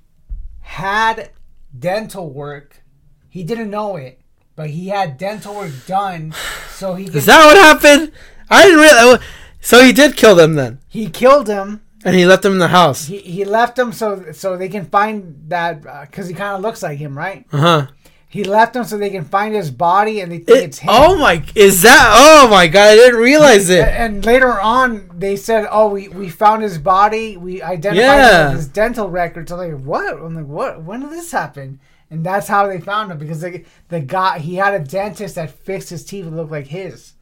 had 0.61 1.31
dental 1.79 2.31
work. 2.31 2.83
He 3.29 3.43
didn't 3.45 3.71
know 3.71 3.97
it, 3.97 4.21
but 4.57 4.71
he 4.71 4.89
had 4.89 5.19
dental 5.19 5.55
work 5.55 5.73
done, 5.87 6.35
so 6.71 6.95
he 6.95 7.05
could, 7.07 7.17
is 7.17 7.27
that 7.27 7.45
what 7.45 7.57
happened? 7.57 8.13
I 8.51 8.65
didn't 8.65 8.81
realize. 8.81 9.21
So 9.61 9.83
he 9.83 9.93
did 9.93 10.17
kill 10.17 10.35
them 10.35 10.55
then, 10.55 10.81
he 10.89 11.11
killed 11.11 11.49
him. 11.49 11.83
and 12.05 12.15
he 12.15 12.25
left 12.25 12.43
them 12.45 12.53
in 12.53 12.59
the 12.59 12.69
house. 12.69 13.07
He, 13.07 13.19
he 13.19 13.45
left 13.45 13.79
him 13.79 13.93
so 13.93 14.31
so 14.33 14.57
they 14.57 14.69
can 14.69 14.87
find 14.87 15.35
that 15.49 15.83
because 16.07 16.29
he 16.29 16.35
kind 16.35 16.55
of 16.57 16.63
looks 16.63 16.83
like 16.83 16.99
him, 16.99 17.17
right? 17.19 17.45
Uh 17.53 17.59
huh. 17.59 17.87
He 18.31 18.45
left 18.45 18.77
him 18.77 18.85
so 18.85 18.99
they 18.99 19.09
can 19.09 19.25
find 19.25 19.55
his 19.55 19.71
body 19.71 20.21
and 20.21 20.31
they 20.31 20.39
think 20.39 20.59
it's 20.65 20.79
him. 20.81 20.91
oh 20.93 21.17
my! 21.17 21.43
Is 21.55 21.81
that? 21.83 22.13
Oh 22.15 22.47
my 22.49 22.67
god! 22.67 22.89
I 22.91 22.95
didn't 22.97 23.21
realize 23.21 23.71
it. 23.71 23.89
And 23.89 24.25
later 24.25 24.61
on, 24.61 25.11
they 25.19 25.35
said, 25.37 25.67
"Oh, 25.71 25.89
we, 25.89 26.09
we 26.09 26.29
found 26.29 26.63
his 26.63 26.77
body. 26.77 27.39
We 27.39 27.63
identified 27.63 27.97
Yeah. 28.19 28.51
his 28.53 28.69
dental 28.69 29.09
records." 29.09 29.51
I'm 29.51 29.59
like, 29.59 29.81
"What?" 29.83 30.15
I'm 30.19 30.35
like, 30.35 30.45
"What? 30.47 30.83
When 30.83 31.01
did 31.01 31.11
this 31.11 31.33
happen?" 31.33 31.81
And 32.11 32.25
that's 32.25 32.49
how 32.49 32.67
they 32.67 32.81
found 32.81 33.11
him 33.11 33.19
because 33.19 33.41
they, 33.41 33.65
the 33.89 34.01
guy 34.01 34.39
he 34.41 34.57
had 34.57 34.75
a 34.75 34.79
dentist 34.85 35.35
that 35.37 35.51
fixed 35.51 35.89
his 35.91 36.05
teeth 36.05 36.25
to 36.27 36.31
look 36.31 36.51
like 36.51 36.67
his. 36.67 37.13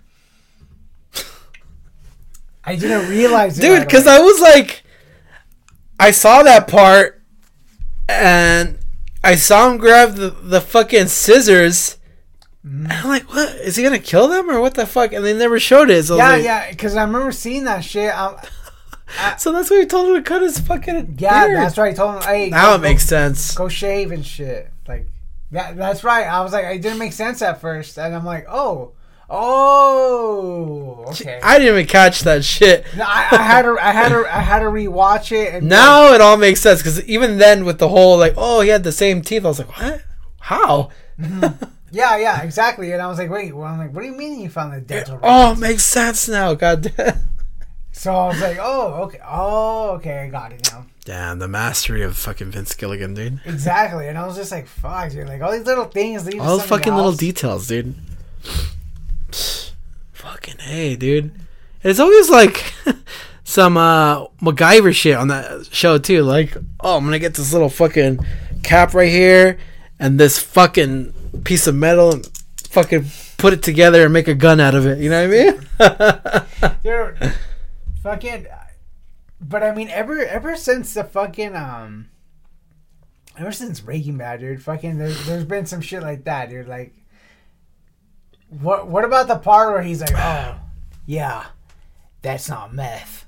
I 2.64 2.74
didn't 2.74 3.08
realize 3.08 3.58
it, 3.58 3.62
dude 3.62 3.82
because 3.82 4.08
i 4.08 4.18
was 4.18 4.40
like 4.40 4.82
i 6.00 6.10
saw 6.10 6.42
that 6.42 6.66
part 6.66 7.22
and 8.08 8.76
i 9.26 9.34
saw 9.34 9.70
him 9.70 9.76
grab 9.78 10.14
the, 10.14 10.30
the 10.30 10.60
fucking 10.60 11.06
scissors 11.08 11.98
Mm-hmm. 12.66 12.84
and 12.86 12.92
i'm 12.94 13.08
like 13.08 13.28
what 13.32 13.48
is 13.56 13.76
he 13.76 13.84
gonna 13.84 13.98
kill 14.00 14.26
them 14.26 14.50
or 14.50 14.60
what 14.60 14.74
the 14.74 14.86
fuck 14.86 15.12
and 15.12 15.24
they 15.24 15.32
never 15.32 15.60
showed 15.60 15.88
it 15.88 16.02
so, 16.04 16.16
yeah, 16.16 16.28
like- 16.30 16.42
yeah, 16.44 16.70
because 16.70 16.96
I 16.96 17.04
remember 17.04 17.30
seeing 17.30 17.62
that 17.66 17.84
shit. 17.84 18.12
Um, 18.12 18.36
so 19.38 19.52
that's 19.52 19.70
why 19.70 19.78
he 19.80 19.86
told 19.86 20.08
him 20.08 20.14
to 20.16 20.22
cut 20.22 20.42
his 20.42 20.58
fucking 20.58 21.14
yeah, 21.20 21.46
beard. 21.46 21.58
that's 21.58 21.78
right. 21.78 21.92
I 21.92 21.94
told 21.94 22.16
him, 22.16 22.22
"Hey, 22.22 22.50
now 22.50 22.70
go- 22.70 22.74
it 22.74 22.80
makes 22.80 23.04
go- 23.04 23.08
sense 23.10 23.54
go 23.54 23.68
shave 23.68 24.10
and 24.10 24.26
shit. 24.26 24.68
Like 24.88 25.06
that 25.52 25.76
that's 25.76 26.02
right. 26.02 26.26
I 26.26 26.42
was 26.42 26.52
like 26.52 26.64
it 26.64 26.82
didn't 26.82 26.98
make 26.98 27.12
sense 27.12 27.40
at 27.40 27.60
first 27.60 27.98
and 28.00 28.12
I'm 28.16 28.24
like, 28.24 28.46
"Oh. 28.48 28.94
Oh, 29.28 31.04
okay." 31.08 31.40
i 31.42 31.58
didn't 31.58 31.74
even 31.74 31.86
catch 31.86 32.20
that 32.20 32.44
shit 32.44 32.84
No, 32.96 33.04
I, 33.04 33.28
I 33.32 33.42
had 33.42 33.62
to 33.62 33.76
I 33.80 33.90
had 33.90 34.08
to 34.10 34.26
I 34.26 34.40
had 34.40 34.60
to 34.60 34.66
rewatch 34.66 35.32
it 35.32 35.54
and 35.54 35.68
now 35.68 36.12
it 36.12 36.20
all 36.20 36.36
makes 36.36 36.60
sense 36.60 36.80
because 36.80 37.02
even 37.04 37.38
then 37.38 37.64
with 37.64 37.78
the 37.78 37.88
whole 37.88 38.16
like 38.18 38.34
oh 38.36 38.60
he 38.60 38.68
had 38.68 38.84
the 38.84 38.92
same 38.92 39.22
teeth 39.22 39.44
i 39.44 39.48
was 39.48 39.58
like 39.58 39.76
what 39.78 40.02
how 40.40 40.90
mm-hmm. 41.18 41.64
Yeah, 41.92 42.16
yeah, 42.18 42.42
exactly. 42.42 42.90
And 42.92 43.00
I 43.00 43.06
was 43.06 43.16
like, 43.16 43.30
"Wait, 43.30 43.54
well, 43.54 43.64
I'm 43.66 43.78
like, 43.78 43.94
what 43.94 44.02
do 44.02 44.08
you 44.08 44.16
mean 44.16 44.40
you 44.40 44.50
found 44.50 44.74
the 44.74 44.80
dental 44.80 45.18
oh 45.22 45.42
records?" 45.50 45.60
makes 45.60 45.84
sense 45.84 46.28
now 46.28 46.52
god 46.54 46.92
damn 46.96 47.14
So 47.92 48.12
I 48.12 48.28
was 48.28 48.40
like, 48.42 48.58
"Oh, 48.60 49.04
okay. 49.04 49.20
Oh, 49.24 49.90
okay, 49.92 50.18
I 50.18 50.28
got 50.28 50.52
it 50.52 50.68
now." 50.70 50.84
damn 51.06 51.38
the 51.38 51.46
mastery 51.46 52.02
of 52.02 52.16
fucking 52.18 52.50
vince 52.50 52.74
gilligan 52.74 53.14
dude 53.14 53.40
Exactly. 53.46 54.08
And 54.08 54.18
I 54.18 54.26
was 54.26 54.36
just 54.36 54.50
like, 54.50 54.66
"Fuck, 54.66 55.12
dude. 55.12 55.28
Like 55.28 55.40
all 55.40 55.52
these 55.52 55.64
little 55.64 55.84
things 55.84 56.26
lead 56.26 56.32
to 56.32 56.38
all 56.40 56.56
the 56.56 56.62
something 56.64 56.78
fucking 56.78 56.94
little 56.94 57.12
details, 57.12 57.68
dude. 57.68 57.94
Fucking 60.46 60.64
hey, 60.64 60.96
dude. 60.96 61.32
It's 61.82 62.00
always 62.00 62.30
like 62.30 62.72
some 63.44 63.76
uh 63.76 64.26
MacGyver 64.40 64.94
shit 64.94 65.16
on 65.16 65.28
that 65.28 65.68
show 65.72 65.98
too. 65.98 66.22
Like, 66.22 66.56
oh, 66.80 66.96
I'm 66.96 67.04
gonna 67.04 67.18
get 67.18 67.34
this 67.34 67.52
little 67.52 67.68
fucking 67.68 68.24
cap 68.62 68.94
right 68.94 69.10
here 69.10 69.58
and 69.98 70.18
this 70.18 70.38
fucking 70.38 71.12
piece 71.44 71.66
of 71.66 71.74
metal 71.74 72.12
and 72.12 72.26
fucking 72.68 73.06
put 73.38 73.52
it 73.52 73.62
together 73.62 74.04
and 74.04 74.12
make 74.12 74.28
a 74.28 74.34
gun 74.34 74.60
out 74.60 74.74
of 74.74 74.86
it. 74.86 74.98
You 74.98 75.10
know 75.10 75.28
what 75.28 75.36
I 75.80 76.70
mean? 76.70 76.76
Dude, 76.82 77.34
fucking. 78.02 78.46
But 79.40 79.62
I 79.62 79.74
mean, 79.74 79.90
ever 79.90 80.24
ever 80.24 80.56
since 80.56 80.94
the 80.94 81.04
fucking 81.04 81.54
um, 81.54 82.08
ever 83.38 83.52
since 83.52 83.80
Breaking 83.80 84.16
Bad, 84.16 84.40
dude, 84.40 84.62
fucking, 84.62 84.98
there's, 84.98 85.26
there's 85.26 85.44
been 85.44 85.66
some 85.66 85.82
shit 85.82 86.02
like 86.02 86.24
that, 86.24 86.48
dude. 86.48 86.68
Like, 86.68 86.94
what 88.48 88.88
what 88.88 89.04
about 89.04 89.28
the 89.28 89.36
part 89.36 89.72
where 89.72 89.82
he's 89.82 90.00
like, 90.00 90.14
oh, 90.14 90.58
yeah, 91.06 91.46
that's 92.22 92.48
not 92.48 92.72
meth. 92.74 93.24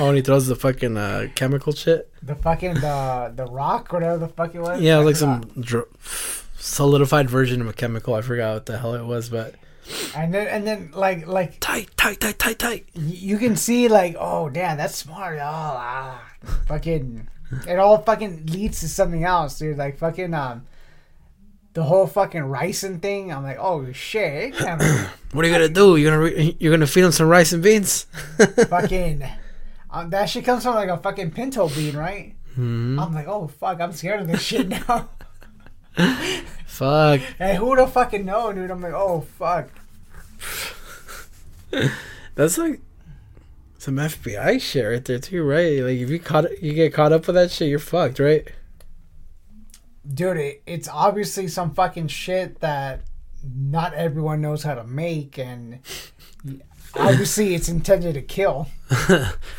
oh, 0.00 0.08
and 0.08 0.16
he 0.16 0.22
throws 0.22 0.46
the 0.46 0.56
fucking 0.56 0.96
uh, 0.96 1.28
chemical 1.34 1.72
shit. 1.72 2.10
The 2.22 2.34
fucking 2.34 2.74
the 2.74 3.32
the 3.34 3.46
rock, 3.46 3.92
whatever 3.92 4.18
the 4.18 4.28
fuck 4.28 4.54
it 4.54 4.60
was. 4.60 4.80
Yeah, 4.80 4.98
like 4.98 5.16
some 5.16 5.42
dr- 5.60 5.88
solidified 6.56 7.28
version 7.28 7.60
of 7.60 7.68
a 7.68 7.72
chemical. 7.72 8.14
I 8.14 8.22
forgot 8.22 8.54
what 8.54 8.66
the 8.66 8.78
hell 8.78 8.94
it 8.94 9.04
was, 9.04 9.28
but 9.28 9.54
And 10.14 10.32
then 10.32 10.46
and 10.46 10.66
then 10.66 10.90
like 10.94 11.26
like 11.26 11.58
tight, 11.60 11.90
tight, 11.96 12.20
tight, 12.20 12.38
tight, 12.38 12.58
tight. 12.58 12.86
y- 12.94 13.02
you 13.02 13.38
can 13.38 13.56
see 13.56 13.88
like, 13.88 14.16
oh 14.18 14.48
damn, 14.48 14.76
that's 14.76 14.96
smart. 14.96 15.38
Oh, 15.38 15.42
ah, 15.42 16.22
fucking, 16.66 17.28
it 17.68 17.78
all 17.78 17.98
fucking 17.98 18.46
leads 18.46 18.80
to 18.80 18.88
something 18.88 19.24
else, 19.24 19.58
dude. 19.58 19.76
Like 19.76 19.98
fucking 19.98 20.32
um, 20.32 20.64
the 21.74 21.82
whole 21.84 22.06
fucking 22.06 22.42
ricin 22.42 23.00
thing. 23.00 23.32
I'm 23.32 23.42
like, 23.42 23.58
oh 23.58 23.90
shit, 23.92 24.54
What 24.60 25.44
are 25.44 25.48
you 25.48 25.52
gonna 25.54 25.68
do? 25.68 25.96
You're 25.96 26.10
gonna 26.10 26.22
re- 26.24 26.56
you're 26.60 26.72
gonna 26.72 26.86
feed 26.86 27.04
him 27.04 27.12
some 27.12 27.28
rice 27.28 27.52
and 27.52 27.62
beans? 27.62 28.04
fucking. 28.68 29.24
Um, 29.90 30.10
that 30.10 30.26
shit 30.26 30.44
comes 30.44 30.62
from 30.64 30.74
like 30.74 30.88
a 30.88 30.96
fucking 30.98 31.30
pinto 31.32 31.68
bean, 31.68 31.96
right? 31.96 32.34
Mhm. 32.56 33.00
I'm 33.02 33.14
like, 33.14 33.26
oh 33.28 33.46
fuck, 33.48 33.80
I'm 33.80 33.92
scared 33.92 34.20
of 34.20 34.28
this 34.28 34.42
shit 34.42 34.68
now. 34.88 35.08
Fuck. 36.66 37.20
Hey, 37.38 37.56
who 37.56 37.66
would 37.66 37.78
have 37.78 37.92
fucking 37.92 38.24
known, 38.24 38.54
dude? 38.56 38.70
I'm 38.70 38.80
like, 38.82 38.94
oh 38.94 39.22
fuck. 39.38 39.68
That's 42.34 42.58
like 42.58 42.80
some 43.78 43.96
FBI 43.96 44.60
shit 44.60 44.84
right 44.86 45.04
there 45.04 45.18
too, 45.18 45.42
right? 45.44 45.80
Like 45.82 45.98
if 45.98 46.08
you 46.10 46.18
caught 46.18 46.62
you 46.62 46.72
get 46.74 46.92
caught 46.94 47.12
up 47.12 47.26
with 47.26 47.36
that 47.36 47.50
shit, 47.50 47.68
you're 47.68 47.78
fucked, 47.78 48.18
right? 48.18 48.46
Dude, 50.12 50.36
it, 50.36 50.62
it's 50.66 50.88
obviously 50.88 51.48
some 51.48 51.74
fucking 51.74 52.08
shit 52.08 52.60
that 52.60 53.02
not 53.44 53.94
everyone 53.94 54.40
knows 54.40 54.62
how 54.62 54.74
to 54.74 54.84
make, 54.84 55.38
and 55.38 55.80
obviously 56.94 57.54
it's 57.54 57.68
intended 57.68 58.14
to 58.14 58.22
kill. 58.22 58.68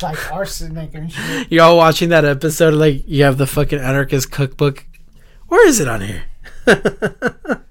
Like 0.02 0.32
arsenic 0.32 0.94
and 0.94 1.10
shit. 1.10 1.50
You're 1.50 1.64
all 1.64 1.78
watching 1.78 2.10
that 2.10 2.24
episode, 2.26 2.74
like 2.74 3.04
you 3.06 3.24
have 3.24 3.38
the 3.38 3.46
fucking 3.46 3.78
anarchist 3.78 4.30
cookbook. 4.30 4.84
Where 5.48 5.66
is 5.66 5.80
it 5.80 5.88
on 5.88 6.02
here? 6.02 6.24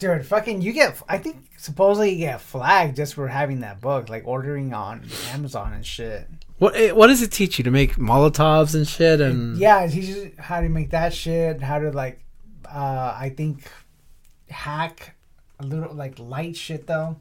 Dude, 0.00 0.26
fucking, 0.26 0.62
you 0.62 0.72
get, 0.72 1.00
I 1.08 1.18
think 1.18 1.44
supposedly 1.56 2.10
you 2.10 2.18
get 2.18 2.40
flagged 2.40 2.96
just 2.96 3.14
for 3.14 3.28
having 3.28 3.60
that 3.60 3.80
book, 3.80 4.08
like 4.08 4.26
ordering 4.26 4.72
on 4.72 5.06
Amazon 5.32 5.72
and 5.74 5.86
shit. 5.86 6.28
What 6.58 6.74
eh, 6.76 6.90
what 6.92 7.06
does 7.06 7.22
it 7.22 7.30
teach 7.30 7.58
you 7.58 7.64
to 7.64 7.70
make 7.70 7.96
Molotovs 7.96 8.74
and 8.74 8.86
shit? 8.86 9.20
And 9.20 9.56
Yeah, 9.56 9.82
it 9.84 9.90
teaches 9.92 10.32
how 10.38 10.60
to 10.60 10.68
make 10.68 10.90
that 10.90 11.14
shit, 11.14 11.60
how 11.62 11.78
to, 11.78 11.90
like, 11.92 12.20
uh, 12.66 13.14
I 13.16 13.32
think, 13.36 13.62
hack 14.50 15.14
a 15.60 15.64
little, 15.66 15.94
like, 15.94 16.18
light 16.18 16.56
shit, 16.56 16.86
though. 16.86 17.20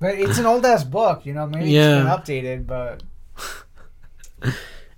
But 0.00 0.14
it's 0.14 0.38
an 0.38 0.46
old 0.46 0.64
ass 0.64 0.84
book, 0.84 1.26
you 1.26 1.34
know, 1.34 1.46
maybe 1.46 1.70
Yeah. 1.70 2.08
it's 2.08 2.26
been 2.26 2.36
updated, 2.36 2.66
but 2.66 3.02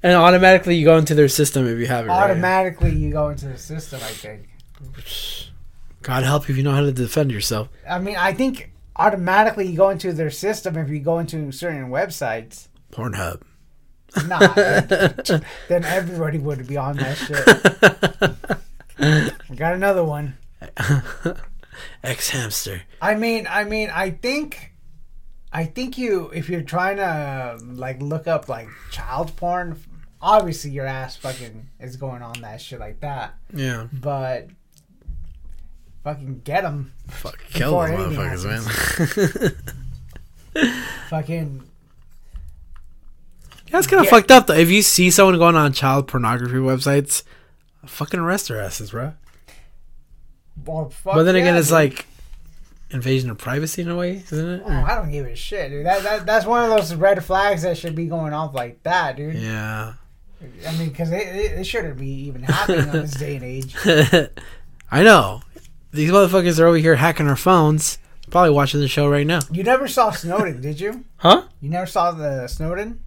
and 0.03 0.15
automatically 0.15 0.77
you 0.77 0.85
go 0.85 0.97
into 0.99 1.15
their 1.15 1.29
system 1.29 1.67
if 1.67 1.79
you 1.79 1.87
have 1.87 2.05
it. 2.05 2.09
right? 2.09 2.25
automatically 2.31 2.95
you 2.95 3.11
go 3.11 3.29
into 3.31 3.49
the 3.49 3.59
system, 3.59 4.01
I 4.03 4.09
think. 4.13 4.49
God 6.03 6.23
help 6.25 6.49
you 6.49 6.53
if 6.53 6.57
you 6.59 6.63
know 6.63 6.73
how 6.73 6.81
to 6.83 6.93
defend 6.93 7.31
yourself. 7.33 7.69
I 7.89 7.99
mean, 7.99 8.17
I 8.17 8.33
think 8.33 8.73
automatically 8.97 9.67
you 9.69 9.77
go 9.77 9.89
into 9.91 10.13
their 10.13 10.31
system 10.31 10.77
if 10.77 10.89
you 10.89 11.01
go 11.01 11.19
into 11.19 11.51
certain 11.53 11.89
websites. 11.91 12.69
Pornhub. 12.91 13.43
Nah, 14.27 14.39
then 15.69 15.85
everybody 15.85 16.39
would 16.39 16.67
be 16.67 16.77
on 16.77 16.97
that 16.97 17.17
shit. 17.17 19.31
We 19.49 19.57
got 19.57 19.75
another 19.75 20.05
one. 20.05 20.37
xHamster. 22.05 22.83
I 23.01 23.15
mean, 23.15 23.47
I 23.49 23.65
mean, 23.65 23.91
I 23.93 24.11
think, 24.11 24.73
I 25.53 25.65
think 25.65 25.97
you, 25.97 26.31
if 26.35 26.49
you're 26.49 26.63
trying 26.63 26.97
to 26.97 27.59
like 27.65 28.03
look 28.03 28.27
up 28.27 28.49
like 28.49 28.69
child 28.91 29.35
porn, 29.37 29.79
obviously 30.21 30.71
your 30.71 30.87
ass 30.87 31.17
fucking 31.17 31.69
is 31.79 31.97
going 31.97 32.23
on 32.23 32.41
that 32.41 32.61
shit 32.61 32.81
like 32.81 33.01
that. 33.01 33.35
Yeah. 33.55 33.87
But 33.93 34.49
fucking 36.05 36.43
get 36.45 36.63
them, 36.63 36.93
Fuck. 37.09 37.39
Kill 37.51 37.79
them 37.81 38.15
motherfuckers, 38.15 39.55
man. 40.55 40.83
fucking 41.09 41.63
That's 43.71 43.87
kind 43.87 44.01
of 44.01 44.05
Yeah. 44.07 44.11
fucked 44.11 44.31
up 44.31 44.47
though. 44.47 44.55
If 44.55 44.71
you 44.71 44.83
see 44.83 45.11
someone 45.11 45.39
going 45.39 45.57
on 45.57 45.73
child 45.73 46.09
pornography 46.09 46.55
websites, 46.57 47.23
fucking 47.87 48.21
arrest 48.21 48.49
their 48.49 48.61
asses, 48.61 48.91
bro. 48.91 49.15
well, 50.65 50.91
fuck 50.91 51.15
but 51.15 51.23
then 51.25 51.37
again, 51.37 51.55
yeah, 51.55 51.59
it's 51.61 51.69
dude. 51.69 51.75
like 51.75 52.07
invasion 52.91 53.31
of 53.31 53.39
privacy 53.39 53.83
in 53.83 53.89
a 53.89 53.97
way, 53.97 54.23
isn't 54.31 54.49
it? 54.49 54.63
Oh, 54.67 54.71
I 54.71 54.95
don't 54.97 55.11
give 55.11 55.27
a 55.27 55.35
shit, 55.37 55.71
dude. 55.71 55.87
That, 55.87 56.03
that 56.03 56.27
that's 56.27 56.47
one 56.47 56.65
of 56.65 56.71
those 56.71 56.95
red 56.95 57.25
flags 57.25 57.63
that 57.63 57.79
should 57.79 57.95
be 57.95 58.07
going 58.07 58.33
off 58.33 58.55
like 58.55 58.83
that, 58.83 59.17
dude. 59.17 59.37
Yeah. 59.37 59.95
I 60.67 60.73
mean, 60.79 60.89
because 60.89 61.13
it, 61.13 61.27
it, 61.27 61.59
it 61.61 61.65
shouldn't 61.65 61.99
be 61.99 62.09
even 62.09 62.43
happening 62.43 62.89
in 62.89 62.93
this 62.93 63.13
day 63.13 63.37
and 63.37 63.45
age. 63.45 63.77
I 64.91 65.03
know. 65.03 65.43
These 65.93 66.11
motherfuckers 66.11 66.59
are 66.59 66.67
over 66.67 66.79
here 66.79 66.97
hacking 66.97 67.27
our 67.29 67.37
phones. 67.37 67.99
Probably 68.31 68.51
watching 68.51 68.81
the 68.81 68.89
show 68.89 69.09
right 69.09 69.27
now. 69.27 69.41
You 69.51 69.63
never 69.65 69.87
saw 69.89 70.11
Snowden, 70.13 70.61
did 70.63 70.81
you? 70.81 71.05
Huh? 71.19 71.43
You 71.61 71.69
never 71.69 71.87
saw 71.87 72.13
the 72.13 72.47
Snowden? 72.47 73.01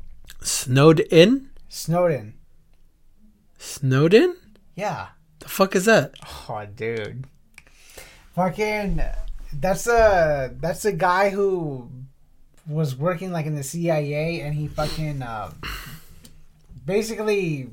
Snowed 0.44 1.00
in? 1.00 1.50
Snowden. 1.70 2.34
Snowden? 3.58 4.36
Yeah. 4.76 5.08
The 5.40 5.50
fuck 5.50 5.76
is 5.76 5.86
that? 5.86 6.14
Oh, 6.50 6.66
dude. 6.76 7.26
Fucking. 8.36 9.02
That's 9.54 9.88
a 9.88 10.52
that's 10.60 10.84
a 10.86 10.92
guy 10.92 11.30
who 11.30 11.90
was 12.68 12.96
working 12.96 13.32
like 13.32 13.46
in 13.46 13.56
the 13.56 13.64
CIA, 13.64 14.42
and 14.42 14.56
he 14.56 14.68
fucking 14.68 15.22
uh, 15.22 15.52
basically 16.86 17.70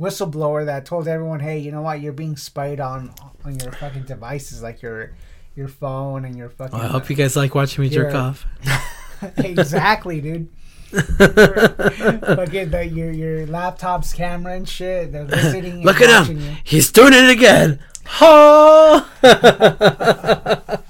whistleblower 0.00 0.64
that 0.66 0.86
told 0.86 1.06
everyone, 1.06 1.40
"Hey, 1.40 1.58
you 1.58 1.70
know 1.70 1.82
what? 1.82 2.00
You're 2.00 2.14
being 2.14 2.36
spied 2.36 2.80
on 2.80 3.12
on 3.44 3.58
your 3.60 3.72
fucking 3.72 4.04
devices, 4.04 4.62
like 4.62 4.80
your 4.80 5.12
your 5.54 5.68
phone 5.68 6.24
and 6.24 6.34
your 6.34 6.48
fucking." 6.48 6.78
Well, 6.78 6.86
I 6.88 6.90
hope 6.90 7.10
you 7.10 7.16
guys 7.16 7.36
like 7.36 7.54
watching 7.54 7.82
me 7.82 7.90
jerk 7.90 8.14
off. 8.14 8.46
exactly, 9.36 10.20
dude. 10.22 10.48
Fucking 10.92 12.70
the, 12.70 12.88
your 12.92 13.10
your 13.10 13.46
laptop's 13.46 14.12
camera 14.12 14.54
and 14.54 14.68
shit. 14.68 15.12
They're 15.12 15.22
and 15.32 15.84
Look 15.84 16.00
at 16.00 16.28
him. 16.28 16.38
you. 16.38 16.56
He's 16.64 16.92
doing 16.92 17.12
it 17.14 17.30
again. 17.30 17.80
Ha! 18.04 19.08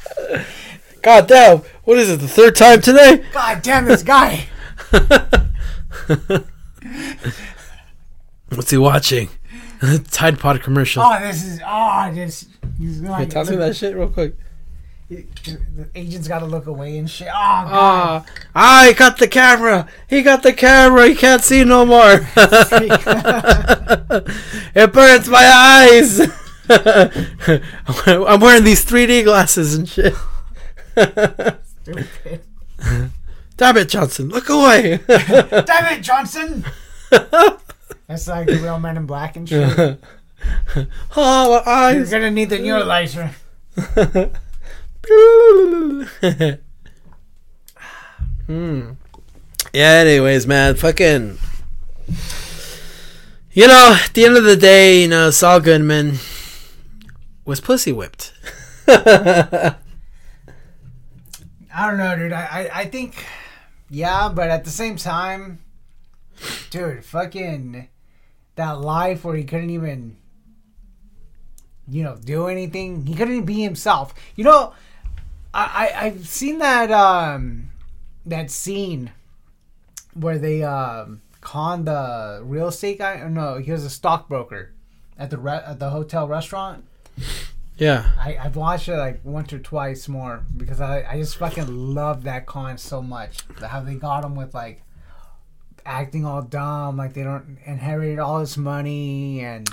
God 1.03 1.27
damn. 1.27 1.59
What 1.85 1.99
is 1.99 2.11
it? 2.11 2.21
The 2.21 2.29
third 2.29 2.57
time 2.57 2.81
today? 2.81 3.25
God 3.33 3.63
damn 3.63 3.85
this 3.85 4.03
guy. 4.03 4.47
What's 8.49 8.71
he 8.71 8.79
watching? 8.79 9.29
Tide 10.11 10.39
Pod 10.39 10.63
commercial. 10.63 11.03
Oh, 11.03 11.19
this 11.21 11.45
is 11.45 11.61
oh, 11.67 12.11
this. 12.15 12.47
He's 12.79 13.01
Hey, 13.01 13.09
like, 13.09 13.31
tell 13.31 13.45
me 13.45 13.57
that 13.57 13.75
shit 13.77 13.97
real 13.97 14.09
quick. 14.09 14.37
The 15.13 15.89
agent's 15.95 16.27
got 16.27 16.39
to 16.39 16.47
look 16.47 16.67
away 16.67 16.97
and 16.97 17.11
shit. 17.11 17.29
Oh, 17.29 17.31
God. 17.33 17.69
Ah, 17.69 18.25
I 18.55 18.93
got 18.95 19.19
the 19.19 19.29
camera. 19.29 19.87
He 20.09 20.23
got 20.23 20.43
the 20.43 20.55
camera. 20.55 21.09
He 21.09 21.15
can't 21.15 21.43
see 21.43 21.65
no 21.65 21.85
more. 21.85 22.27
it 24.75 24.93
burns 24.93 25.29
my 25.29 25.45
eyes. 25.45 26.21
I'm 28.07 28.41
wearing 28.41 28.65
these 28.65 28.87
3D 28.87 29.25
glasses 29.25 29.75
and 29.75 29.87
shit. 29.89 30.15
Stupid. 31.83 32.41
Damn 33.59 33.77
it, 33.77 33.89
Johnson. 33.91 34.31
Look 34.31 34.49
away. 34.49 35.01
Damn 35.07 35.93
it, 35.93 36.01
Johnson. 36.01 36.65
That's 37.11 38.29
like 38.29 38.47
the 38.47 38.61
real 38.63 38.79
Men 38.79 38.97
in 38.97 39.05
Black 39.07 39.37
and 39.37 39.47
shit. 39.47 39.99
oh, 41.17 41.63
my 41.67 41.93
You're 41.93 42.07
gonna 42.07 42.31
need 42.31 42.49
the 42.49 42.59
neuralizer. 42.59 43.35
Hmm. 48.47 48.93
Yeah, 49.73 49.91
anyways, 50.05 50.47
man, 50.47 50.75
fucking. 50.77 51.39
You 53.53 53.69
know, 53.69 53.99
at 54.03 54.15
the 54.15 54.25
end 54.25 54.37
of 54.37 54.45
the 54.45 54.57
day, 54.57 55.03
you 55.03 55.09
know, 55.09 55.31
Saul 55.31 55.61
Goodman 55.61 56.19
was 57.45 57.61
pussy 57.61 57.93
whipped. 57.93 58.33
I 58.87 59.77
don't 61.75 61.99
know, 61.99 62.17
dude. 62.17 62.33
I, 62.33 62.69
I, 62.73 62.81
I 62.81 62.85
think, 62.87 63.25
yeah, 63.91 64.29
but 64.29 64.51
at 64.51 64.65
the 64.65 64.71
same 64.71 64.97
time, 64.97 65.61
dude, 66.71 67.05
fucking 67.05 67.89
that 68.57 68.81
life 68.81 69.25
where 69.25 69.37
he 69.37 69.45
couldn't 69.45 69.71
even, 69.71 70.17
you 71.89 72.03
know, 72.05 72.17
do 72.17 72.47
anything. 72.47 73.07
He 73.07 73.15
couldn't 73.15 73.45
be 73.45 73.63
himself. 73.63 74.15
You 74.37 74.45
know, 74.45 74.75
I, 75.55 75.65
I 75.95 76.05
I've 76.07 76.27
seen 76.29 76.59
that 76.59 76.91
um 76.91 77.71
that 78.27 78.51
scene 78.51 79.13
where 80.15 80.39
they 80.39 80.63
um 80.63 81.21
conned 81.41 81.87
the 81.87 82.41
real 82.45 82.69
estate 82.69 82.99
guy. 82.99 83.15
Or 83.17 83.29
no, 83.29 83.59
he 83.59 83.71
was 83.73 83.85
a 83.85 83.91
stockbroker 83.91 84.73
at 85.19 85.31
the 85.31 85.39
re- 85.39 85.63
at 85.67 85.79
the 85.79 85.91
hotel 85.91 86.27
restaurant. 86.29 86.85
yeah. 87.77 88.11
I, 88.19 88.37
I've 88.37 88.57
watched 88.57 88.89
it 88.89 88.97
like 88.97 89.21
once 89.25 89.53
or 89.53 89.59
twice 89.59 90.09
more 90.09 90.45
because 90.57 90.81
I, 90.81 91.05
I 91.09 91.19
just 91.19 91.37
fucking 91.37 91.95
love 91.95 92.23
that 92.25 92.47
con 92.47 92.79
so 92.79 93.03
much. 93.03 93.39
How 93.61 93.81
they 93.81 93.95
got 93.97 94.25
him 94.25 94.35
with 94.37 94.55
like 94.55 94.83
acting 95.85 96.25
all 96.25 96.43
dumb, 96.43 96.97
like 96.97 97.13
they 97.13 97.25
don't 97.25 97.59
inherited 97.65 98.19
all 98.19 98.39
this 98.41 98.57
money 98.57 99.41
and 99.41 99.69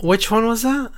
Which 0.00 0.30
one 0.30 0.46
was 0.46 0.62
that? 0.62 0.92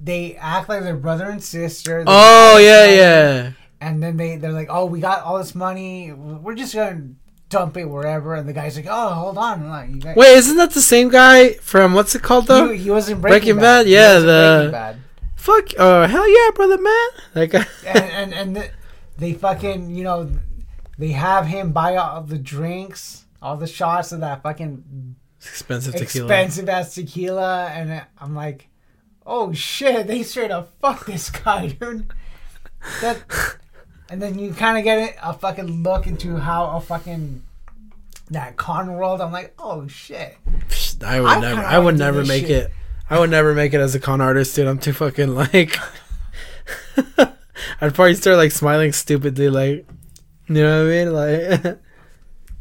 They 0.00 0.36
act 0.36 0.68
like 0.68 0.82
they're 0.82 0.96
brother 0.96 1.28
and 1.28 1.42
sister. 1.42 2.04
Oh, 2.06 2.58
yeah, 2.58 2.84
yeah. 2.86 3.52
And 3.80 4.02
then 4.02 4.16
they 4.16 4.36
they're 4.36 4.52
like, 4.52 4.68
oh, 4.70 4.86
we 4.86 5.00
got 5.00 5.22
all 5.22 5.38
this 5.38 5.54
money. 5.54 6.12
We're 6.12 6.54
just 6.54 6.74
gonna 6.74 7.10
dump 7.48 7.76
it 7.76 7.84
wherever. 7.84 8.34
And 8.34 8.48
the 8.48 8.52
guy's 8.52 8.76
like, 8.76 8.86
oh, 8.88 9.10
hold 9.10 9.38
on, 9.38 9.68
like, 9.68 10.00
guys, 10.00 10.16
Wait, 10.16 10.36
isn't 10.36 10.56
that 10.56 10.72
the 10.72 10.82
same 10.82 11.08
guy 11.08 11.54
from 11.54 11.94
what's 11.94 12.14
it 12.14 12.22
called 12.22 12.46
though? 12.46 12.70
He, 12.70 12.78
he 12.78 12.90
was 12.90 13.08
in 13.08 13.20
Breaking, 13.20 13.40
Breaking 13.40 13.56
Bad. 13.56 13.84
Bad? 13.84 13.88
Yeah, 13.88 14.18
the- 14.18 14.56
Breaking 14.58 14.72
Bad. 14.72 14.96
Fuck, 15.36 15.68
oh 15.78 16.06
hell 16.06 16.28
yeah, 16.28 16.50
brother 16.54 16.78
man. 16.78 17.48
Guy. 17.48 17.66
and 17.86 18.04
and, 18.04 18.34
and 18.34 18.56
the, 18.56 18.70
they 19.16 19.32
fucking 19.32 19.90
you 19.90 20.02
know 20.04 20.30
they 20.98 21.12
have 21.12 21.46
him 21.46 21.72
buy 21.72 21.96
all 21.96 22.22
the 22.22 22.38
drinks, 22.38 23.24
all 23.40 23.56
the 23.56 23.68
shots 23.68 24.10
of 24.12 24.20
that 24.20 24.42
fucking 24.42 25.14
expensive 25.40 25.94
tequila. 25.94 26.26
expensive 26.26 26.68
ass 26.68 26.94
tequila, 26.94 27.68
and 27.68 28.04
I'm 28.18 28.34
like, 28.34 28.68
oh 29.28 29.52
shit, 29.52 30.06
they 30.06 30.22
straight 30.22 30.50
up 30.50 30.72
fuck 30.80 31.06
this 31.06 31.30
guy, 31.30 31.68
dude. 31.68 32.10
That, 33.02 33.58
and 34.10 34.20
then 34.20 34.38
you 34.38 34.52
kind 34.54 34.78
of 34.78 34.84
get 34.84 34.98
it, 34.98 35.16
a 35.22 35.34
fucking 35.34 35.82
look 35.82 36.06
into 36.06 36.36
how 36.36 36.76
a 36.76 36.80
fucking 36.80 37.42
that 38.30 38.56
con 38.56 38.94
world. 38.94 39.20
I'm 39.20 39.30
like, 39.30 39.54
oh 39.58 39.86
shit. 39.86 40.36
I 41.04 41.20
would 41.20 41.30
I 41.30 41.40
never. 41.40 41.60
I 41.60 41.78
would 41.78 41.98
never 41.98 42.24
make 42.24 42.46
shit. 42.46 42.64
it. 42.64 42.72
I 43.10 43.18
would 43.18 43.30
never 43.30 43.54
make 43.54 43.72
it 43.74 43.80
as 43.80 43.94
a 43.94 44.00
con 44.00 44.20
artist, 44.20 44.56
dude. 44.56 44.66
I'm 44.66 44.78
too 44.78 44.92
fucking 44.92 45.34
like. 45.34 45.76
I'd 47.80 47.94
probably 47.94 48.14
start 48.14 48.36
like 48.36 48.52
smiling 48.52 48.92
stupidly, 48.92 49.48
like, 49.48 49.86
you 50.48 50.54
know 50.54 50.84
what 50.84 50.92
I 50.92 50.96
mean? 50.96 51.12
Like, 51.12 51.78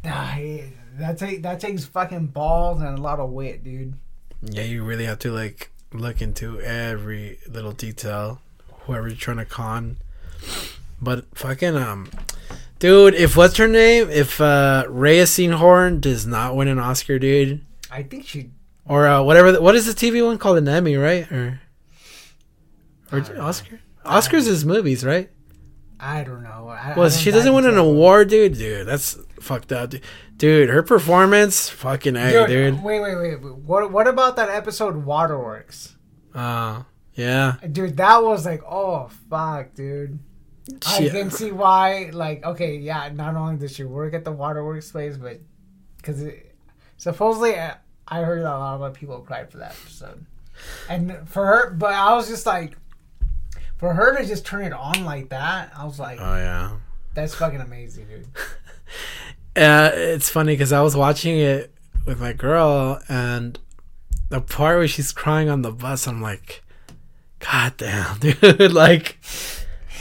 that 0.97 1.18
take 1.18 1.41
that 1.43 1.59
takes 1.59 1.86
fucking 1.86 2.28
balls 2.28 2.82
and 2.82 2.97
a 2.97 3.01
lot 3.01 3.20
of 3.20 3.32
wit, 3.32 3.63
dude. 3.63 3.93
yeah, 4.41 4.63
you 4.63 4.84
really 4.84 5.05
have 5.05 5.20
to 5.20 5.32
like 5.32 5.72
look 5.99 6.21
into 6.21 6.59
every 6.61 7.39
little 7.49 7.71
detail, 7.71 8.41
whoever 8.81 9.07
you're 9.07 9.17
trying 9.17 9.37
to 9.37 9.45
con. 9.45 9.97
But 11.01 11.25
fucking 11.35 11.75
um, 11.75 12.09
dude, 12.79 13.13
if 13.13 13.35
what's 13.37 13.57
her 13.57 13.67
name? 13.67 14.09
If 14.09 14.39
uh 14.41 14.85
Rhea 14.89 15.23
Seehorn 15.23 16.01
does 16.01 16.25
not 16.25 16.55
win 16.55 16.67
an 16.67 16.79
Oscar, 16.79 17.19
dude, 17.19 17.63
I 17.91 18.03
think 18.03 18.25
she. 18.27 18.49
or 18.85 19.07
uh, 19.07 19.21
whatever. 19.23 19.51
The, 19.51 19.61
what 19.61 19.75
is 19.75 19.85
the 19.85 19.93
TV 19.93 20.25
one 20.25 20.37
called? 20.37 20.57
An 20.57 20.67
Emmy, 20.67 20.95
right? 20.95 21.31
Or 21.31 21.61
or 23.11 23.21
don't 23.21 23.35
know. 23.37 23.43
Oscar? 23.43 23.79
Oscars 24.05 24.47
is 24.47 24.65
movies, 24.65 25.03
right? 25.05 25.29
I 25.99 26.23
don't 26.23 26.43
know. 26.43 26.69
I, 26.69 26.93
Well, 26.95 27.07
I 27.07 27.09
she 27.09 27.31
doesn't 27.31 27.53
win 27.53 27.65
an 27.65 27.77
award, 27.77 28.29
dude. 28.29 28.53
Dude, 28.57 28.87
that's 28.87 29.17
fucked 29.39 29.71
up, 29.71 29.91
dude. 29.91 30.01
Dude, 30.37 30.69
her 30.69 30.83
performance, 30.83 31.69
fucking 31.69 32.15
a, 32.15 32.31
Dude, 32.31 32.47
dude. 32.47 32.83
Wait, 32.83 32.99
wait, 32.99 33.15
wait. 33.15 33.41
What 33.41 33.91
what 33.91 34.07
about 34.07 34.35
that 34.35 34.49
episode 34.49 35.05
Waterworks? 35.05 35.95
Uh, 36.35 36.83
yeah. 37.15 37.55
Dude, 37.71 37.97
that 37.97 38.23
was 38.23 38.45
like, 38.45 38.61
oh 38.63 39.09
fuck, 39.29 39.73
dude. 39.73 40.19
I 40.85 41.09
can 41.09 41.31
see 41.31 41.51
why. 41.51 42.11
Like, 42.13 42.45
okay, 42.45 42.77
yeah. 42.77 43.09
Not 43.13 43.35
only 43.35 43.57
did 43.57 43.71
she 43.71 43.83
work 43.83 44.13
at 44.13 44.23
the 44.23 44.31
Waterworks 44.31 44.91
place, 44.91 45.17
but 45.17 45.39
because 45.97 46.23
supposedly 46.97 47.55
I 47.55 47.77
I 48.07 48.21
heard 48.21 48.41
a 48.41 48.43
lot 48.43 48.81
of 48.81 48.93
people 48.93 49.19
cried 49.19 49.51
for 49.51 49.57
that 49.57 49.71
episode, 49.71 50.25
and 50.89 51.27
for 51.27 51.45
her. 51.45 51.71
But 51.71 51.93
I 51.93 52.13
was 52.13 52.27
just 52.27 52.45
like, 52.45 52.77
for 53.78 53.93
her 53.93 54.15
to 54.17 54.25
just 54.25 54.45
turn 54.45 54.63
it 54.65 54.73
on 54.73 55.05
like 55.05 55.30
that, 55.30 55.71
I 55.78 55.86
was 55.86 55.99
like, 55.99 56.19
Oh 56.21 56.36
yeah. 56.36 56.78
that's 57.13 57.36
fucking 57.36 57.61
amazing, 57.61 58.07
dude. 58.07 58.28
Uh, 59.55 59.89
it's 59.91 60.30
funny 60.30 60.53
because 60.53 60.71
I 60.71 60.82
was 60.82 60.95
watching 60.95 61.39
it 61.39 61.73
with 62.05 62.19
my 62.19 62.32
girl, 62.32 63.01
and 63.09 63.57
the 64.30 64.39
part 64.39 64.78
where 64.78 64.88
she's 64.88 65.11
crying 65.11 65.49
on 65.49 65.63
the 65.63 65.71
bus, 65.71 66.07
I'm 66.07 66.21
like, 66.21 66.63
God 67.39 67.73
damn, 67.78 68.19
dude. 68.19 68.71
like, 68.71 69.17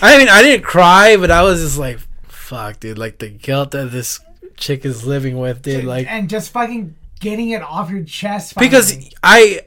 I 0.02 0.18
mean, 0.18 0.28
I 0.28 0.42
didn't 0.42 0.64
cry, 0.64 1.16
but 1.16 1.30
I 1.30 1.42
was 1.42 1.62
just 1.62 1.78
like, 1.78 1.98
fuck, 2.28 2.80
dude. 2.80 2.98
Like 2.98 3.18
the 3.18 3.28
guilt 3.30 3.70
that 3.70 3.92
this 3.92 4.20
chick 4.58 4.84
is 4.84 5.06
living 5.06 5.38
with, 5.38 5.62
dude. 5.62 5.84
Like, 5.84 6.06
and 6.06 6.28
just 6.28 6.50
fucking 6.50 6.94
getting 7.20 7.48
it 7.50 7.62
off 7.62 7.90
your 7.90 8.04
chest 8.04 8.56
because. 8.58 9.08
I, 9.22 9.62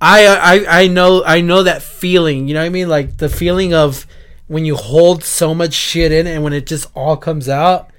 I, 0.00 0.26
I, 0.26 0.82
I 0.82 0.86
know, 0.88 1.24
I 1.24 1.40
know 1.40 1.62
that 1.62 1.82
feeling. 1.82 2.48
You 2.48 2.54
know 2.54 2.60
what 2.60 2.66
I 2.66 2.70
mean? 2.70 2.88
Like 2.88 3.18
the 3.18 3.28
feeling 3.28 3.72
of 3.72 4.06
when 4.46 4.64
you 4.64 4.76
hold 4.76 5.24
so 5.24 5.54
much 5.54 5.72
shit 5.72 6.12
in, 6.12 6.26
and 6.26 6.42
when 6.42 6.52
it 6.52 6.66
just 6.66 6.88
all 6.94 7.16
comes 7.16 7.48
out. 7.48 7.90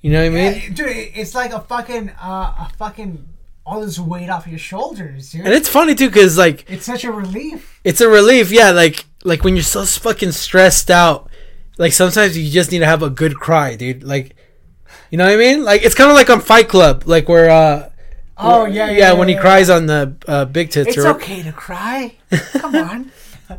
You 0.00 0.10
know 0.10 0.20
what 0.20 0.26
I 0.26 0.30
mean? 0.30 0.62
Yeah, 0.62 0.68
dude, 0.74 0.86
it's 1.14 1.34
like 1.34 1.52
a 1.52 1.60
fucking, 1.60 2.10
uh, 2.10 2.66
a 2.66 2.72
fucking, 2.76 3.26
all 3.64 3.80
this 3.80 3.98
weight 3.98 4.28
off 4.28 4.46
your 4.46 4.58
shoulders, 4.58 5.32
dude. 5.32 5.46
And 5.46 5.54
it's 5.54 5.68
funny 5.68 5.94
too, 5.94 6.10
cause 6.10 6.36
like 6.36 6.70
it's 6.70 6.84
such 6.84 7.04
a 7.04 7.12
relief. 7.12 7.80
it's 7.84 8.02
a 8.02 8.08
relief. 8.08 8.50
Yeah, 8.50 8.72
like 8.72 9.06
like 9.24 9.44
when 9.44 9.56
you're 9.56 9.62
so 9.62 9.86
fucking 9.86 10.32
stressed 10.32 10.90
out, 10.90 11.30
like 11.78 11.92
sometimes 11.92 12.36
you 12.36 12.50
just 12.50 12.70
need 12.70 12.80
to 12.80 12.86
have 12.86 13.02
a 13.02 13.08
good 13.08 13.36
cry, 13.36 13.76
dude. 13.76 14.04
Like, 14.04 14.36
you 15.10 15.16
know 15.16 15.24
what 15.24 15.32
I 15.32 15.36
mean? 15.36 15.64
Like 15.64 15.82
it's 15.82 15.94
kind 15.94 16.10
of 16.10 16.16
like 16.16 16.28
on 16.28 16.40
Fight 16.40 16.68
Club, 16.68 17.04
like 17.06 17.28
where 17.28 17.48
uh, 17.48 17.88
Oh 18.36 18.64
yeah, 18.64 18.90
yeah, 18.90 18.98
yeah. 18.98 19.12
when 19.12 19.28
he 19.28 19.34
yeah. 19.34 19.40
cries 19.40 19.70
on 19.70 19.86
the 19.86 20.16
uh, 20.26 20.44
big 20.44 20.70
tits. 20.70 20.96
It's 20.96 21.04
or, 21.04 21.08
okay 21.16 21.42
to 21.42 21.52
cry. 21.52 22.16
Come 22.52 22.74
on. 22.74 23.12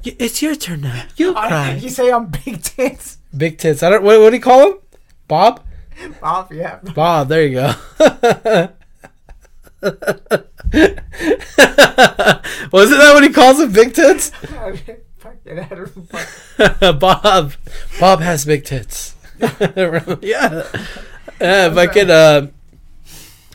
It's 0.04 0.42
your 0.42 0.56
turn 0.56 0.82
now. 0.82 1.04
You 1.16 1.34
cry. 1.34 1.76
you 1.76 1.90
say 1.90 2.12
I'm 2.12 2.28
big 2.28 2.62
tits. 2.62 3.20
big 3.36 3.58
tits. 3.58 3.84
I 3.84 3.90
don't. 3.90 4.04
What, 4.04 4.20
what 4.20 4.32
do 4.32 4.36
you 4.36 4.42
call 4.42 4.72
him? 4.72 4.78
Bob. 5.28 5.64
Bob, 6.20 6.52
yeah. 6.52 6.80
Bob. 6.94 7.30
There 7.30 7.46
you 7.46 7.54
go. 7.56 7.74
Wasn't 12.72 13.00
that 13.00 13.12
what 13.14 13.24
he 13.24 13.30
calls 13.30 13.60
him? 13.60 13.72
Big 13.72 13.94
tits. 13.94 14.30
Fuck 15.18 15.38
it, 15.46 15.58
I 15.58 15.76
don't 15.76 16.10
fuck- 16.10 17.00
Bob. 17.00 17.54
Bob 18.00 18.20
has 18.22 18.46
big 18.46 18.64
tits. 18.64 19.16
yeah. 20.22 20.68
Yeah, 21.42 21.74
fucking 21.74 22.10
uh 22.12 22.48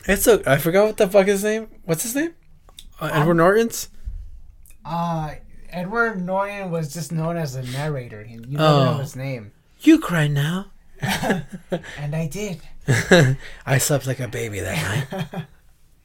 It's 0.07 0.27
a 0.27 0.41
I 0.49 0.57
forgot 0.57 0.85
what 0.87 0.97
the 0.97 1.07
fuck 1.07 1.27
his 1.27 1.43
name. 1.43 1.67
What's 1.83 2.03
his 2.03 2.15
name? 2.15 2.33
Uh, 2.99 3.09
Edward 3.13 3.35
Norton's? 3.35 3.89
Uh, 4.83 5.35
Edward 5.69 6.21
Norton 6.25 6.71
was 6.71 6.93
just 6.93 7.11
known 7.11 7.37
as 7.37 7.53
the 7.53 7.63
narrator. 7.63 8.23
You 8.27 8.41
never 8.41 8.63
Oh. 8.63 8.83
know 8.85 8.97
his 8.97 9.15
name. 9.15 9.51
You 9.81 9.99
cry 9.99 10.27
now. 10.27 10.67
And 11.97 12.15
I 12.15 12.27
did. 12.27 12.61
I 13.65 13.77
slept 13.79 14.05
like 14.07 14.19
a 14.19 14.27
baby 14.27 14.59
that 14.59 15.09
night. 15.11 15.45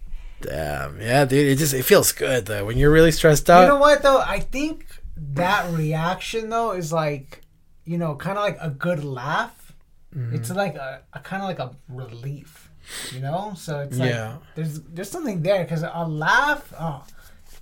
Damn. 0.40 1.00
Yeah, 1.00 1.24
dude, 1.24 1.46
it 1.48 1.56
just 1.56 1.74
it 1.74 1.84
feels 1.84 2.12
good 2.12 2.46
though. 2.46 2.64
When 2.64 2.76
you're 2.78 2.90
really 2.92 3.12
stressed 3.12 3.48
out. 3.50 3.62
you 3.62 3.68
know 3.68 3.78
what 3.78 4.02
though? 4.02 4.20
I 4.20 4.40
think 4.40 4.86
that 5.16 5.70
reaction 5.72 6.50
though 6.50 6.72
is 6.72 6.92
like, 6.92 7.42
you 7.84 7.96
know, 7.98 8.14
kind 8.14 8.36
of 8.38 8.44
like 8.44 8.58
a 8.60 8.70
good 8.70 9.02
laugh. 9.04 9.72
Mm-hmm. 10.14 10.34
It's 10.36 10.50
like 10.50 10.74
a, 10.76 11.02
a 11.12 11.20
kind 11.20 11.42
of 11.42 11.48
like 11.48 11.58
a 11.58 11.74
relief, 11.88 12.65
you 13.12 13.20
know. 13.20 13.54
So 13.56 13.80
it's 13.80 13.98
like 13.98 14.10
Yeah. 14.10 14.36
there's 14.54 14.80
there's 14.82 15.10
something 15.10 15.42
there 15.42 15.64
because 15.64 15.82
a 15.82 16.06
laugh 16.06 16.72
oh, 16.78 17.04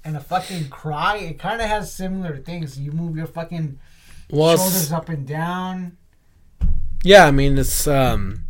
and 0.05 0.17
a 0.17 0.21
fucking 0.21 0.69
cry, 0.69 1.17
it 1.17 1.39
kind 1.39 1.61
of 1.61 1.69
has 1.69 1.93
similar 1.93 2.37
things. 2.39 2.79
You 2.79 2.93
move 2.93 3.17
your 3.17 3.27
fucking 3.27 3.79
well, 4.31 4.57
shoulders 4.57 4.93
up 4.93 5.09
and 5.09 5.27
down. 5.27 5.97
yeah, 7.03 7.27
I 7.27 7.31
mean 7.31 7.59
it's 7.59 7.87
um 7.87 8.45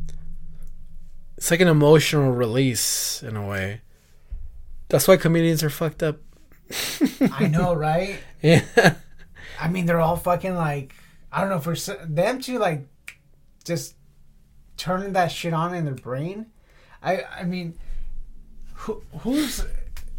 it's 1.36 1.50
like 1.50 1.60
an 1.60 1.68
emotional 1.68 2.30
release 2.32 3.22
in 3.22 3.36
a 3.36 3.46
way. 3.46 3.80
That's 4.88 5.08
why 5.08 5.16
comedians 5.16 5.62
are 5.62 5.70
fucked 5.70 6.02
up. 6.02 6.18
I 7.32 7.48
know, 7.48 7.74
right? 7.74 8.18
Yeah. 8.42 8.94
I 9.58 9.68
mean, 9.68 9.86
they're 9.86 10.00
all 10.00 10.16
fucking 10.16 10.54
like 10.54 10.94
I 11.32 11.40
don't 11.40 11.48
know 11.50 11.60
for 11.60 11.74
them 12.04 12.40
to 12.42 12.58
like 12.58 12.86
just 13.64 13.94
turn 14.76 15.14
that 15.14 15.32
shit 15.32 15.54
on 15.54 15.74
in 15.74 15.86
their 15.86 15.94
brain. 15.94 16.46
I 17.04 17.24
I 17.40 17.44
mean, 17.44 17.74
who, 18.74 19.02
who's 19.20 19.64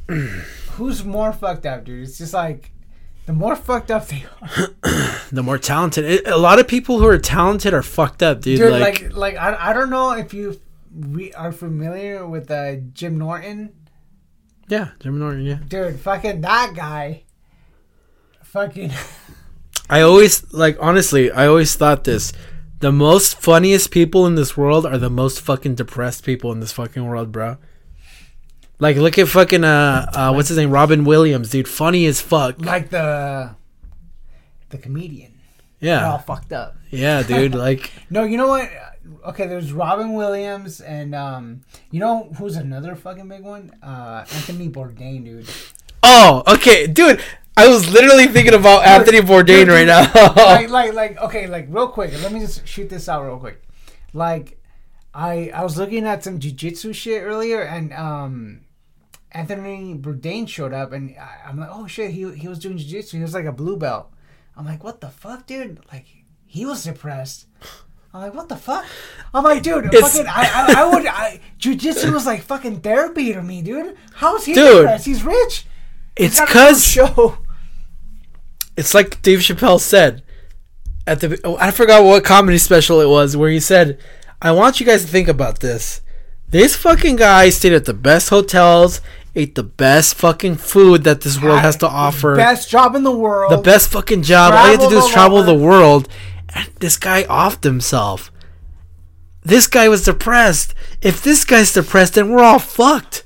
who's 0.08 1.04
more 1.04 1.34
fucked 1.34 1.66
up, 1.66 1.84
dude? 1.84 2.04
It's 2.08 2.18
just 2.18 2.34
like 2.34 2.72
the 3.26 3.34
more 3.34 3.56
fucked 3.56 3.90
up 3.90 4.08
they 4.08 4.26
are, 4.42 4.76
the 5.32 5.42
more 5.44 5.58
talented. 5.58 6.06
It, 6.06 6.28
a 6.28 6.38
lot 6.38 6.60
of 6.60 6.68
people 6.68 7.00
who 7.00 7.08
are 7.08 7.18
talented 7.18 7.74
are 7.74 7.82
fucked 7.82 8.22
up, 8.22 8.42
dude. 8.42 8.60
dude. 8.60 8.72
like, 8.72 9.02
Like 9.02 9.16
like 9.16 9.36
I, 9.38 9.72
I 9.72 9.74
don't 9.74 9.90
know 9.90 10.12
if 10.12 10.34
you 10.34 10.60
re- 10.96 11.34
are 11.34 11.52
familiar 11.52 12.28
with 12.28 12.52
uh, 12.52 12.76
Jim 12.94 13.18
Norton, 13.18 13.74
yeah, 14.68 14.90
Jim 15.00 15.18
Norton. 15.18 15.44
Yeah, 15.44 15.60
dude. 15.68 16.00
Fucking 16.00 16.42
that 16.42 16.74
guy. 16.76 17.24
Fucking 18.44 18.92
I 19.90 20.02
always 20.02 20.54
like 20.54 20.78
honestly. 20.80 21.32
I 21.32 21.48
always 21.48 21.76
thought 21.76 22.04
this: 22.04 22.32
the 22.80 22.92
most 22.92 23.40
funniest 23.42 23.92
people 23.92 24.26
in 24.28 24.36
this 24.36 24.56
world 24.58 24.86
are 24.86 24.98
the 24.98 25.10
most 25.10 25.42
fucking 25.42 25.76
depressed 25.76 26.24
people 26.26 26.52
in 26.52 26.60
this 26.60 26.72
fucking 26.74 27.04
world, 27.06 27.32
bro. 27.32 27.58
Like, 28.80 28.98
look 28.98 29.18
at 29.18 29.28
fucking 29.30 29.64
uh, 29.64 30.12
uh 30.14 30.34
what's 30.34 30.50
his 30.50 30.58
name, 30.58 30.70
Robin 30.72 31.06
Williams, 31.06 31.50
dude. 31.50 31.68
Funny 31.68 32.06
as 32.06 32.20
fuck. 32.22 32.60
like 32.60 32.90
the 32.90 33.56
the 34.70 34.78
comedian. 34.78 35.32
They're 35.80 36.04
all 36.06 36.14
Yeah, 36.14 36.18
fucked 36.18 36.52
up. 36.54 36.76
yeah, 36.90 37.24
dude. 37.24 37.54
Like, 37.66 37.92
No, 38.10 38.24
you 38.24 38.38
know 38.38 38.48
what? 38.48 38.70
Okay, 39.28 39.46
there's 39.48 39.72
Robin 39.72 40.14
Williams 40.14 40.82
and 40.82 41.14
um, 41.14 41.62
you 41.92 42.00
know 42.00 42.32
who's 42.38 42.56
another 42.56 42.96
fucking 42.96 43.28
big 43.30 43.44
one? 43.44 43.72
Uh, 43.82 44.26
Anthony 44.34 44.68
Bourdain, 44.70 45.24
dude. 45.24 45.48
oh, 46.04 46.44
okay, 46.48 46.88
dude. 46.88 47.22
I 47.58 47.68
was 47.70 47.90
literally 47.90 48.28
thinking 48.28 48.54
about 48.54 48.86
Anthony 48.86 49.20
Bourdain 49.22 49.68
right 49.70 49.88
now. 49.88 50.12
like, 50.36 50.70
like, 50.80 50.94
like, 50.94 51.18
okay, 51.22 51.48
like, 51.48 51.68
real 51.70 51.88
quick. 51.88 52.12
Let 52.22 52.32
me 52.34 52.42
just 52.42 52.68
shoot 52.68 52.90
this 52.90 53.08
out 53.08 53.24
real 53.24 53.38
quick. 53.38 53.64
Like, 54.14 54.60
I 55.14 55.50
I 55.54 55.64
was 55.64 55.78
looking 55.78 56.06
at 56.06 56.24
some 56.24 56.40
jujitsu 56.40 56.94
shit 56.94 57.24
earlier, 57.24 57.62
and 57.62 57.94
um, 57.94 58.62
Anthony 59.32 59.96
Bourdain 59.96 60.48
showed 60.50 60.74
up, 60.74 60.92
and 60.92 61.16
I, 61.18 61.48
I'm 61.50 61.58
like, 61.58 61.70
oh 61.72 61.88
shit, 61.88 62.12
he 62.12 62.30
he 62.36 62.48
was 62.50 62.60
doing 62.60 62.78
jujitsu. 62.78 63.12
He 63.12 63.22
was 63.22 63.34
like 63.34 63.46
a 63.46 63.52
blue 63.54 63.78
belt. 63.78 64.12
I'm 64.58 64.66
like, 64.66 64.84
what 64.84 65.00
the 65.02 65.10
fuck, 65.10 65.48
dude? 65.48 65.80
Like, 65.92 66.06
he 66.46 66.66
was 66.66 66.84
depressed. 66.84 67.48
I'm 68.14 68.22
like, 68.22 68.34
what 68.34 68.48
the 68.48 68.56
fuck? 68.56 68.86
I'm 69.34 69.44
like, 69.44 69.64
dude, 69.64 69.86
It's- 69.94 70.14
fucking, 70.14 70.28
I, 70.30 70.44
I, 70.74 70.82
I 70.84 70.94
would, 70.94 71.06
I, 71.06 71.42
jujitsu 71.60 72.14
was 72.14 72.26
like 72.26 72.42
fucking 72.42 72.80
therapy 72.82 73.34
to 73.34 73.42
me, 73.42 73.62
dude. 73.62 73.98
How 74.14 74.38
is 74.38 74.46
he 74.46 74.54
Dude. 74.54 74.78
depressed? 74.84 75.06
He's 75.06 75.24
rich. 75.24 75.66
it's 76.16 76.40
He's 76.40 76.40
got 76.40 76.48
his 76.48 76.56
own 76.58 76.64
cause 76.68 76.86
show. 76.88 77.38
It's 78.78 78.94
like 78.94 79.22
Dave 79.22 79.40
Chappelle 79.40 79.80
said 79.80 80.24
at 81.08 81.20
the. 81.20 81.40
oh, 81.44 81.58
I 81.58 81.72
forgot 81.72 82.04
what 82.04 82.24
comedy 82.24 82.58
special 82.58 83.00
it 83.02 83.08
was 83.10 83.36
where 83.38 83.50
he 83.50 83.60
said, 83.60 84.00
"I 84.42 84.52
want 84.52 84.80
you 84.80 84.86
guys 84.86 85.04
to 85.06 85.12
think 85.12 85.28
about 85.28 85.60
this. 85.60 86.02
This 86.50 86.76
fucking 86.76 87.16
guy 87.18 87.50
stayed 87.50 87.74
at 87.74 87.86
the 87.86 87.94
best 87.94 88.30
hotels, 88.30 89.02
ate 89.36 89.56
the 89.56 89.64
best 89.64 90.16
fucking 90.16 90.56
food 90.58 91.04
that 91.04 91.22
this 91.22 91.42
world 91.42 91.60
has 91.60 91.76
to 91.78 91.88
offer, 91.88 92.36
Best 92.36 92.70
job 92.70 92.96
in 92.96 93.04
the 93.04 93.12
world. 93.16 93.52
the 93.52 93.58
best 93.58 93.90
fucking 93.90 94.22
job. 94.24 94.54
All 94.54 94.66
you 94.66 94.72
have 94.78 94.82
to 94.82 94.90
do 94.90 95.00
is 95.00 95.08
travel 95.10 95.42
the 95.44 95.54
world. 95.56 96.08
And 96.54 96.70
this 96.80 96.96
guy 96.98 97.24
offed 97.24 97.64
himself. 97.64 98.32
This 99.44 99.68
guy 99.68 99.90
was 99.90 100.04
depressed. 100.06 100.74
If 101.02 101.22
this 101.22 101.44
guy's 101.44 101.74
depressed, 101.74 102.14
then 102.14 102.30
we're 102.30 102.42
all 102.44 102.60
fucked. 102.60 103.24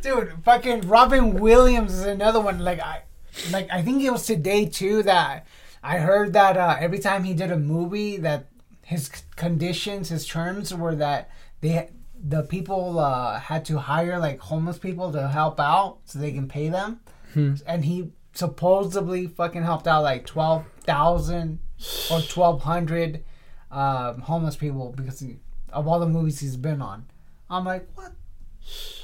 Dude, 0.00 0.32
fucking 0.44 0.82
Robin 0.82 1.34
Williams 1.34 1.94
is 1.94 2.04
another 2.04 2.40
one. 2.40 2.58
Like 2.58 2.78
I, 2.80 3.02
like 3.50 3.68
I 3.70 3.82
think 3.82 4.02
it 4.02 4.10
was 4.10 4.26
today 4.26 4.66
too 4.66 5.02
that 5.04 5.46
I 5.82 5.98
heard 5.98 6.32
that 6.32 6.56
uh, 6.56 6.76
every 6.78 6.98
time 6.98 7.24
he 7.24 7.34
did 7.34 7.50
a 7.50 7.58
movie 7.58 8.16
that 8.18 8.46
his 8.82 9.08
conditions, 9.36 10.08
his 10.10 10.26
terms 10.26 10.74
were 10.74 10.94
that 10.96 11.30
they 11.60 11.90
the 12.26 12.42
people 12.42 12.98
uh, 12.98 13.38
had 13.38 13.64
to 13.66 13.78
hire 13.78 14.18
like 14.18 14.38
homeless 14.40 14.78
people 14.78 15.12
to 15.12 15.28
help 15.28 15.60
out 15.60 15.98
so 16.04 16.18
they 16.18 16.32
can 16.32 16.48
pay 16.48 16.68
them, 16.68 17.00
and 17.66 17.84
he 17.84 18.12
supposedly 18.32 19.26
fucking 19.26 19.62
helped 19.62 19.86
out 19.86 20.02
like 20.02 20.26
twelve 20.26 20.64
thousand 20.80 21.58
or 22.10 22.20
twelve 22.22 22.62
hundred 22.62 23.24
um, 23.70 24.20
homeless 24.20 24.56
people 24.56 24.94
because 24.96 25.20
he, 25.20 25.36
of 25.72 25.86
all 25.88 25.98
the 25.98 26.06
movies 26.08 26.40
he's 26.40 26.56
been 26.56 26.80
on. 26.80 27.06
I'm 27.50 27.64
like, 27.64 27.86
what? 27.94 28.12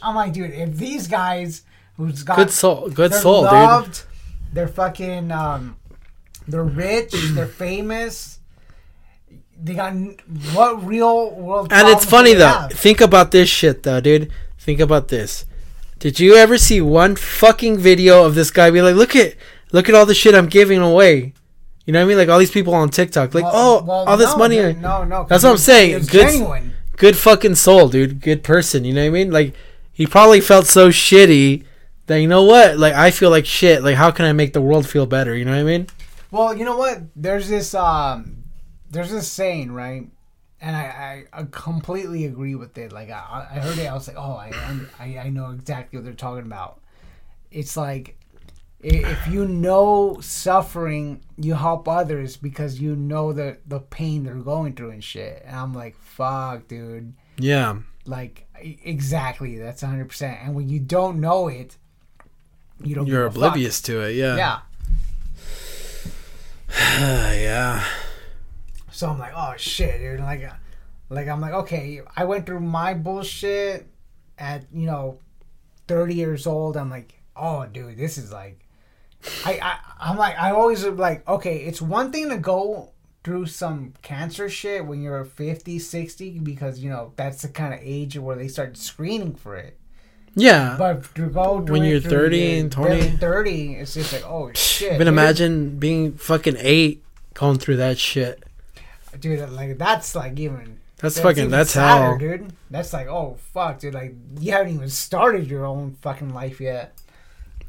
I'm 0.02 0.14
like, 0.14 0.32
dude, 0.32 0.52
if 0.52 0.76
these 0.76 1.06
guys 1.08 1.62
who's 1.96 2.22
got 2.22 2.36
Good 2.36 2.50
soul, 2.50 2.88
good 2.88 3.12
soul, 3.12 3.42
dude. 3.84 4.00
They're 4.52 4.68
fucking, 4.68 5.30
um, 5.30 5.76
they're 6.48 6.64
rich, 6.64 7.12
they're 7.32 7.46
famous. 7.46 8.38
They 9.62 9.74
got 9.74 9.92
what 10.54 10.84
real 10.86 11.32
world? 11.34 11.72
And 11.72 11.88
it's 11.88 12.04
funny 12.04 12.32
though. 12.32 12.46
have? 12.46 12.72
Think 12.72 13.00
about 13.00 13.30
this 13.30 13.48
shit 13.48 13.82
though, 13.82 14.00
dude. 14.00 14.30
Think 14.58 14.80
about 14.80 15.08
this. 15.08 15.44
Did 15.98 16.18
you 16.18 16.34
ever 16.34 16.56
see 16.56 16.80
one 16.80 17.14
fucking 17.14 17.76
video 17.78 18.24
of 18.24 18.34
this 18.34 18.50
guy 18.50 18.70
be 18.70 18.80
like, 18.80 18.94
"Look 18.94 19.14
at, 19.14 19.34
look 19.72 19.88
at 19.90 19.94
all 19.94 20.06
the 20.06 20.14
shit 20.14 20.34
I'm 20.34 20.46
giving 20.46 20.80
away." 20.80 21.34
You 21.84 21.92
know 21.92 21.98
what 21.98 22.04
I 22.04 22.08
mean? 22.08 22.16
Like 22.16 22.28
all 22.30 22.38
these 22.38 22.50
people 22.50 22.72
on 22.74 22.88
TikTok, 22.88 23.34
like, 23.34 23.44
Well- 23.44 23.52
"Oh, 23.54 23.84
well, 23.84 24.08
all 24.08 24.16
this 24.16 24.30
no, 24.32 24.38
money." 24.38 24.56
dude, 24.56 24.80
no, 24.80 25.04
no. 25.04 25.26
That's 25.28 25.44
what 25.44 25.50
I'm 25.50 25.58
saying. 25.58 25.98
Good- 26.06 26.10
genuine. 26.30 26.72
Good 26.96 27.16
fucking 27.16 27.54
soul, 27.56 27.88
dude. 27.88 28.20
Good 28.20 28.42
person. 28.42 28.84
You 28.84 28.94
know 28.94 29.02
what 29.02 29.06
I 29.08 29.10
mean? 29.10 29.30
Like 29.30 29.54
he 29.92 30.06
probably 30.06 30.40
felt 30.40 30.66
so 30.66 30.88
shitty 30.88 31.64
that 32.10 32.20
you 32.20 32.26
know 32.26 32.42
what? 32.42 32.76
Like 32.76 32.94
I 32.94 33.12
feel 33.12 33.30
like 33.30 33.46
shit. 33.46 33.84
Like 33.84 33.94
how 33.94 34.10
can 34.10 34.24
I 34.24 34.32
make 34.32 34.52
the 34.52 34.60
world 34.60 34.88
feel 34.88 35.06
better? 35.06 35.36
You 35.36 35.44
know 35.44 35.52
what 35.52 35.60
I 35.60 35.62
mean? 35.62 35.86
Well, 36.32 36.56
you 36.56 36.64
know 36.64 36.76
what? 36.76 37.02
There's 37.14 37.48
this 37.48 37.72
um, 37.72 38.42
there's 38.90 39.12
this 39.12 39.30
saying, 39.30 39.70
right? 39.70 40.08
And 40.60 40.76
I, 40.76 41.24
I, 41.32 41.40
I 41.40 41.46
completely 41.52 42.26
agree 42.26 42.56
with 42.56 42.76
it. 42.76 42.92
Like 42.92 43.10
I, 43.10 43.46
I 43.52 43.58
heard 43.60 43.78
it, 43.78 43.86
I 43.86 43.94
was 43.94 44.08
like, 44.08 44.16
oh, 44.18 44.32
I, 44.32 44.52
I, 44.98 45.18
I 45.18 45.28
know 45.30 45.52
exactly 45.52 45.98
what 45.98 46.04
they're 46.04 46.12
talking 46.12 46.44
about. 46.44 46.80
It's 47.52 47.76
like 47.76 48.18
if 48.80 49.28
you 49.28 49.46
know 49.46 50.18
suffering, 50.20 51.22
you 51.36 51.54
help 51.54 51.86
others 51.86 52.36
because 52.36 52.80
you 52.80 52.96
know 52.96 53.32
the 53.32 53.58
the 53.68 53.78
pain 53.78 54.24
they're 54.24 54.34
going 54.34 54.74
through 54.74 54.90
and 54.90 55.04
shit. 55.04 55.44
And 55.46 55.54
I'm 55.54 55.74
like, 55.74 55.96
fuck, 55.96 56.66
dude. 56.66 57.14
Yeah. 57.38 57.76
Like 58.04 58.48
exactly, 58.58 59.58
that's 59.58 59.82
100. 59.82 60.08
percent 60.08 60.38
And 60.42 60.56
when 60.56 60.68
you 60.68 60.80
don't 60.80 61.20
know 61.20 61.46
it, 61.46 61.76
you 62.82 62.94
don't. 62.94 63.06
You're 63.06 63.26
oblivious 63.26 63.80
to 63.82 64.00
it. 64.02 64.14
Yeah. 64.14 64.36
Yeah. 64.36 64.60
yeah. 67.34 67.84
So 68.92 69.08
I'm 69.08 69.18
like, 69.18 69.32
oh 69.34 69.54
shit, 69.56 70.00
dude. 70.00 70.20
Like, 70.20 70.44
uh, 70.44 70.54
like 71.08 71.28
I'm 71.28 71.40
like, 71.40 71.52
okay, 71.52 72.02
I 72.16 72.24
went 72.24 72.46
through 72.46 72.60
my 72.60 72.94
bullshit 72.94 73.86
at 74.38 74.64
you 74.72 74.86
know, 74.86 75.18
30 75.88 76.14
years 76.14 76.46
old. 76.46 76.76
I'm 76.76 76.90
like, 76.90 77.20
oh, 77.36 77.66
dude, 77.66 77.98
this 77.98 78.18
is 78.18 78.32
like, 78.32 78.60
I, 79.44 79.58
I 79.60 79.78
I'm 80.00 80.16
like, 80.16 80.38
I 80.38 80.52
always 80.52 80.84
like, 80.84 81.28
okay, 81.28 81.58
it's 81.58 81.82
one 81.82 82.12
thing 82.12 82.28
to 82.30 82.38
go 82.38 82.92
through 83.24 83.46
some 83.46 83.94
cancer 84.02 84.48
shit 84.48 84.86
when 84.86 85.02
you're 85.02 85.24
50, 85.24 85.78
60, 85.78 86.38
because 86.38 86.78
you 86.78 86.88
know 86.88 87.12
that's 87.16 87.42
the 87.42 87.48
kind 87.48 87.74
of 87.74 87.80
age 87.82 88.16
where 88.18 88.36
they 88.36 88.48
start 88.48 88.76
screening 88.76 89.34
for 89.34 89.56
it. 89.56 89.79
Yeah. 90.34 90.76
But 90.78 91.14
to 91.16 91.26
go 91.28 91.58
When 91.58 91.84
you're 91.84 92.00
30 92.00 92.38
your 92.38 92.60
and 92.60 92.72
20. 92.72 93.10
30, 93.16 93.74
it's 93.74 93.94
just 93.94 94.12
like, 94.12 94.24
oh 94.26 94.50
shit. 94.54 94.98
Dude. 94.98 95.08
imagine 95.08 95.78
being 95.78 96.12
fucking 96.14 96.56
eight 96.58 97.02
going 97.34 97.58
through 97.58 97.76
that 97.76 97.98
shit. 97.98 98.42
dude. 99.18 99.48
Like 99.50 99.78
that's 99.78 100.14
like 100.14 100.38
even. 100.38 100.78
That's 100.98 101.18
fucking- 101.18 101.38
even 101.44 101.50
that's 101.50 101.70
sadder, 101.72 102.04
hell. 102.04 102.18
dude. 102.18 102.52
That's 102.70 102.92
like, 102.92 103.06
oh 103.08 103.36
fuck, 103.52 103.80
dude. 103.80 103.94
Like 103.94 104.14
you 104.38 104.52
haven't 104.52 104.74
even 104.74 104.88
started 104.90 105.46
your 105.48 105.64
own 105.66 105.96
fucking 106.02 106.32
life 106.34 106.60
yet. 106.60 106.92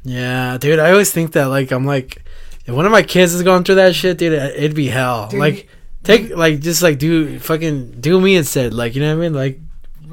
Yeah, 0.04 0.58
dude. 0.58 0.78
I 0.78 0.90
always 0.92 1.10
think 1.10 1.32
that 1.32 1.46
like 1.46 1.70
I'm 1.72 1.84
like, 1.86 2.22
if 2.66 2.74
one 2.74 2.86
of 2.86 2.92
my 2.92 3.02
kids 3.02 3.34
is 3.34 3.42
going 3.42 3.64
through 3.64 3.76
that 3.76 3.94
shit, 3.94 4.18
dude, 4.18 4.32
it'd 4.34 4.74
be 4.74 4.88
hell. 4.88 5.28
Dude, 5.28 5.40
like, 5.40 5.68
take 6.04 6.30
like 6.36 6.60
just 6.60 6.82
like 6.82 6.98
do 6.98 7.38
fucking 7.38 8.00
do 8.00 8.20
me 8.20 8.36
instead. 8.36 8.74
Like 8.74 8.94
you 8.94 9.00
know 9.02 9.16
what 9.16 9.24
I 9.24 9.28
mean? 9.28 9.34
Like 9.34 9.60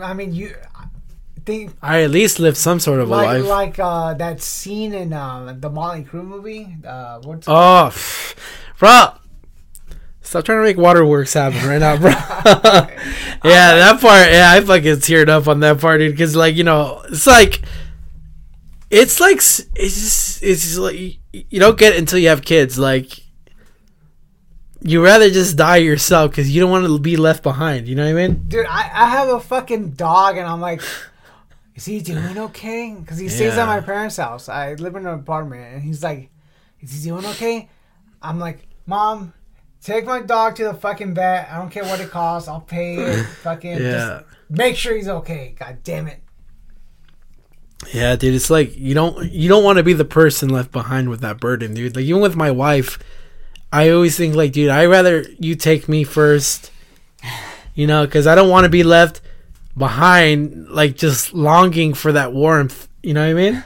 I 0.01 0.13
mean, 0.13 0.33
you 0.33 0.55
think 1.49 1.73
I 1.81 2.03
at 2.03 2.11
least 2.11 2.39
live 2.39 2.57
some 2.57 2.79
sort 2.79 2.99
of 2.99 3.09
a 3.09 3.11
like 3.11 3.27
life. 3.27 3.45
like 3.45 3.79
uh 3.79 4.13
that 4.13 4.41
scene 4.41 4.93
in 4.93 5.13
uh, 5.13 5.55
the 5.57 5.69
Mötley 5.69 6.07
Crüe 6.07 6.23
movie. 6.23 6.77
Uh, 6.85 7.19
what's 7.23 7.47
oh, 7.47 7.89
pff, 7.91 8.35
bro. 8.77 9.15
Stop 10.21 10.45
trying 10.45 10.59
to 10.59 10.63
make 10.63 10.77
waterworks 10.77 11.33
happen 11.33 11.67
right 11.67 11.79
now, 11.79 11.97
bro. 11.97 12.11
yeah, 13.49 13.73
that 13.81 13.99
part. 13.99 14.31
Yeah, 14.31 14.51
I 14.51 14.61
fucking 14.61 14.97
teared 14.97 15.27
up 15.27 15.47
on 15.47 15.61
that 15.61 15.81
part, 15.81 15.99
dude. 15.99 16.11
Because 16.11 16.35
like 16.35 16.55
you 16.55 16.63
know, 16.63 17.01
it's 17.09 17.25
like, 17.25 17.63
it's 18.91 19.19
like 19.19 19.37
it's 19.37 19.71
just, 19.75 20.43
it's 20.43 20.61
just 20.61 20.77
like 20.77 20.95
you, 20.99 21.13
you 21.31 21.59
don't 21.59 21.79
get 21.79 21.93
it 21.93 21.99
until 21.99 22.19
you 22.19 22.27
have 22.27 22.43
kids. 22.43 22.77
Like, 22.77 23.09
you 24.81 25.03
rather 25.03 25.31
just 25.31 25.57
die 25.57 25.77
yourself 25.77 26.29
because 26.29 26.53
you 26.53 26.61
don't 26.61 26.69
want 26.69 26.85
to 26.85 26.99
be 26.99 27.17
left 27.17 27.41
behind. 27.41 27.87
You 27.87 27.95
know 27.95 28.05
what 28.05 28.21
I 28.21 28.27
mean? 28.27 28.45
dude? 28.47 28.67
I 28.67 28.81
I 28.93 29.09
have 29.09 29.29
a 29.29 29.39
fucking 29.39 29.91
dog, 29.93 30.37
and 30.37 30.45
I'm 30.45 30.61
like. 30.61 30.83
Is 31.79 31.85
he 31.85 32.01
doing 32.01 32.37
okay? 32.49 32.93
Because 32.99 33.17
he 33.17 33.29
stays 33.29 33.55
Yeah. 33.55 33.63
at 33.63 33.67
my 33.67 33.79
parents' 33.79 34.17
house. 34.17 34.49
I 34.49 34.73
live 34.73 34.95
in 34.97 35.05
an 35.07 35.13
apartment, 35.13 35.73
and 35.73 35.81
he's 35.81 36.03
like, 36.03 36.29
"Is 36.81 36.91
he 36.91 37.09
doing 37.09 37.25
okay?" 37.25 37.69
I'm 38.21 38.37
like, 38.37 38.67
"Mom, 38.85 39.33
take 39.81 40.05
my 40.05 40.19
dog 40.21 40.55
to 40.57 40.65
the 40.65 40.73
fucking 40.73 41.13
vet. 41.15 41.49
I 41.49 41.57
don't 41.57 41.69
care 41.69 41.85
what 41.85 42.01
it 42.01 42.09
costs. 42.11 42.49
I'll 42.49 42.59
pay 42.59 42.95
it. 42.97 43.23
Fucking 43.43 43.71
Yeah. 43.77 43.79
just 43.79 44.23
make 44.49 44.75
sure 44.75 44.93
he's 44.95 45.07
okay. 45.07 45.55
God 45.57 45.77
damn 45.83 46.07
it." 46.07 46.19
Yeah, 47.93 48.17
dude, 48.17 48.35
it's 48.35 48.49
like 48.49 48.75
you 48.77 48.93
don't 48.93 49.31
you 49.31 49.47
don't 49.47 49.63
want 49.63 49.77
to 49.77 49.83
be 49.83 49.93
the 49.93 50.03
person 50.05 50.49
left 50.49 50.71
behind 50.73 51.07
with 51.09 51.21
that 51.21 51.39
burden, 51.39 51.73
dude. 51.73 51.95
Like 51.95 52.03
even 52.05 52.21
with 52.21 52.35
my 52.35 52.51
wife, 52.51 52.99
I 53.71 53.89
always 53.89 54.17
think 54.17 54.35
like, 54.35 54.51
dude, 54.51 54.69
I 54.69 54.85
rather 54.85 55.25
you 55.39 55.55
take 55.55 55.87
me 55.87 56.03
first, 56.03 56.71
you 57.73 57.87
know, 57.87 58.05
because 58.05 58.27
I 58.27 58.35
don't 58.35 58.49
want 58.49 58.65
to 58.65 58.69
be 58.69 58.83
left 58.83 59.21
behind, 59.79 60.67
like 60.69 60.95
just 60.95 61.33
longing 61.33 61.95
for 61.95 62.11
that 62.11 62.31
warmth. 62.33 62.87
You 63.01 63.15
know 63.15 63.21
what 63.21 63.31
I 63.31 63.33
mean? 63.33 63.63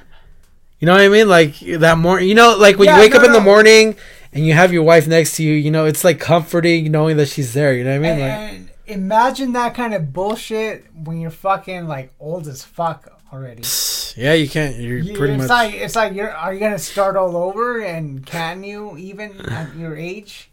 You 0.79 0.85
know 0.85 0.93
what 0.93 1.01
I 1.01 1.09
mean? 1.09 1.27
Like 1.27 1.59
that 1.59 1.97
morning, 1.97 2.29
you 2.29 2.35
know, 2.35 2.55
like 2.57 2.77
when 2.77 2.87
Yeah, 2.87 2.95
you 2.95 3.01
wake 3.01 3.13
no, 3.13 3.19
up 3.19 3.25
in 3.25 3.31
the 3.33 3.41
morning 3.41 3.95
and 4.31 4.45
you 4.45 4.53
have 4.53 4.71
your 4.71 4.83
wife 4.83 5.07
next 5.07 5.35
to 5.37 5.43
you, 5.43 5.53
you 5.53 5.71
know, 5.71 5.85
it's 5.85 6.03
like 6.03 6.19
comforting 6.19 6.91
knowing 6.91 7.17
that 7.17 7.27
she's 7.27 7.53
there. 7.53 7.73
You 7.73 7.83
know 7.83 7.99
what 7.99 8.05
I 8.09 8.11
mean? 8.15 8.19
Like, 8.19 8.31
And 8.53 8.69
imagine 8.85 9.53
that 9.53 9.75
kind 9.75 9.93
of 9.93 10.13
bullshit 10.13 10.85
when 10.93 11.19
you're 11.19 11.31
fucking 11.31 11.87
like 11.87 12.13
old 12.19 12.47
as 12.47 12.63
fuck 12.63 13.09
already. 13.31 13.63
yeah, 14.17 14.33
you 14.33 14.47
can't. 14.49 14.75
You're 14.77 14.99
You- 14.99 15.17
pretty 15.17 15.33
it's 15.33 15.41
much. 15.43 15.49
like 15.49 15.73
it's 15.73 15.95
like 15.95 16.13
you're 16.13 16.31
are 16.31 16.53
you 16.53 16.59
gonna 16.59 16.77
start 16.79 17.15
all 17.15 17.35
over 17.37 17.79
and 17.81 18.25
can 18.25 18.63
you 18.63 18.97
even 18.97 19.39
at 19.49 19.75
your 19.75 19.95
age? 19.97 20.49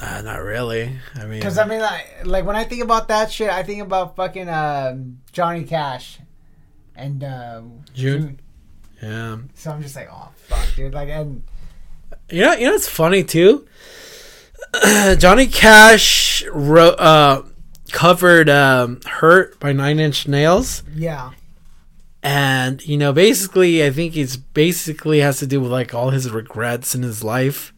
Uh, 0.00 0.20
not 0.22 0.42
really. 0.42 0.98
I 1.14 1.26
mean, 1.26 1.38
Because 1.40 1.58
I 1.58 1.64
mean, 1.66 1.80
like, 1.80 2.06
like 2.24 2.44
when 2.44 2.56
I 2.56 2.64
think 2.64 2.82
about 2.82 3.08
that 3.08 3.30
shit, 3.30 3.50
I 3.50 3.62
think 3.62 3.82
about 3.82 4.16
fucking 4.16 4.48
um, 4.48 5.18
Johnny 5.32 5.62
Cash 5.64 6.18
and 6.96 7.22
uh, 7.22 7.62
June. 7.94 8.40
yeah. 9.02 9.38
So 9.54 9.70
I'm 9.70 9.82
just 9.82 9.94
like, 9.96 10.08
oh 10.10 10.28
fuck, 10.36 10.66
dude. 10.74 10.94
Like, 10.94 11.08
and 11.08 11.42
You 12.30 12.42
know, 12.42 12.52
you 12.54 12.66
know, 12.66 12.74
it's 12.74 12.88
funny 12.88 13.22
too. 13.22 13.66
Johnny 15.18 15.46
Cash 15.46 16.44
wrote, 16.50 16.98
uh, 16.98 17.42
covered 17.92 18.48
um, 18.48 19.00
"Hurt" 19.06 19.60
by 19.60 19.72
Nine 19.72 20.00
Inch 20.00 20.26
Nails, 20.26 20.82
yeah, 20.94 21.32
and 22.22 22.84
you 22.86 22.96
know, 22.96 23.12
basically, 23.12 23.84
I 23.84 23.90
think 23.90 24.16
it's 24.16 24.36
basically 24.36 25.20
has 25.20 25.38
to 25.40 25.46
do 25.46 25.60
with 25.60 25.70
like 25.70 25.92
all 25.94 26.10
his 26.10 26.30
regrets 26.30 26.94
in 26.94 27.02
his 27.02 27.22
life. 27.22 27.74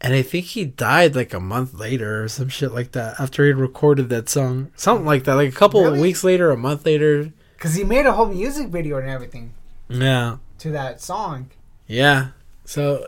And 0.00 0.14
I 0.14 0.22
think 0.22 0.46
he 0.46 0.64
died 0.64 1.16
like 1.16 1.34
a 1.34 1.40
month 1.40 1.74
later 1.74 2.22
or 2.24 2.28
some 2.28 2.48
shit 2.48 2.72
like 2.72 2.92
that 2.92 3.18
after 3.18 3.44
he 3.44 3.52
recorded 3.52 4.08
that 4.10 4.28
song, 4.28 4.70
something 4.76 5.04
like 5.06 5.24
that, 5.24 5.34
like 5.34 5.48
a 5.48 5.56
couple 5.56 5.80
of 5.84 5.92
Really? 5.94 6.02
weeks 6.02 6.22
later, 6.22 6.50
a 6.50 6.56
month 6.56 6.86
later. 6.86 7.32
because 7.56 7.74
he 7.74 7.82
made 7.82 8.06
a 8.06 8.12
whole 8.12 8.26
music 8.26 8.68
video 8.68 8.98
and 8.98 9.08
everything 9.10 9.54
Yeah, 9.88 10.36
to 10.60 10.70
that 10.70 11.00
song. 11.02 11.50
yeah. 11.88 12.28
So 12.64 13.06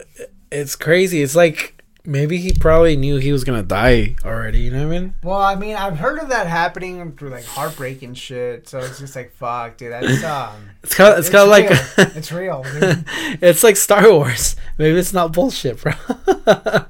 it's 0.50 0.74
crazy. 0.74 1.22
It's 1.22 1.36
like 1.36 1.79
maybe 2.10 2.38
he 2.38 2.52
probably 2.52 2.96
knew 2.96 3.16
he 3.16 3.32
was 3.32 3.44
gonna 3.44 3.62
die 3.62 4.16
already. 4.24 4.60
You 4.60 4.72
know 4.72 4.88
what 4.88 4.96
I 4.96 5.00
mean? 5.00 5.14
Well, 5.22 5.40
I 5.40 5.54
mean, 5.54 5.76
I've 5.76 5.96
heard 5.96 6.18
of 6.18 6.28
that 6.30 6.46
happening 6.46 7.12
through 7.16 7.30
like 7.30 7.44
heartbreak 7.44 8.02
and 8.02 8.18
shit. 8.18 8.68
So 8.68 8.80
it's 8.80 8.98
just 8.98 9.14
like, 9.14 9.32
fuck, 9.32 9.76
dude. 9.76 9.92
That's 9.92 10.24
um. 10.24 10.70
It's 10.82 10.94
kind 10.94 11.12
of 11.12 11.18
it's, 11.20 11.30
kind 11.30 11.44
of 11.44 11.48
like 11.48 12.16
it's 12.16 12.32
real. 12.32 12.62
Dude. 12.80 13.04
it's 13.40 13.62
like 13.62 13.76
Star 13.76 14.10
Wars. 14.10 14.56
Maybe 14.78 14.98
it's 14.98 15.12
not 15.12 15.32
bullshit, 15.32 15.80
bro. 15.80 15.92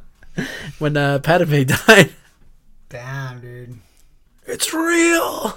when 0.78 0.96
uh, 0.96 1.18
Padme 1.18 1.62
died. 1.64 2.12
Damn, 2.88 3.40
dude. 3.40 3.78
It's 4.46 4.72
real. 4.72 5.56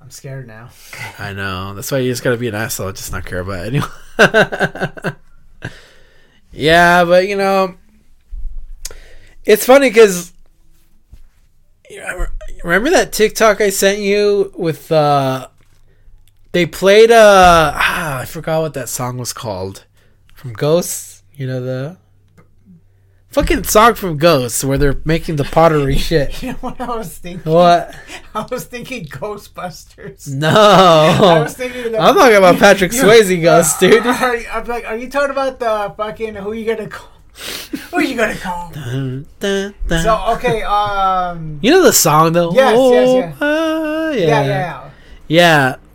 I'm 0.00 0.10
scared 0.10 0.46
now. 0.46 0.70
I 1.18 1.32
know. 1.32 1.74
That's 1.74 1.90
why 1.90 1.98
you 1.98 2.10
just 2.10 2.22
gotta 2.22 2.36
be 2.36 2.48
an 2.48 2.54
asshole, 2.54 2.92
just 2.92 3.12
not 3.12 3.24
care 3.24 3.40
about 3.40 3.66
anyone. 3.66 5.16
Yeah, 6.52 7.04
but 7.04 7.28
you 7.28 7.36
know, 7.36 7.76
it's 9.44 9.64
funny 9.64 9.90
because 9.90 10.32
remember 12.62 12.90
that 12.90 13.12
TikTok 13.12 13.60
I 13.60 13.70
sent 13.70 14.00
you 14.00 14.52
with 14.56 14.92
uh 14.92 15.48
they 16.52 16.66
played 16.66 17.10
uh 17.10 17.72
ah, 17.74 18.20
I 18.20 18.24
forgot 18.24 18.60
what 18.60 18.74
that 18.74 18.88
song 18.88 19.16
was 19.18 19.32
called 19.32 19.84
from 20.34 20.52
Ghosts. 20.52 21.22
You 21.34 21.46
know 21.46 21.60
the 21.60 21.96
fucking 23.30 23.64
song 23.64 23.94
from 23.94 24.16
Ghosts 24.16 24.64
where 24.64 24.78
they're 24.78 25.00
making 25.04 25.36
the 25.36 25.44
pottery 25.44 25.96
shit. 25.98 26.42
You 26.42 26.52
know 26.52 26.58
what 26.58 26.80
I 26.80 26.96
was 26.96 27.16
thinking? 27.18 27.52
What? 27.52 27.94
I 28.34 28.46
was 28.50 28.64
thinking 28.64 29.06
Ghostbusters. 29.06 30.32
No, 30.32 30.48
I 30.50 31.40
was 31.40 31.54
thinking. 31.54 31.94
I'm 31.96 32.14
talking 32.14 32.36
about 32.36 32.56
Patrick 32.58 32.92
Swayze 32.92 33.40
Ghosts, 33.42 33.78
dude. 33.80 34.06
Are, 34.06 34.36
I'm 34.52 34.64
like, 34.66 34.84
are 34.86 34.96
you 34.96 35.08
talking 35.10 35.30
about 35.30 35.58
the 35.60 35.94
fucking 35.96 36.34
who 36.36 36.52
you 36.52 36.64
gonna 36.74 36.88
call? 36.88 37.10
Who 37.92 38.00
you 38.02 38.16
gonna 38.16 38.34
call? 38.36 38.70
Dun, 38.74 39.26
dun, 39.38 39.74
dun. 39.86 40.02
So 40.02 40.34
okay, 40.36 40.62
um, 40.62 41.60
You 41.62 41.70
know 41.70 41.82
the 41.84 41.92
song 41.92 42.32
though? 42.32 42.52
Yes, 42.52 42.76
yes, 42.76 43.08
yeah. 43.14 43.34
ah, 43.40 44.10
yeah. 44.10 44.26
yeah, 44.26 44.42
yeah, 44.44 44.90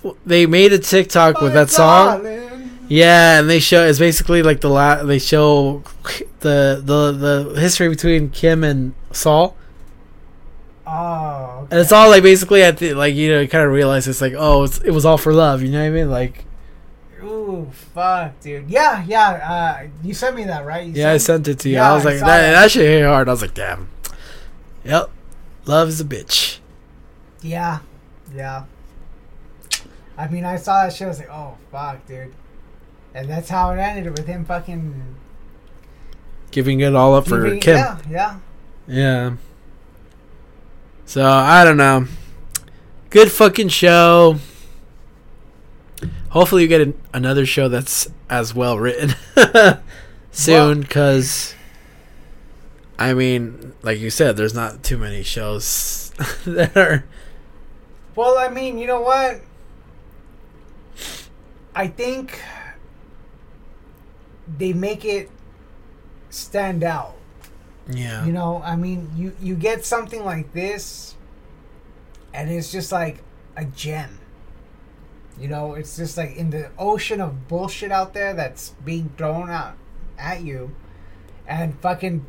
Yeah, 0.04 0.12
They 0.26 0.46
made 0.46 0.72
a 0.72 0.80
TikTok 0.80 1.42
with 1.42 1.52
that 1.54 1.70
song. 1.70 2.24
darling. 2.24 2.43
Yeah, 2.88 3.40
and 3.40 3.50
they 3.50 3.60
show 3.60 3.86
it's 3.86 4.00
basically 4.00 4.44
like 4.44 4.62
the 4.62 4.70
la- 4.70 5.04
they 5.04 5.20
show 5.20 5.84
the 6.42 6.82
the 6.84 7.12
the 7.54 7.60
history 7.62 7.90
between 7.90 8.30
Kim 8.30 8.64
and 8.64 8.94
Saul. 9.12 9.56
Oh, 10.86 11.66
And 11.72 11.80
it's 11.80 11.94
all 11.94 12.10
like 12.10 12.24
basically 12.24 12.62
at 12.62 12.78
the 12.78 12.94
like 12.94 13.16
you 13.16 13.32
know 13.32 13.40
you 13.40 13.48
kind 13.48 13.64
of 13.66 13.72
realize 13.72 14.08
it's 14.08 14.20
like 14.22 14.34
oh 14.38 14.64
it's, 14.64 14.80
it 14.80 14.92
was 14.92 15.06
all 15.06 15.18
for 15.18 15.34
love 15.34 15.62
you 15.64 15.72
know 15.72 15.80
what 15.80 15.88
I 15.88 15.90
mean 15.92 16.12
like 16.12 16.44
ooh, 17.24 17.72
fuck, 17.94 18.38
dude. 18.42 18.70
Yeah, 18.70 19.02
yeah. 19.08 19.30
Uh, 19.30 19.88
you 20.04 20.14
sent 20.14 20.36
me 20.36 20.44
that, 20.44 20.66
right? 20.66 20.86
You 20.86 20.94
yeah 20.94 21.12
I 21.14 21.18
sent 21.18 21.48
it 21.48 21.60
to 21.60 21.70
you 21.70 21.76
Yeah, 21.76 21.90
I 21.92 21.96
was 21.96 22.06
I 22.06 22.10
like 22.12 22.20
that, 22.20 22.26
that. 22.28 22.52
that 22.62 22.72
shit 22.72 22.82
hit 22.86 23.06
hard 23.06 23.30
I 23.30 23.32
was 23.32 23.42
like 23.42 23.54
damn 23.54 23.88
yep 24.84 25.10
love 25.66 25.88
is 25.88 26.02
a 26.02 26.06
bitch 26.06 26.60
Yeah, 27.42 27.80
yeah. 28.36 28.66
I 30.18 30.28
mean, 30.28 30.44
I 30.46 30.58
saw 30.58 30.84
that 30.84 30.94
shit. 30.94 31.06
I 31.06 31.10
was 31.10 31.18
like, 31.20 31.32
oh 31.32 31.58
fuck, 31.72 32.06
dude. 32.06 32.34
And 33.16 33.30
that's 33.30 33.50
how 33.50 33.72
it 33.72 33.78
ended 33.80 34.18
with 34.18 34.26
him 34.28 34.44
fucking 34.46 35.16
giving 36.52 36.80
it 36.80 36.96
all 36.96 37.16
up 37.16 37.28
for 37.28 37.44
giving- 37.44 37.60
Kim 37.60 37.76
Yeah, 37.78 37.98
yeah. 38.10 38.40
Yeah. 38.88 39.34
So 41.06 41.24
I 41.26 41.64
don't 41.64 41.78
know. 41.78 42.08
Good 43.10 43.32
fucking 43.32 43.70
show. 43.70 44.38
Hopefully 46.30 46.64
you 46.64 46.68
get 46.68 46.82
an, 46.82 47.00
another 47.14 47.46
show 47.46 47.70
that's 47.70 48.10
as 48.30 48.56
well 48.56 48.80
written 48.80 49.14
soon, 50.32 50.82
because 50.82 51.54
I 52.98 53.14
mean, 53.14 53.74
like 53.84 54.00
you 54.00 54.10
said, 54.10 54.36
there's 54.38 54.56
not 54.56 54.82
too 54.84 54.98
many 54.98 55.22
shows 55.22 56.12
that 56.46 56.76
are. 56.76 57.06
Well, 58.16 58.38
I 58.40 58.48
mean, 58.50 58.80
you 58.80 58.88
know 58.88 59.02
what? 59.02 59.42
I 61.76 61.88
think 61.88 62.40
they 64.48 64.74
make 64.74 65.06
it 65.06 65.30
stand 66.30 66.84
out. 66.84 67.16
Yeah. 67.90 68.26
You 68.26 68.32
know, 68.32 68.62
I 68.64 68.76
mean, 68.76 69.12
you 69.16 69.36
you 69.42 69.56
get 69.56 69.86
something 69.86 70.24
like 70.24 70.54
this, 70.54 71.16
and 72.34 72.50
it's 72.50 72.72
just 72.72 72.92
like 72.92 73.24
a 73.56 73.66
gem. 73.66 74.20
You 75.40 75.48
know, 75.48 75.74
it's 75.74 75.98
just 75.98 76.18
like 76.18 76.36
in 76.36 76.52
the 76.52 76.70
ocean 76.78 77.20
of 77.20 77.48
bullshit 77.48 77.92
out 77.92 78.14
there 78.14 78.34
that's 78.34 78.70
being 78.86 79.10
thrown 79.18 79.50
out 79.50 79.76
at 80.18 80.44
you, 80.44 80.76
and 81.48 81.78
fucking, 81.80 82.26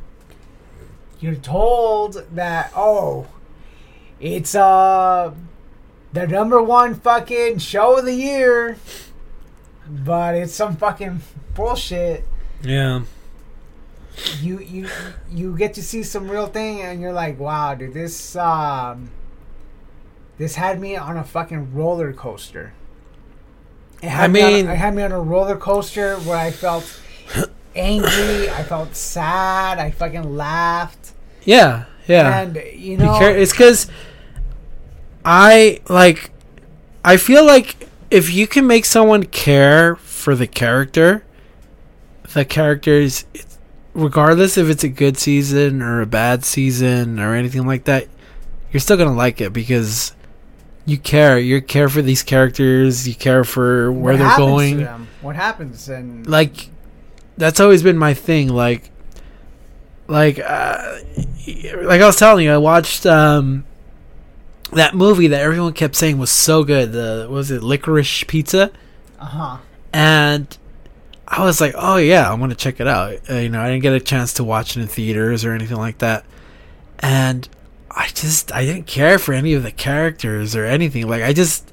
you're 1.20 1.34
told 1.34 2.24
that 2.34 2.72
oh, 2.74 3.26
it's 4.20 4.54
uh 4.54 5.34
the 6.12 6.26
number 6.26 6.62
one 6.62 6.94
fucking 6.94 7.58
show 7.58 7.98
of 7.98 8.06
the 8.06 8.14
year, 8.14 8.78
but 9.88 10.34
it's 10.34 10.54
some 10.54 10.76
fucking 10.76 11.20
bullshit 11.54 12.24
Yeah. 12.62 13.02
you 14.40 14.58
you 14.60 14.88
you 15.30 15.56
get 15.56 15.74
to 15.74 15.82
see 15.82 16.02
some 16.02 16.30
real 16.30 16.46
thing 16.46 16.80
and 16.82 17.00
you're 17.00 17.12
like 17.12 17.38
wow 17.38 17.74
dude 17.74 17.94
this 17.94 18.36
um 18.36 19.10
this 20.38 20.54
had 20.56 20.80
me 20.80 20.96
on 20.96 21.16
a 21.16 21.24
fucking 21.24 21.74
roller 21.74 22.12
coaster 22.12 22.72
it 24.02 24.08
had 24.08 24.24
I 24.24 24.28
me 24.28 24.42
on 24.42 24.52
mean- 24.52 24.68
it 24.68 24.76
had 24.76 24.94
me 24.94 25.02
on 25.02 25.12
a 25.12 25.20
roller 25.20 25.56
coaster 25.56 26.16
where 26.20 26.36
i 26.36 26.50
felt 26.50 27.00
angry 27.76 28.48
i 28.50 28.62
felt 28.62 28.94
sad 28.94 29.78
i 29.78 29.90
fucking 29.90 30.36
laughed 30.36 31.12
Yeah. 31.44 31.84
Yeah. 32.06 32.40
and 32.42 32.56
you 32.74 32.96
know 32.98 33.18
it's 33.20 33.52
because 33.52 33.88
I 35.24 35.80
like. 35.88 36.30
I 37.02 37.16
feel 37.16 37.46
like 37.46 37.88
if 38.14 38.32
you 38.32 38.46
can 38.46 38.66
make 38.66 38.84
someone 38.84 39.24
care 39.24 39.96
for 39.96 40.36
the 40.36 40.46
character, 40.46 41.24
the 42.32 42.44
characters, 42.44 43.24
regardless 43.92 44.56
if 44.56 44.68
it's 44.68 44.84
a 44.84 44.88
good 44.88 45.18
season 45.18 45.82
or 45.82 46.00
a 46.00 46.06
bad 46.06 46.44
season 46.44 47.18
or 47.18 47.34
anything 47.34 47.66
like 47.66 47.84
that, 47.84 48.06
you're 48.72 48.80
still 48.80 48.96
gonna 48.96 49.14
like 49.14 49.40
it 49.40 49.52
because 49.52 50.14
you 50.86 50.96
care. 50.96 51.38
You 51.38 51.60
care 51.60 51.88
for 51.88 52.02
these 52.02 52.22
characters. 52.22 53.08
You 53.08 53.16
care 53.16 53.42
for 53.42 53.90
where 53.90 54.14
what 54.14 54.18
they're 54.18 54.36
going 54.36 55.08
what 55.24 55.36
happens 55.36 55.88
and 55.88 56.26
like 56.26 56.68
that's 57.38 57.58
always 57.58 57.82
been 57.82 57.96
my 57.96 58.12
thing 58.12 58.46
like 58.48 58.90
like 60.06 60.38
uh, 60.38 60.98
like 61.82 62.00
I 62.00 62.06
was 62.06 62.16
telling 62.16 62.44
you 62.44 62.52
I 62.52 62.58
watched 62.58 63.06
um 63.06 63.64
that 64.72 64.94
movie 64.94 65.28
that 65.28 65.40
everyone 65.40 65.72
kept 65.72 65.96
saying 65.96 66.18
was 66.18 66.30
so 66.30 66.64
good 66.64 66.92
the 66.92 67.26
what 67.28 67.36
was 67.36 67.50
it 67.50 67.62
licorice 67.62 68.24
pizza? 68.26 68.70
Uh-huh. 69.18 69.58
And 69.92 70.56
I 71.26 71.44
was 71.44 71.60
like 71.60 71.74
oh 71.76 71.96
yeah 71.96 72.30
I'm 72.30 72.40
gonna 72.40 72.54
check 72.54 72.80
it 72.80 72.86
out. 72.86 73.18
Uh, 73.30 73.34
you 73.34 73.48
know 73.48 73.60
I 73.60 73.70
didn't 73.70 73.82
get 73.82 73.92
a 73.92 74.00
chance 74.00 74.32
to 74.34 74.44
watch 74.44 74.76
it 74.76 74.80
in 74.80 74.88
theaters 74.88 75.44
or 75.44 75.52
anything 75.52 75.76
like 75.76 75.98
that. 75.98 76.24
And 77.00 77.48
I 77.90 78.08
just 78.08 78.52
I 78.52 78.64
didn't 78.64 78.86
care 78.86 79.18
for 79.18 79.32
any 79.32 79.54
of 79.54 79.62
the 79.62 79.72
characters 79.72 80.56
or 80.56 80.64
anything. 80.64 81.08
Like 81.08 81.22
I 81.22 81.32
just 81.32 81.72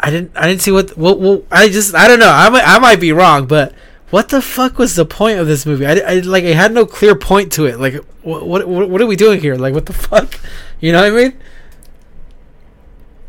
I 0.00 0.10
didn't 0.10 0.32
I 0.36 0.48
didn't 0.48 0.62
see 0.62 0.72
what 0.72 0.96
well, 0.96 1.18
well 1.18 1.42
I 1.50 1.68
just 1.68 1.94
I 1.94 2.08
don't 2.08 2.20
know. 2.20 2.30
I 2.30 2.48
might 2.48 2.66
I 2.66 2.78
might 2.78 3.00
be 3.00 3.12
wrong 3.12 3.46
but 3.46 3.74
what 4.10 4.28
the 4.28 4.40
fuck 4.40 4.78
was 4.78 4.94
the 4.94 5.04
point 5.04 5.38
of 5.40 5.46
this 5.46 5.66
movie? 5.66 5.86
I, 5.86 5.94
I 5.94 6.14
like 6.20 6.44
it 6.44 6.56
had 6.56 6.72
no 6.72 6.86
clear 6.86 7.14
point 7.16 7.52
to 7.52 7.66
it. 7.66 7.78
Like 7.78 7.94
what 8.22 8.46
what 8.46 8.88
what 8.88 9.00
are 9.00 9.06
we 9.06 9.16
doing 9.16 9.40
here? 9.40 9.56
Like 9.56 9.74
what 9.74 9.86
the 9.86 9.92
fuck? 9.92 10.38
You 10.80 10.92
know 10.92 11.02
what 11.02 11.12
I 11.12 11.28
mean 11.28 11.40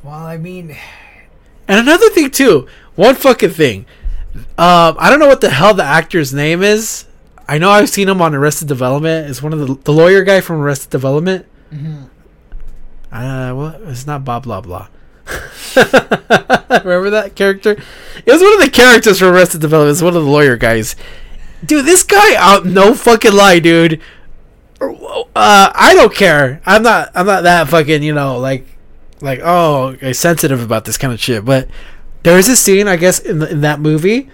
well 0.05 0.23
i 0.23 0.37
mean 0.37 0.75
and 1.67 1.79
another 1.79 2.09
thing 2.09 2.29
too 2.29 2.67
one 2.95 3.15
fucking 3.15 3.49
thing 3.49 3.85
um 4.57 4.95
I 4.99 5.09
don't 5.09 5.19
know 5.19 5.27
what 5.27 5.41
the 5.41 5.49
hell 5.49 5.73
the 5.73 5.83
actor's 5.83 6.33
name 6.33 6.61
is 6.61 7.05
I 7.47 7.57
know 7.57 7.69
I've 7.69 7.89
seen 7.89 8.09
him 8.09 8.21
on 8.21 8.35
Arrested 8.35 8.67
Development 8.67 9.29
it's 9.29 9.41
one 9.41 9.53
of 9.53 9.59
the 9.59 9.75
the 9.83 9.93
lawyer 9.93 10.23
guy 10.23 10.41
from 10.41 10.61
Arrested 10.61 10.89
Development 10.89 11.45
mhm. 11.71 12.09
Uh, 13.11 13.53
well, 13.55 13.79
it's 13.87 14.05
not 14.05 14.25
blah 14.25 14.41
blah 14.41 14.59
blah. 14.59 14.87
Remember 16.83 17.09
that 17.11 17.31
character? 17.33 17.71
It 17.71 18.31
was 18.31 18.41
one 18.41 18.53
of 18.55 18.59
the 18.59 18.69
characters 18.69 19.19
from 19.19 19.29
Arrested 19.29 19.61
Development. 19.61 19.93
It's 19.93 20.01
one 20.01 20.17
of 20.17 20.23
the 20.25 20.29
lawyer 20.29 20.57
guys. 20.57 20.97
Dude, 21.63 21.85
this 21.85 22.03
guy 22.03 22.35
out 22.35 22.65
no 22.65 22.93
fucking 22.93 23.31
lie, 23.31 23.59
dude. 23.59 24.01
Uh, 24.81 25.23
I 25.33 25.93
don't 25.95 26.13
care. 26.13 26.61
I'm 26.65 26.83
not. 26.83 27.11
I'm 27.15 27.25
not 27.25 27.43
that 27.43 27.69
fucking. 27.69 28.03
You 28.03 28.13
know, 28.13 28.37
like, 28.37 28.67
like 29.25 29.41
oh, 29.43 29.97
sensitive 30.13 30.61
about 30.63 30.85
this 30.85 30.97
kind 30.97 31.13
of 31.13 31.19
shit. 31.19 31.43
But 31.43 31.67
there 32.23 32.37
is 32.37 32.47
a 32.47 32.55
scene, 32.55 32.87
I 32.87 32.95
guess, 32.95 33.19
in 33.19 33.39
the, 33.39 33.51
in 33.51 33.61
that 33.61 33.79
movie 33.79 34.29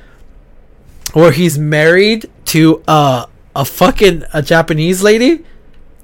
where 1.13 1.31
he's 1.31 1.57
married 1.57 2.29
to 2.45 2.83
uh, 2.87 3.25
a 3.55 3.65
fucking 3.65 4.23
a 4.33 4.41
Japanese 4.41 5.01
lady. 5.01 5.43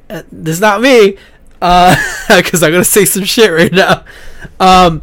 Uh, 0.10 0.24
this 0.32 0.56
is 0.56 0.62
not 0.62 0.82
me 0.82 1.18
because 1.60 2.64
I'm 2.64 2.72
gonna 2.72 2.84
say 2.84 3.06
some 3.06 3.24
shit 3.24 3.52
right 3.52 3.72
now. 3.72 4.06
Um, 4.60 5.02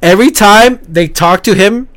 every 0.00 0.30
time 0.30 0.80
they 0.88 1.08
talk 1.08 1.42
to 1.44 1.54
him, 1.54 1.88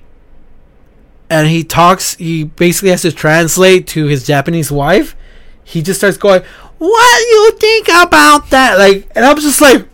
and 1.29 1.47
he 1.47 1.63
talks. 1.63 2.15
He 2.15 2.43
basically 2.43 2.89
has 2.89 3.03
to 3.03 3.11
translate 3.11 3.87
to 3.87 4.05
his 4.07 4.25
Japanese 4.25 4.71
wife. 4.71 5.15
He 5.63 5.81
just 5.81 5.99
starts 5.99 6.17
going, 6.17 6.41
"What 6.79 7.21
you 7.21 7.51
think 7.59 7.87
about 7.87 8.49
that?" 8.49 8.77
Like, 8.77 9.09
and 9.15 9.23
I'm 9.23 9.37
just 9.37 9.61
like, 9.61 9.87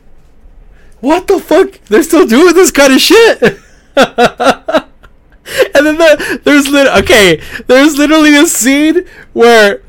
"What 1.05 1.27
the 1.27 1.39
fuck? 1.39 1.79
They're 1.85 2.03
still 2.03 2.25
doing 2.27 2.53
this 2.55 2.71
kind 2.71 2.93
of 2.93 2.99
shit." 2.99 3.41
and 3.95 5.85
then 5.85 5.97
the, 5.97 6.41
there's 6.43 6.67
lit- 6.67 7.03
okay, 7.03 7.41
there's 7.67 7.97
literally 7.97 8.35
a 8.35 8.45
scene 8.45 9.05
where 9.33 9.81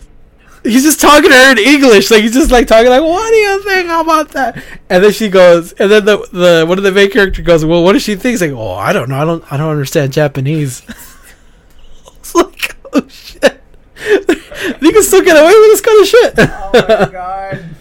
he's 0.62 0.82
just 0.82 1.00
talking 1.00 1.30
to 1.30 1.36
her 1.36 1.52
in 1.52 1.58
English, 1.58 2.10
like 2.10 2.22
he's 2.22 2.34
just 2.34 2.50
like 2.50 2.66
talking 2.66 2.90
like, 2.90 3.02
"What 3.02 3.30
do 3.30 3.36
you 3.36 3.62
think 3.62 3.88
about 3.88 4.30
that?" 4.30 4.62
And 4.90 5.02
then 5.02 5.12
she 5.12 5.28
goes, 5.28 5.72
and 5.72 5.90
then 5.90 6.04
the 6.04 6.18
the 6.32 6.64
one 6.66 6.78
of 6.78 6.84
the 6.84 6.92
main 6.92 7.10
character 7.10 7.42
goes, 7.42 7.64
"Well, 7.64 7.82
what 7.82 7.92
does 7.92 8.02
she 8.02 8.16
think?" 8.16 8.32
He's 8.32 8.42
like, 8.42 8.50
"Oh, 8.52 8.72
I 8.72 8.92
don't 8.92 9.08
know. 9.08 9.16
I 9.16 9.24
don't 9.24 9.52
I 9.52 9.56
don't 9.56 9.70
understand 9.70 10.12
Japanese." 10.12 10.82
it's 12.18 12.34
like, 12.34 12.76
oh 12.92 13.08
shit, 13.08 13.62
you 14.80 14.92
can 14.92 15.02
still 15.02 15.22
get 15.22 15.36
away 15.36 15.54
with 15.54 15.70
this 15.70 15.80
kind 15.80 16.00
of 16.00 16.06
shit. 16.06 16.34
Oh 16.38 16.70
my 16.74 17.12
god. 17.12 17.75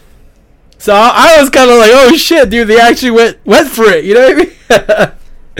So 0.85 0.93
I 0.93 1.37
was 1.41 1.49
kind 1.49 1.69
of 1.71 1.77
like, 1.77 1.89
"Oh 1.93 2.15
shit, 2.15 2.49
dude, 2.51 2.67
they 2.67 2.79
actually 2.79 3.09
went 3.11 3.43
went 3.45 3.67
for 3.69 3.85
it." 3.85 4.05
You 4.05 4.13
know 4.13 4.21
what 4.29 4.31
I 4.69 5.13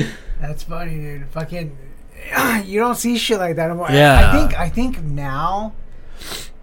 mean? 0.03 0.07
That's 0.41 0.61
funny, 0.63 0.95
dude. 0.95 1.27
Fucking, 1.29 1.75
you 2.65 2.79
don't 2.79 2.93
see 2.95 3.17
shit 3.17 3.39
like 3.39 3.55
that 3.55 3.69
anymore. 3.71 3.89
I- 3.89 3.95
Yeah. 3.95 4.29
I 4.29 4.37
think 4.37 4.59
I 4.59 4.69
think 4.69 5.01
now, 5.01 5.73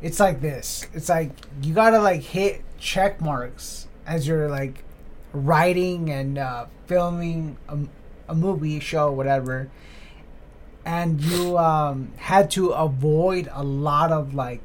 it's 0.01 0.21
like 0.21 0.41
this. 0.41 0.87
It's 0.95 1.09
like 1.09 1.33
you 1.63 1.75
gotta 1.75 1.99
like 1.99 2.23
hit 2.23 2.63
check 2.79 3.21
marks 3.21 3.89
as 4.07 4.27
you're 4.29 4.49
like 4.49 4.85
writing 5.33 6.11
and 6.11 6.39
uh, 6.39 6.67
filming 6.87 7.57
a, 7.69 7.79
a 8.29 8.35
movie, 8.37 8.79
show, 8.79 9.11
whatever, 9.11 9.71
and 10.85 11.21
you 11.21 11.59
um, 11.59 12.13
had 12.17 12.51
to 12.53 12.71
avoid 12.71 13.49
a 13.53 13.65
lot 13.65 14.13
of 14.13 14.35
like, 14.35 14.61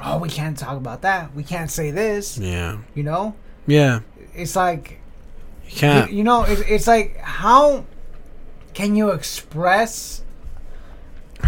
oh, 0.00 0.18
we 0.18 0.28
can't 0.28 0.56
talk 0.58 0.76
about 0.76 1.02
that. 1.02 1.34
We 1.34 1.42
can't 1.42 1.70
say 1.70 1.90
this. 1.90 2.38
yeah, 2.38 2.78
You 2.94 3.02
know, 3.02 3.34
yeah, 3.66 4.00
it's 4.34 4.56
like 4.56 5.00
you 5.64 5.70
you, 5.70 5.76
can't. 5.78 6.12
you 6.12 6.24
know, 6.24 6.42
it's, 6.44 6.60
it's 6.62 6.86
like 6.86 7.16
how 7.18 7.84
can 8.74 8.94
you 8.94 9.10
express, 9.10 10.22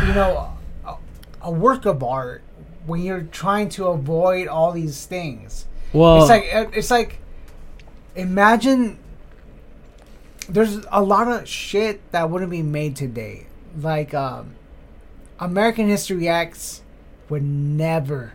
you 0.00 0.14
know, 0.14 0.52
a, 0.86 0.96
a 1.42 1.50
work 1.50 1.84
of 1.86 2.02
art 2.02 2.42
when 2.86 3.02
you're 3.02 3.22
trying 3.22 3.68
to 3.70 3.86
avoid 3.88 4.48
all 4.48 4.72
these 4.72 5.04
things? 5.06 5.66
well, 5.92 6.20
it's 6.20 6.28
like 6.30 6.44
it's 6.76 6.90
like 6.90 7.20
imagine 8.16 8.98
there's 10.48 10.84
a 10.90 11.02
lot 11.02 11.28
of 11.28 11.46
shit 11.48 12.00
that 12.12 12.30
wouldn't 12.30 12.50
be 12.50 12.62
made 12.62 12.96
today. 12.96 13.46
Like 13.78 14.14
um, 14.14 14.54
American 15.38 15.88
History 15.88 16.26
X 16.28 16.82
would 17.28 17.42
never 17.42 18.32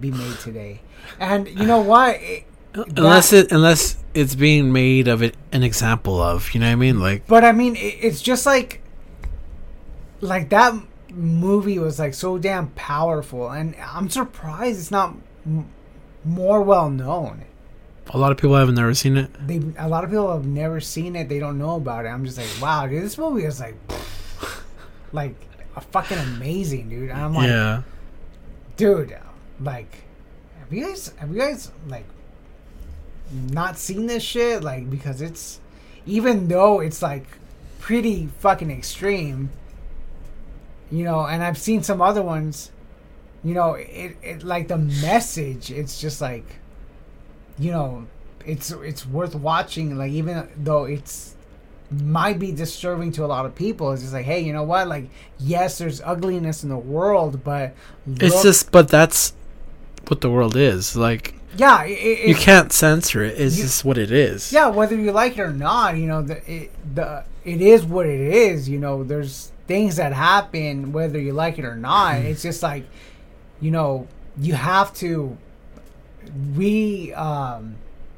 be 0.00 0.10
made 0.10 0.38
today. 0.40 0.80
And 1.18 1.48
you 1.48 1.66
know 1.66 1.80
why? 1.80 2.12
It- 2.12 2.44
unless 2.96 3.30
that- 3.30 3.46
it 3.46 3.52
unless 3.52 3.96
it's 4.14 4.34
being 4.34 4.72
made 4.72 5.08
of 5.08 5.22
it 5.22 5.36
an 5.52 5.62
example 5.62 6.20
of, 6.22 6.52
you 6.54 6.60
know 6.60 6.66
what 6.66 6.72
I 6.72 6.76
mean? 6.76 7.00
Like, 7.00 7.26
But 7.26 7.44
I 7.44 7.52
mean, 7.52 7.76
it, 7.76 7.96
it's 8.00 8.20
just 8.22 8.46
like, 8.46 8.80
like 10.20 10.48
that 10.50 10.74
movie 11.12 11.78
was 11.78 11.98
like 11.98 12.14
so 12.14 12.38
damn 12.38 12.68
powerful, 12.70 13.50
and 13.50 13.74
I'm 13.92 14.08
surprised 14.08 14.78
it's 14.80 14.90
not 14.90 15.14
m- 15.46 15.66
more 16.24 16.62
well 16.62 16.88
known. 16.90 17.44
a 18.10 18.18
lot 18.18 18.32
of 18.32 18.38
people 18.38 18.56
haven't 18.56 18.74
never 18.74 18.94
seen 18.94 19.16
it. 19.16 19.30
They 19.46 19.60
a 19.78 19.88
lot 19.88 20.04
of 20.04 20.10
people 20.10 20.32
have 20.32 20.46
never 20.46 20.80
seen 20.80 21.16
it. 21.16 21.28
They 21.28 21.38
don't 21.38 21.58
know 21.58 21.76
about 21.76 22.04
it. 22.04 22.08
I'm 22.08 22.24
just 22.24 22.38
like, 22.38 22.48
wow, 22.60 22.86
dude, 22.86 23.02
this 23.02 23.16
movie 23.18 23.44
is 23.44 23.60
like, 23.60 23.74
like 25.12 25.34
a 25.76 25.80
fucking 25.80 26.18
amazing, 26.18 26.88
dude. 26.88 27.10
And 27.10 27.20
I'm 27.20 27.34
like, 27.34 27.48
yeah. 27.48 27.82
dude, 28.76 29.16
like, 29.64 30.04
have 30.60 30.72
you 30.72 30.86
guys, 30.86 31.12
have 31.16 31.30
you 31.32 31.38
guys 31.38 31.70
like 31.88 32.06
not 33.50 33.78
seen 33.78 34.06
this 34.06 34.22
shit? 34.22 34.62
Like, 34.62 34.90
because 34.90 35.20
it's 35.20 35.60
even 36.06 36.48
though 36.48 36.80
it's 36.80 37.02
like 37.02 37.26
pretty 37.80 38.28
fucking 38.38 38.70
extreme, 38.70 39.50
you 40.90 41.04
know. 41.04 41.26
And 41.26 41.42
I've 41.42 41.58
seen 41.58 41.82
some 41.82 42.00
other 42.00 42.22
ones, 42.22 42.70
you 43.44 43.54
know. 43.54 43.74
It, 43.74 44.16
it 44.22 44.42
like 44.42 44.68
the 44.68 44.78
message. 44.78 45.70
It's 45.70 46.00
just 46.00 46.20
like, 46.20 46.56
you 47.58 47.70
know, 47.70 48.06
it's 48.46 48.70
it's 48.70 49.06
worth 49.06 49.34
watching. 49.34 49.96
Like, 49.96 50.12
even 50.12 50.48
though 50.56 50.84
it's 50.84 51.34
might 52.00 52.38
be 52.38 52.52
disturbing 52.52 53.12
to 53.12 53.24
a 53.24 53.26
lot 53.26 53.44
of 53.44 53.54
people. 53.54 53.92
It's 53.92 54.02
just 54.02 54.14
like, 54.14 54.24
hey, 54.24 54.40
you 54.40 54.52
know 54.52 54.62
what? 54.62 54.88
Like, 54.88 55.10
yes, 55.38 55.78
there's 55.78 56.00
ugliness 56.00 56.62
in 56.62 56.70
the 56.70 56.78
world, 56.78 57.44
but 57.44 57.74
It's 58.06 58.42
just, 58.42 58.72
but 58.72 58.88
that's 58.88 59.34
what 60.08 60.20
the 60.20 60.30
world 60.30 60.56
is. 60.56 60.96
Like, 60.96 61.34
yeah, 61.56 61.84
it, 61.84 62.28
you 62.28 62.34
can't 62.34 62.72
censor 62.72 63.22
it. 63.24 63.38
It's 63.40 63.56
You- 63.56 63.64
just 63.64 63.84
what 63.84 63.98
it 63.98 64.10
is. 64.10 64.52
yeah, 64.52 64.68
whether 64.68 64.96
you 64.96 65.12
like 65.12 65.38
it 65.38 65.40
or 65.42 65.52
not, 65.52 65.96
you 65.96 66.06
know, 66.06 66.22
the 66.22 66.38
it, 66.50 66.70
the 66.94 67.24
it 67.44 67.60
is 67.60 67.84
what 67.84 68.06
it 68.06 68.20
is. 68.20 68.68
You 68.68 68.78
know, 68.78 69.04
there's 69.04 69.52
things 69.66 69.96
that 69.96 70.12
happen 70.12 70.92
whether 70.92 71.18
you 71.18 71.32
like 71.32 71.58
it 71.58 71.64
or 71.64 71.76
not. 71.76 72.14
Mm-hmm. 72.16 72.26
It's 72.28 72.42
just 72.42 72.62
like, 72.62 72.84
you 73.60 73.70
know, 73.70 74.06
you 74.40 74.54
have 74.54 74.92
to 74.94 75.36
re 76.54 77.12
um, 77.14 77.76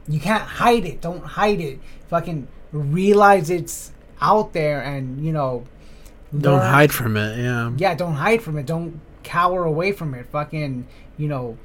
you 0.09 0.20
can't 0.20 0.43
hide 0.43 0.85
it. 0.85 1.01
Don't 1.01 1.24
hide 1.24 1.61
it. 1.61 1.78
Fucking 2.09 2.47
realize 2.72 3.51
it's 3.51 3.93
out 4.20 4.53
there, 4.53 4.80
and 4.82 5.24
you 5.24 5.32
know, 5.32 5.64
Don't 6.32 6.59
learn- 6.59 6.70
hide 6.72 6.93
from 6.93 7.16
it. 7.16 7.39
Yeah. 7.39 7.72
yeah, 7.76 7.95
don't 7.95 8.14
hide 8.14 8.43
from 8.43 8.59
it. 8.59 8.66
Don't 8.66 9.01
cower 9.22 9.64
away 9.64 9.93
from 9.93 10.14
it. 10.14 10.26
Fucking, 10.26 10.87
you 11.16 11.28
know, 11.28 11.57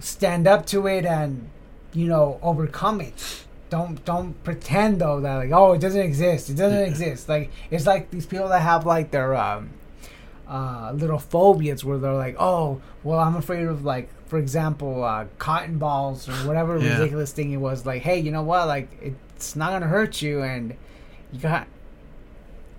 stand 0.00 0.46
up 0.46 0.66
to 0.66 0.86
it 0.86 1.04
and, 1.04 1.48
you 1.92 2.06
know, 2.06 2.38
overcome 2.42 3.00
it. 3.00 3.44
Don't 3.68 4.04
don't 4.04 4.32
pretend 4.44 5.00
though 5.00 5.20
that 5.20 5.34
like 5.34 5.50
oh 5.50 5.72
it 5.72 5.80
doesn't 5.80 6.00
exist. 6.00 6.48
It 6.50 6.54
doesn't 6.54 6.78
Yeah. 6.78 6.84
exist. 6.86 7.28
Like 7.28 7.50
it's 7.70 7.84
like 7.86 8.10
these 8.10 8.24
people 8.26 8.48
that 8.48 8.60
have 8.62 8.86
like 8.86 9.10
their 9.10 9.34
um 9.34 9.70
uh 10.48 10.92
little 10.94 11.18
phobias 11.18 11.82
where 11.84 11.98
they're 11.98 12.12
like 12.14 12.36
oh 12.38 12.80
well 13.02 13.18
I'm 13.18 13.34
afraid 13.34 13.66
of 13.66 13.84
like 13.84 14.08
for 14.28 14.38
example 14.38 15.02
uh 15.02 15.24
cotton 15.38 15.78
balls 15.78 16.28
or 16.28 16.32
whatever 16.46 16.78
Yeah. 16.78 16.92
ridiculous 16.98 17.32
thing 17.32 17.50
it 17.50 17.56
was 17.56 17.84
like 17.84 18.02
hey 18.02 18.20
you 18.20 18.30
know 18.30 18.44
what 18.44 18.68
like 18.68 18.88
it's 19.02 19.56
not 19.56 19.70
gonna 19.72 19.88
hurt 19.88 20.22
you 20.22 20.42
and 20.42 20.76
you 21.32 21.40
got 21.40 21.66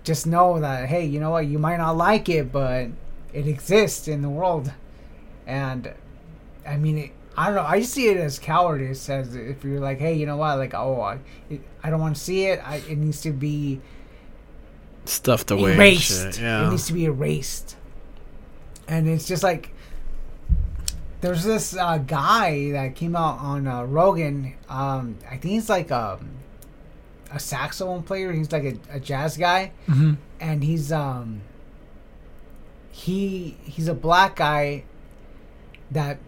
just 0.04 0.26
know 0.26 0.58
that 0.60 0.88
hey 0.88 1.04
you 1.04 1.20
know 1.20 1.30
what 1.30 1.46
you 1.46 1.58
might 1.58 1.76
not 1.76 1.98
like 1.98 2.30
it 2.30 2.50
but 2.50 2.86
it 3.34 3.46
exists 3.46 4.08
in 4.08 4.22
the 4.22 4.30
world 4.30 4.72
and 5.46 5.92
i 6.68 6.76
mean 6.76 6.98
it, 6.98 7.10
i 7.36 7.46
don't 7.46 7.54
know 7.56 7.62
i 7.62 7.80
see 7.82 8.08
it 8.08 8.16
as 8.16 8.38
cowardice 8.38 9.08
as 9.08 9.34
if 9.34 9.64
you're 9.64 9.80
like 9.80 9.98
hey 9.98 10.14
you 10.14 10.26
know 10.26 10.36
what? 10.36 10.58
Like 10.58 10.74
oh 10.74 11.00
i, 11.00 11.18
it, 11.50 11.60
I 11.82 11.90
don't 11.90 12.00
want 12.00 12.16
to 12.16 12.22
see 12.22 12.46
it. 12.46 12.60
I, 12.64 12.76
it 12.76 12.98
needs 12.98 13.20
to 13.22 13.32
be 13.32 13.80
Stuffed 15.04 15.50
away. 15.50 15.74
erased. 15.74 16.34
shit, 16.36 16.42
it 16.44 16.70
needs 16.70 16.86
to 16.88 16.92
be 16.92 17.06
erased. 17.06 17.76
And 18.86 19.08
it's 19.08 19.26
just 19.26 19.42
like 19.42 19.72
there's 21.22 21.44
this 21.44 21.74
uh, 21.76 21.98
guy 21.98 22.70
that 22.72 22.94
came 22.94 23.16
out 23.16 23.38
on 23.40 23.66
uh, 23.66 23.82
rogan 23.84 24.54
um, 24.68 25.16
i 25.26 25.30
think 25.30 25.44
he's 25.54 25.68
like 25.68 25.90
um, 25.90 26.30
a 27.32 27.38
saxophone 27.38 28.02
player. 28.02 28.32
He's 28.32 28.50
like 28.52 28.64
a, 28.64 28.96
a 28.96 29.00
jazz 29.00 29.36
guy. 29.36 29.72
Hmm 29.86 30.14
and 30.40 30.62
he's 30.62 30.92
um 30.92 31.40
he 32.90 33.56
he's 33.64 33.88
a 33.88 33.94
black 33.94 34.36
guy 34.36 34.84
that 35.90 36.18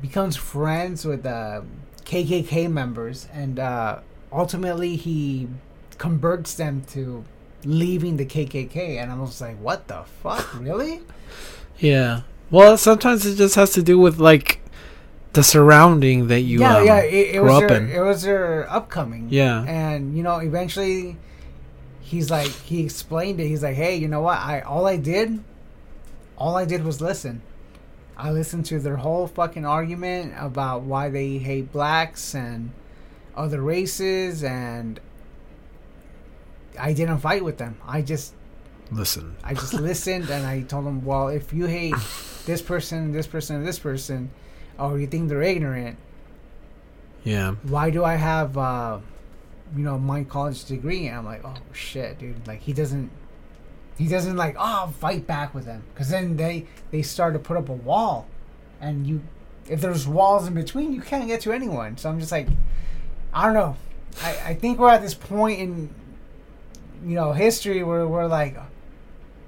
becomes 0.00 0.36
friends 0.36 1.04
with 1.04 1.24
uh, 1.26 1.62
KKK 2.04 2.70
members 2.70 3.28
and 3.32 3.58
uh, 3.58 4.00
ultimately 4.32 4.96
he 4.96 5.48
converts 5.98 6.54
them 6.54 6.82
to 6.88 7.24
leaving 7.64 8.16
the 8.16 8.24
KKK 8.26 8.96
and 8.96 9.12
I 9.12 9.16
was 9.16 9.40
like 9.40 9.58
what 9.58 9.88
the 9.88 10.02
fuck 10.22 10.54
really 10.60 11.00
Yeah. 11.78 12.22
Well, 12.50 12.76
sometimes 12.76 13.26
it 13.26 13.36
just 13.36 13.54
has 13.54 13.72
to 13.74 13.82
do 13.82 13.98
with 13.98 14.18
like 14.18 14.60
the 15.34 15.42
surrounding 15.44 16.26
that 16.26 16.40
you 16.40 16.58
yeah 16.60 16.78
um, 16.78 16.84
yeah 16.86 16.98
it, 17.02 17.36
it 17.36 17.40
grew 17.40 17.44
was 17.52 17.70
in. 17.70 17.88
it 17.90 18.00
was 18.00 18.22
their 18.22 18.68
upcoming 18.68 19.28
Yeah. 19.30 19.62
and 19.62 20.16
you 20.16 20.24
know 20.24 20.38
eventually 20.38 21.16
he's 22.00 22.30
like 22.32 22.48
he 22.48 22.82
explained 22.82 23.38
it 23.38 23.46
he's 23.46 23.62
like 23.62 23.76
hey 23.76 23.94
you 23.94 24.08
know 24.08 24.22
what 24.22 24.38
I 24.38 24.60
all 24.62 24.86
I 24.88 24.96
did 24.96 25.38
all 26.36 26.56
I 26.56 26.64
did 26.64 26.82
was 26.84 27.00
listen 27.00 27.42
I 28.20 28.30
listened 28.30 28.66
to 28.66 28.78
their 28.78 28.96
whole 28.96 29.26
fucking 29.26 29.64
argument 29.64 30.34
about 30.38 30.82
why 30.82 31.08
they 31.08 31.38
hate 31.38 31.72
blacks 31.72 32.34
and 32.34 32.70
other 33.36 33.62
races 33.62 34.44
and 34.44 35.00
I 36.78 36.92
didn't 36.92 37.18
fight 37.18 37.44
with 37.44 37.58
them 37.58 37.76
I 37.86 38.02
just 38.02 38.34
Listen. 38.92 39.36
I 39.44 39.54
just 39.54 39.72
listened 39.90 40.28
and 40.30 40.44
I 40.46 40.62
told 40.62 40.84
them 40.86 41.04
well 41.04 41.28
if 41.28 41.52
you 41.52 41.66
hate 41.66 41.94
this 42.46 42.60
person 42.62 43.12
this 43.12 43.26
person 43.26 43.56
and 43.56 43.66
this 43.66 43.78
person 43.78 44.30
or 44.78 44.98
you 44.98 45.06
think 45.06 45.28
they're 45.28 45.42
ignorant 45.42 45.96
Yeah. 47.24 47.52
why 47.62 47.90
do 47.90 48.04
I 48.04 48.16
have 48.16 48.56
uh 48.58 48.98
you 49.76 49.84
know 49.84 49.98
my 49.98 50.24
college 50.24 50.64
degree 50.64 51.06
and 51.06 51.18
I'm 51.18 51.24
like 51.24 51.42
oh 51.44 51.54
shit 51.72 52.18
dude 52.18 52.46
like 52.46 52.60
he 52.60 52.72
doesn't 52.72 53.10
He 54.00 54.08
doesn't 54.08 54.36
like 54.36 54.56
oh 54.58 54.94
fight 54.98 55.26
back 55.26 55.54
with 55.54 55.66
them 55.66 55.82
because 55.92 56.08
then 56.08 56.36
they 56.38 56.66
they 56.90 57.02
start 57.02 57.34
to 57.34 57.38
put 57.38 57.58
up 57.58 57.68
a 57.68 57.74
wall, 57.74 58.26
and 58.80 59.06
you 59.06 59.20
if 59.68 59.82
there's 59.82 60.08
walls 60.08 60.46
in 60.46 60.54
between 60.54 60.92
you 60.94 61.02
can't 61.02 61.28
get 61.28 61.42
to 61.42 61.52
anyone. 61.52 61.98
So 61.98 62.08
I'm 62.08 62.18
just 62.18 62.32
like 62.32 62.48
I 63.34 63.44
don't 63.44 63.52
know. 63.54 63.76
I, 64.22 64.30
I 64.46 64.54
think 64.54 64.78
we're 64.78 64.88
at 64.88 65.02
this 65.02 65.12
point 65.12 65.60
in 65.60 65.90
you 67.04 67.14
know 67.14 67.32
history 67.32 67.82
where 67.84 68.08
we're 68.08 68.26
like 68.26 68.56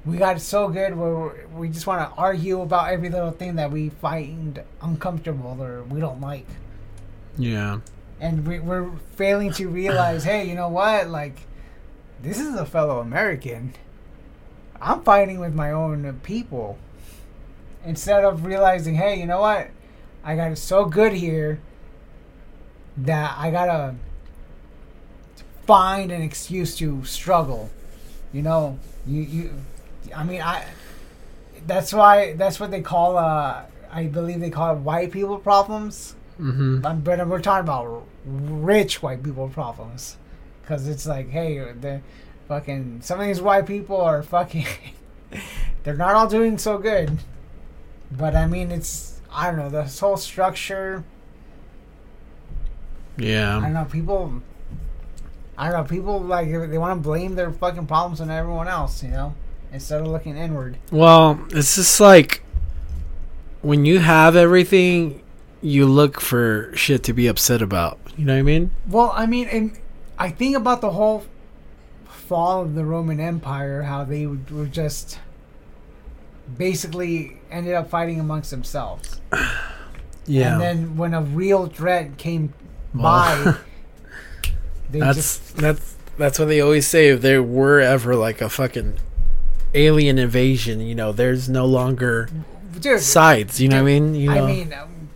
we 0.04 0.18
got 0.18 0.38
so 0.40 0.68
good 0.68 0.96
where 0.96 1.14
we're, 1.14 1.46
we 1.56 1.68
just 1.68 1.86
want 1.86 2.00
to 2.10 2.14
argue 2.16 2.60
about 2.60 2.90
every 2.90 3.08
little 3.08 3.30
thing 3.30 3.54
that 3.56 3.70
we 3.70 3.88
find 3.88 4.62
uncomfortable 4.82 5.56
or 5.62 5.82
we 5.84 5.98
don't 6.00 6.20
like 6.20 6.46
Yeah. 7.38 7.78
and 8.20 8.46
we, 8.46 8.58
we're 8.58 8.90
failing 9.16 9.52
to 9.52 9.68
realize 9.68 10.24
hey 10.24 10.48
you 10.48 10.54
know 10.56 10.68
what 10.68 11.08
like 11.08 11.36
this 12.22 12.38
is 12.40 12.54
a 12.56 12.66
fellow 12.66 12.98
american 13.00 13.74
i'm 14.82 15.02
fighting 15.02 15.38
with 15.38 15.54
my 15.54 15.70
own 15.70 16.20
people. 16.22 16.76
Instead 17.84 18.24
of 18.24 18.44
realizing 18.44 18.94
hey 18.94 19.18
you 19.18 19.26
know 19.26 19.40
what? 19.40 19.70
I 20.24 20.36
got 20.36 20.52
it 20.52 20.56
so 20.56 20.84
good 20.84 21.12
here 21.12 21.60
that 22.96 23.34
i 23.38 23.50
gotta 23.50 23.94
find 25.66 26.10
an 26.12 26.22
excuse 26.22 26.76
to 26.76 27.04
struggle. 27.04 27.70
You 28.32 28.42
know 28.42 28.78
you 29.06 29.22
you 29.22 29.54
i 30.14 30.24
mean 30.24 30.42
i 30.42 30.64
that's 31.66 31.92
why 31.92 32.34
that's 32.34 32.58
what 32.60 32.70
they 32.70 32.82
call 32.82 33.16
uh 33.16 33.62
i 33.92 34.06
believe 34.06 34.40
they 34.40 34.50
call 34.50 34.74
it 34.74 34.78
white 34.80 35.10
people 35.12 35.38
problems. 35.38 36.16
Mm-hmm. 36.40 36.84
um, 36.84 37.00
but 37.02 37.26
we're 37.28 37.40
talking 37.40 37.64
about 37.64 38.04
rich 38.24 39.02
white 39.02 39.22
people 39.22 39.48
problems, 39.48 40.16
because 40.60 40.88
it's 40.88 41.06
like, 41.06 41.28
hey, 41.28 41.58
the 41.58 42.00
fucking 42.52 43.00
some 43.00 43.18
of 43.18 43.26
these 43.26 43.40
white 43.40 43.66
people 43.66 43.98
are 43.98 44.22
fucking, 44.22 44.66
they're 45.84 45.96
not 45.96 46.14
all 46.14 46.28
doing 46.28 46.58
so 46.58 46.76
good. 46.76 47.18
But 48.10 48.36
I 48.36 48.46
mean, 48.46 48.70
it's 48.70 49.20
I 49.32 49.46
don't 49.46 49.56
know 49.56 49.70
this 49.70 49.98
whole 49.98 50.18
structure. 50.18 51.02
Yeah. 53.16 53.56
I 53.56 53.60
don't 53.62 53.72
know 53.72 53.86
people. 53.86 54.42
I 55.56 55.70
don't 55.70 55.82
know 55.82 55.88
people 55.88 56.20
like 56.20 56.50
they 56.50 56.76
want 56.76 56.98
to 56.98 57.02
blame 57.02 57.36
their 57.36 57.50
fucking 57.50 57.86
problems 57.86 58.20
on 58.20 58.30
everyone 58.30 58.68
else, 58.68 59.02
you 59.02 59.08
know, 59.08 59.34
instead 59.72 60.02
of 60.02 60.08
looking 60.08 60.36
inward. 60.36 60.76
Well, 60.90 61.42
it's 61.52 61.76
just 61.76 62.00
like 62.00 62.42
when 63.62 63.86
you 63.86 64.00
have 64.00 64.36
everything, 64.36 65.22
you 65.62 65.86
look 65.86 66.20
for 66.20 66.70
shit 66.76 67.02
to 67.04 67.14
be 67.14 67.28
upset 67.28 67.62
about. 67.62 67.98
You 68.18 68.26
know 68.26 68.34
what 68.34 68.40
I 68.40 68.42
mean? 68.42 68.72
Well, 68.86 69.10
I 69.14 69.24
mean, 69.24 69.48
and 69.48 69.78
I 70.18 70.28
think 70.28 70.54
about 70.54 70.82
the 70.82 70.90
whole 70.90 71.24
fall 72.22 72.62
of 72.62 72.74
the 72.74 72.84
Roman 72.84 73.20
Empire, 73.20 73.82
how 73.82 74.04
they 74.04 74.26
were 74.26 74.66
just 74.66 75.18
basically 76.56 77.38
ended 77.50 77.74
up 77.74 77.90
fighting 77.90 78.20
amongst 78.20 78.50
themselves. 78.50 79.20
Yeah. 80.24 80.52
And 80.52 80.60
then 80.60 80.96
when 80.96 81.14
a 81.14 81.20
real 81.20 81.66
threat 81.66 82.16
came 82.16 82.54
Well, 82.94 83.02
by, 83.02 83.56
they 84.90 85.00
that's 85.00 85.16
just 85.16 85.56
that's 85.56 85.96
that's 86.16 86.38
what 86.38 86.46
they 86.46 86.60
always 86.60 86.86
say. 86.86 87.08
If 87.08 87.22
there 87.22 87.42
were 87.42 87.80
ever 87.80 88.14
like 88.14 88.40
a 88.40 88.48
fucking 88.48 88.98
alien 89.74 90.18
invasion, 90.18 90.80
you 90.80 90.94
know, 90.94 91.10
there's 91.10 91.48
no 91.48 91.66
longer 91.66 92.28
dude. 92.78 93.00
sides. 93.00 93.60
You 93.60 93.68
know 93.68 93.82
what 93.82 93.90
I 93.90 93.98
mean? 93.98 94.14
You 94.14 94.30
know, 94.30 94.44
I 94.44 94.46
mean, 94.46 94.72
um, 94.72 95.08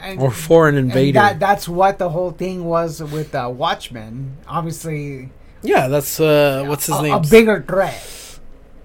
and, 0.00 0.20
or 0.20 0.30
foreign 0.30 0.76
invader. 0.76 1.18
that 1.18 1.40
that's 1.40 1.68
what 1.68 1.98
the 1.98 2.10
whole 2.10 2.30
thing 2.30 2.64
was 2.64 3.02
with 3.02 3.34
uh, 3.34 3.50
Watchmen. 3.54 4.36
Obviously, 4.46 5.30
yeah, 5.64 5.88
that's 5.88 6.20
uh, 6.20 6.64
what's 6.68 6.86
his 6.86 7.00
name? 7.00 7.14
a 7.14 7.20
bigger 7.20 7.62
threat. 7.66 7.94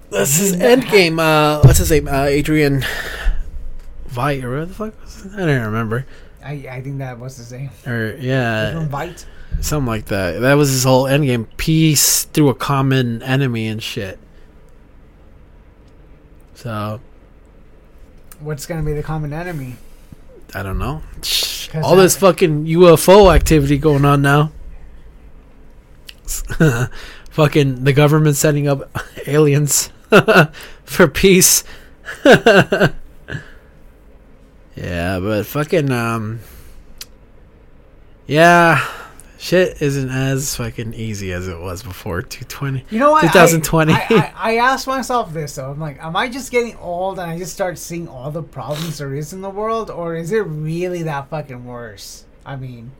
That's 0.09 0.37
his 0.37 0.53
He's 0.53 0.61
end 0.61 0.87
game. 0.87 1.19
Uh, 1.19 1.61
what's 1.61 1.77
his 1.77 1.91
name? 1.91 2.07
Uh, 2.07 2.23
Adrian 2.23 2.83
Veidt 4.09 4.43
or 4.43 4.59
what 4.59 4.67
the 4.69 4.73
fuck? 4.73 4.93
I 5.33 5.45
don't 5.45 5.65
remember. 5.65 6.07
I, 6.43 6.53
I 6.71 6.81
think 6.81 6.97
that 6.99 7.19
was 7.19 7.37
his 7.37 7.51
name. 7.51 7.69
Or 7.85 8.17
yeah, 8.19 8.87
Veidt. 8.89 9.25
something 9.61 9.85
like 9.85 10.05
that. 10.05 10.39
That 10.39 10.55
was 10.55 10.69
his 10.71 10.83
whole 10.85 11.05
end 11.05 11.25
game. 11.25 11.45
Peace 11.57 12.23
through 12.23 12.49
a 12.49 12.55
common 12.55 13.21
enemy 13.21 13.67
and 13.67 13.83
shit. 13.83 14.17
So 16.55 16.99
What's 18.39 18.65
gonna 18.65 18.83
be 18.83 18.93
the 18.93 19.03
common 19.03 19.33
enemy? 19.33 19.75
I 20.53 20.63
don't 20.63 20.79
know. 20.79 21.03
All 21.83 21.95
this 21.95 22.17
fucking 22.17 22.65
UFO 22.65 23.33
activity 23.33 23.77
going 23.77 24.05
on 24.05 24.21
now. 24.21 24.51
fucking 27.31 27.83
the 27.83 27.93
government 27.93 28.35
setting 28.35 28.67
up 28.67 28.89
aliens 29.27 29.89
for 30.83 31.07
peace. 31.07 31.63
yeah, 34.75 35.19
but 35.19 35.45
fucking 35.45 35.91
um 35.91 36.39
Yeah, 38.27 38.85
shit 39.37 39.81
isn't 39.81 40.09
as 40.09 40.55
fucking 40.55 40.93
easy 40.93 41.31
as 41.33 41.47
it 41.47 41.59
was 41.59 41.83
before 41.83 42.21
220. 42.21 42.85
You 42.89 42.99
know 42.99 43.11
what? 43.11 43.21
2020. 43.21 43.93
I, 43.93 43.97
I, 44.09 44.33
I 44.35 44.55
asked 44.57 44.87
myself 44.87 45.33
this 45.33 45.55
though. 45.55 45.71
I'm 45.71 45.79
like, 45.79 46.03
am 46.03 46.15
I 46.15 46.29
just 46.29 46.51
getting 46.51 46.75
old 46.77 47.19
and 47.19 47.29
I 47.29 47.37
just 47.37 47.53
start 47.53 47.77
seeing 47.77 48.07
all 48.07 48.31
the 48.31 48.43
problems 48.43 48.97
there 48.99 49.13
is 49.13 49.33
in 49.33 49.41
the 49.41 49.49
world, 49.49 49.89
or 49.89 50.15
is 50.15 50.31
it 50.31 50.39
really 50.41 51.03
that 51.03 51.29
fucking 51.29 51.65
worse? 51.65 52.25
I 52.45 52.55
mean, 52.55 52.91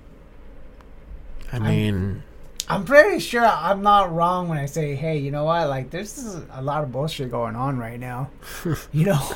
I 1.52 1.58
mean, 1.60 2.24
I'm 2.70 2.86
pretty 2.86 3.20
sure 3.20 3.46
I'm 3.46 3.82
not 3.82 4.14
wrong 4.14 4.48
when 4.48 4.58
I 4.60 4.68
say, 4.68 4.94
hey, 4.94 5.18
you 5.18 5.32
know 5.32 5.46
what? 5.46 5.68
Like, 5.70 5.90
there's 5.90 6.36
a 6.52 6.62
lot 6.62 6.84
of 6.84 6.92
bullshit 6.92 7.32
going 7.32 7.56
on 7.56 7.80
right 7.80 8.00
now. 8.00 8.30
you 8.92 9.06
know? 9.06 9.32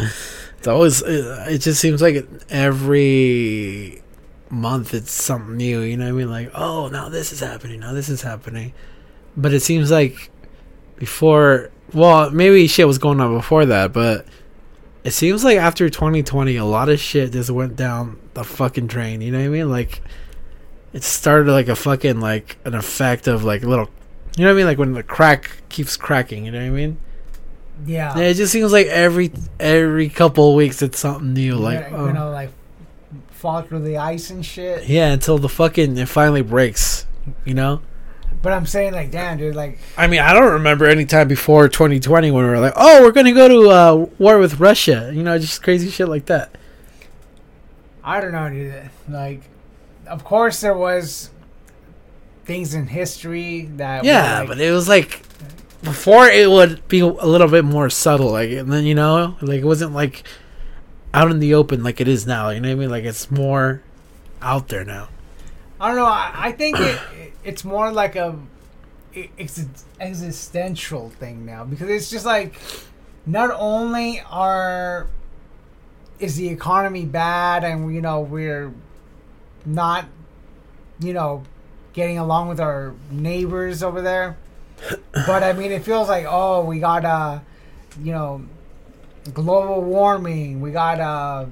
it's 0.63 0.67
always 0.69 1.01
it 1.01 1.59
just 1.59 1.81
seems 1.81 2.01
like 2.01 2.25
every 2.49 4.01
month 4.49 4.93
it's 4.93 5.11
something 5.11 5.57
new 5.57 5.81
you 5.81 5.97
know 5.97 6.05
what 6.05 6.09
i 6.09 6.13
mean 6.13 6.29
like 6.31 6.49
oh 6.53 6.87
now 6.87 7.09
this 7.09 7.33
is 7.33 7.41
happening 7.41 7.81
now 7.81 7.91
this 7.91 8.07
is 8.07 8.21
happening 8.21 8.71
but 9.35 9.53
it 9.53 9.59
seems 9.59 9.91
like 9.91 10.31
before 10.95 11.69
well 11.91 12.29
maybe 12.29 12.65
shit 12.65 12.87
was 12.87 12.97
going 12.97 13.19
on 13.19 13.35
before 13.35 13.65
that 13.65 13.91
but 13.91 14.25
it 15.03 15.11
seems 15.11 15.43
like 15.43 15.57
after 15.57 15.89
2020 15.89 16.55
a 16.55 16.63
lot 16.63 16.87
of 16.87 16.97
shit 16.97 17.33
just 17.33 17.49
went 17.49 17.75
down 17.75 18.17
the 18.35 18.43
fucking 18.45 18.87
drain 18.87 19.19
you 19.19 19.33
know 19.33 19.39
what 19.39 19.45
i 19.45 19.49
mean 19.49 19.69
like 19.69 20.01
it 20.93 21.03
started 21.03 21.51
like 21.51 21.67
a 21.67 21.75
fucking 21.75 22.19
like 22.19 22.57
an 22.65 22.73
effect 22.75 23.27
of 23.27 23.43
like 23.43 23.63
little 23.63 23.89
you 24.37 24.43
know 24.43 24.49
what 24.49 24.55
i 24.55 24.57
mean 24.57 24.65
like 24.65 24.77
when 24.77 24.93
the 24.93 25.03
crack 25.03 25.51
keeps 25.69 25.97
cracking 25.97 26.45
you 26.45 26.51
know 26.51 26.59
what 26.59 26.65
i 26.65 26.69
mean 26.69 26.97
Yeah. 27.85 28.15
yeah, 28.17 28.25
it 28.25 28.35
just 28.35 28.53
seems 28.53 28.71
like 28.71 28.87
every 28.87 29.31
every 29.59 30.09
couple 30.09 30.49
of 30.49 30.55
weeks 30.55 30.81
it's 30.81 30.99
something 30.99 31.33
new. 31.33 31.55
Like, 31.55 31.89
you, 31.89 31.95
oh. 31.95 32.11
know, 32.11 32.29
like 32.29 32.51
fall 33.31 33.63
through 33.63 33.81
the 33.81 33.97
ice 33.97 34.29
and 34.29 34.45
shit. 34.45 34.87
yeah, 34.87 35.11
until 35.11 35.39
the 35.39 35.49
fucking 35.49 35.97
it 35.97 36.07
finally 36.07 36.43
breaks. 36.43 37.07
You 37.45 37.55
know. 37.55 37.81
But 38.43 38.53
I'm 38.53 38.65
saying, 38.65 38.93
like, 38.93 39.09
damn, 39.09 39.37
dude, 39.37 39.55
like, 39.55 39.79
I 39.97 40.07
mean, 40.07 40.19
I 40.19 40.33
don't 40.33 40.53
remember 40.53 40.85
any 40.85 41.05
time 41.05 41.27
before 41.29 41.69
2020 41.69 42.29
when 42.31 42.43
we 42.43 42.49
were 42.49 42.59
like, 42.59 42.73
oh, 42.75 43.01
we're 43.01 43.11
gonna 43.11 43.33
go 43.33 43.47
to 43.47 43.69
uh, 43.69 43.95
war 44.19 44.37
with 44.37 44.59
Russia. 44.59 45.11
You 45.13 45.23
know, 45.23 45.37
just 45.39 45.63
crazy 45.63 45.89
shit 45.89 46.07
like 46.07 46.25
that. 46.27 46.55
I 48.03 48.21
don't 48.21 48.33
know, 48.33 48.49
dude. 48.49 48.89
Like, 49.09 49.41
of 50.13 50.23
course, 50.23 50.61
there 50.61 50.77
was 50.77 51.31
things 52.45 52.75
in 52.75 52.85
history 52.85 53.63
that. 53.77 54.03
Yeah, 54.03 54.39
like, 54.39 54.47
but 54.47 54.61
it 54.61 54.71
was 54.71 54.87
like 54.87 55.23
before 55.81 56.27
it 56.27 56.49
would 56.49 56.87
be 56.87 56.99
a 56.99 57.07
little 57.07 57.47
bit 57.47 57.65
more 57.65 57.89
subtle, 57.89 58.31
like, 58.31 58.51
and 58.51 58.71
then 58.71 58.85
you 58.85 58.93
know, 58.93 59.35
like 59.41 59.61
it 59.61 59.65
wasn't 59.65 59.93
like 59.93 60.23
out 61.15 61.31
in 61.31 61.39
the 61.39 61.55
open 61.55 61.83
like 61.83 61.99
it 61.99 62.07
is 62.07 62.27
now. 62.27 62.49
You 62.51 62.59
know 62.59 62.69
what 62.69 62.73
I 62.73 62.79
mean? 62.79 62.89
Like 62.91 63.05
it's 63.05 63.31
more 63.31 63.81
out 64.39 64.67
there 64.67 64.85
now. 64.85 65.09
I 65.81 65.87
don't 65.87 65.97
know. 65.97 66.05
I, 66.05 66.31
I 66.35 66.51
think 66.51 66.79
it, 66.79 66.99
it's 67.43 67.65
more 67.65 67.91
like 67.91 68.15
a 68.15 68.37
it's 69.13 69.57
an 69.57 69.71
existential 69.99 71.09
thing 71.09 71.43
now 71.43 71.63
because 71.63 71.89
it's 71.89 72.09
just 72.09 72.25
like 72.25 72.53
not 73.25 73.49
only 73.51 74.21
are 74.29 75.07
is 76.19 76.35
the 76.35 76.49
economy 76.49 77.05
bad 77.05 77.63
and 77.63 77.93
you 77.93 78.01
know 78.01 78.21
we're 78.21 78.71
not 79.65 80.05
you 80.99 81.13
know 81.13 81.43
getting 81.93 82.17
along 82.17 82.49
with 82.49 82.59
our 82.59 82.93
neighbors 83.11 83.83
over 83.83 84.01
there. 84.01 84.37
But 85.11 85.43
i 85.43 85.53
mean 85.53 85.71
it 85.71 85.83
feels 85.85 86.09
like 86.09 86.25
oh 86.27 86.65
we 86.65 86.79
got 86.79 87.05
uh 87.05 87.39
you 88.01 88.11
know 88.11 88.43
global 89.33 89.81
warming. 89.81 90.61
We 90.61 90.71
got 90.71 90.99
uh 90.99 91.45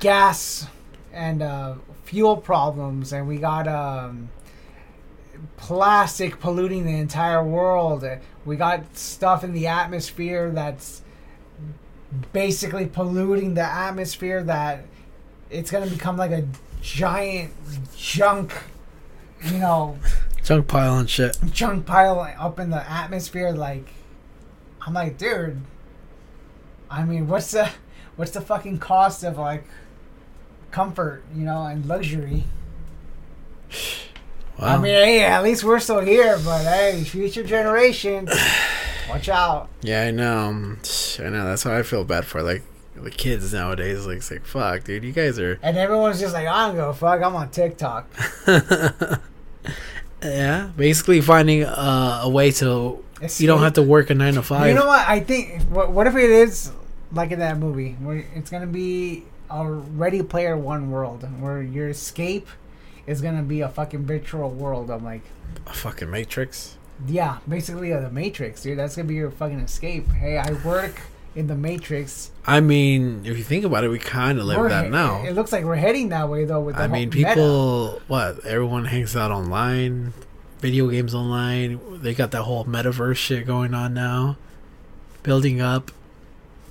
gas 0.00 0.66
and 1.12 1.42
uh 1.42 1.74
fuel 2.04 2.36
problems. 2.36 3.12
And 3.12 3.28
we 3.28 3.38
got 3.38 3.68
um 3.68 4.30
plastic 5.56 6.40
polluting 6.40 6.84
the 6.86 6.96
entire 6.96 7.44
world. 7.44 8.04
We 8.44 8.56
got 8.56 8.96
stuff 8.96 9.44
in 9.44 9.52
the 9.52 9.66
atmosphere 9.66 10.50
that's 10.50 11.02
basically 12.32 12.86
polluting 12.86 13.54
the 13.54 13.62
atmosphere 13.62 14.42
that 14.44 14.84
it's 15.52 15.70
going 15.70 15.84
to 15.88 15.94
become 15.94 16.16
like 16.16 16.30
a 16.30 16.46
giant 16.80 17.52
junk 17.96 18.52
you 19.44 19.58
know 19.58 19.98
Junk 20.42 20.66
pile 20.66 20.98
and 20.98 21.08
shit. 21.08 21.36
junk 21.52 21.86
pile 21.86 22.18
up 22.38 22.58
in 22.58 22.70
the 22.70 22.90
atmosphere 22.90 23.52
like 23.52 23.86
I'm 24.86 24.94
like, 24.94 25.16
dude. 25.16 25.60
I 26.90 27.04
mean, 27.04 27.28
what's 27.28 27.52
the 27.52 27.70
what's 28.16 28.32
the 28.32 28.40
fucking 28.40 28.78
cost 28.78 29.22
of 29.22 29.38
like 29.38 29.64
comfort, 30.70 31.22
you 31.34 31.44
know, 31.44 31.64
and 31.66 31.86
luxury? 31.86 32.44
Wow. 34.58 34.66
I 34.66 34.76
mean, 34.78 34.92
hey, 34.94 35.24
at 35.24 35.42
least 35.42 35.64
we're 35.64 35.80
still 35.80 36.00
here, 36.00 36.38
but 36.44 36.64
hey, 36.64 37.04
future 37.04 37.42
generations, 37.42 38.30
watch 39.08 39.28
out. 39.28 39.68
yeah, 39.80 40.02
I 40.02 40.10
know. 40.10 40.76
I 41.18 41.28
know. 41.28 41.44
That's 41.44 41.62
how 41.62 41.74
I 41.74 41.82
feel 41.82 42.04
bad 42.04 42.26
for 42.26 42.42
like 42.42 42.62
the 42.94 43.10
kids 43.10 43.52
nowadays. 43.52 44.06
Like, 44.06 44.18
it's 44.18 44.30
like 44.30 44.44
fuck, 44.44 44.84
dude. 44.84 45.04
You 45.04 45.12
guys 45.12 45.38
are. 45.38 45.58
And 45.62 45.76
everyone's 45.76 46.20
just 46.20 46.34
like, 46.34 46.46
I 46.46 46.66
don't 46.66 46.76
go 46.76 46.92
fuck. 46.92 47.22
I'm 47.22 47.34
on 47.34 47.50
TikTok. 47.50 48.08
yeah, 50.22 50.70
basically 50.76 51.20
finding 51.20 51.64
uh, 51.64 52.20
a 52.22 52.28
way 52.28 52.50
to 52.52 53.02
you 53.38 53.46
don't 53.46 53.62
have 53.62 53.74
to 53.74 53.82
work 53.82 54.10
a 54.10 54.14
nine 54.14 54.34
to 54.34 54.42
five. 54.42 54.68
You 54.68 54.74
know 54.74 54.86
what? 54.86 55.06
I 55.06 55.20
think. 55.20 55.62
What, 55.64 55.92
what 55.92 56.06
if 56.06 56.16
it 56.16 56.30
is 56.30 56.72
like 57.12 57.30
in 57.30 57.38
that 57.38 57.58
movie 57.58 57.92
where 58.00 58.24
it's 58.34 58.50
gonna 58.50 58.66
be 58.66 59.24
a 59.50 59.64
Ready 59.64 60.22
Player 60.22 60.56
One 60.56 60.90
world 60.90 61.22
where 61.40 61.62
your 61.62 61.88
escape 61.88 62.48
is 63.06 63.20
gonna 63.20 63.42
be 63.42 63.60
a 63.60 63.68
fucking 63.68 64.06
virtual 64.06 64.50
world. 64.50 64.90
I'm 64.90 65.04
like, 65.04 65.22
a 65.66 65.72
fucking 65.72 66.10
Matrix. 66.10 66.76
yeah, 67.06 67.38
basically 67.48 67.92
uh, 67.92 68.00
the 68.00 68.10
Matrix, 68.10 68.62
dude. 68.62 68.78
That's 68.78 68.96
gonna 68.96 69.08
be 69.08 69.14
your 69.14 69.30
fucking 69.30 69.60
escape. 69.60 70.10
Hey, 70.10 70.38
I 70.38 70.52
work 70.64 71.00
in 71.34 71.46
the 71.46 71.54
Matrix. 71.54 72.30
I 72.46 72.60
mean, 72.60 73.24
if 73.24 73.36
you 73.38 73.44
think 73.44 73.64
about 73.64 73.84
it, 73.84 73.88
we 73.88 73.98
kind 73.98 74.38
of 74.38 74.44
live 74.44 74.58
We're 74.58 74.68
that 74.68 74.86
he- 74.86 74.90
now. 74.90 75.22
It 75.22 75.32
looks 75.32 75.52
like 75.52 75.64
we're 75.64 75.76
heading 75.76 76.10
that 76.10 76.28
way 76.28 76.44
though. 76.44 76.60
With 76.60 76.76
the 76.76 76.82
I 76.82 76.86
mean, 76.86 77.10
meta. 77.10 77.28
people, 77.28 78.02
what? 78.08 78.44
Everyone 78.44 78.84
hangs 78.86 79.16
out 79.16 79.30
online, 79.30 80.12
video 80.58 80.88
games 80.88 81.14
online. 81.14 81.80
They 82.02 82.14
got 82.14 82.30
that 82.32 82.42
whole 82.42 82.64
metaverse 82.64 83.16
shit 83.16 83.46
going 83.46 83.74
on 83.74 83.94
now, 83.94 84.36
building 85.22 85.60
up. 85.60 85.90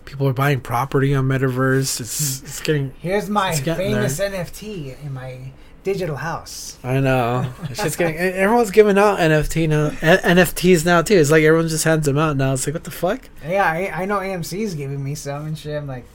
People 0.05 0.27
are 0.27 0.33
buying 0.33 0.59
property 0.59 1.15
on 1.15 1.27
metaverse. 1.27 1.99
It's 1.99 2.39
hmm. 2.39 2.45
it's 2.45 2.61
getting. 2.61 2.93
Here's 2.99 3.29
my 3.29 3.51
It's 3.51 3.61
famous 3.61 4.19
NFT 4.19 5.03
in 5.03 5.13
my 5.13 5.51
digital 5.83 6.15
house. 6.15 6.77
I 6.83 6.99
know. 6.99 7.51
It's 7.69 7.81
just 7.81 7.97
getting. 7.97 8.17
Everyone's 8.17 8.71
giving 8.71 8.97
out 8.97 9.19
NFT 9.19 9.69
now. 9.69 9.89
NFTs 9.89 10.85
now 10.85 11.01
too. 11.01 11.15
It's 11.15 11.31
like 11.31 11.43
everyone 11.43 11.67
just 11.67 11.83
hands 11.83 12.05
them 12.05 12.17
out 12.17 12.37
now. 12.37 12.53
It's 12.53 12.65
like 12.65 12.73
what 12.73 12.83
the 12.83 12.91
fuck? 12.91 13.29
Yeah, 13.47 13.65
I, 13.65 14.03
I 14.03 14.05
know 14.05 14.19
AMC's 14.19 14.75
giving 14.75 15.03
me 15.03 15.15
some 15.15 15.47
and 15.47 15.57
shit. 15.57 15.75
I'm 15.77 15.87
like, 15.87 16.05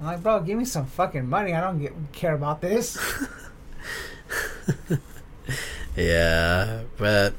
I'm 0.00 0.06
like, 0.06 0.22
bro, 0.22 0.40
give 0.40 0.58
me 0.58 0.64
some 0.64 0.86
fucking 0.86 1.28
money. 1.28 1.54
I 1.54 1.60
don't 1.60 1.78
get, 1.78 1.92
care 2.12 2.34
about 2.34 2.60
this. 2.60 2.98
Yeah, 5.96 6.82
but 6.98 7.32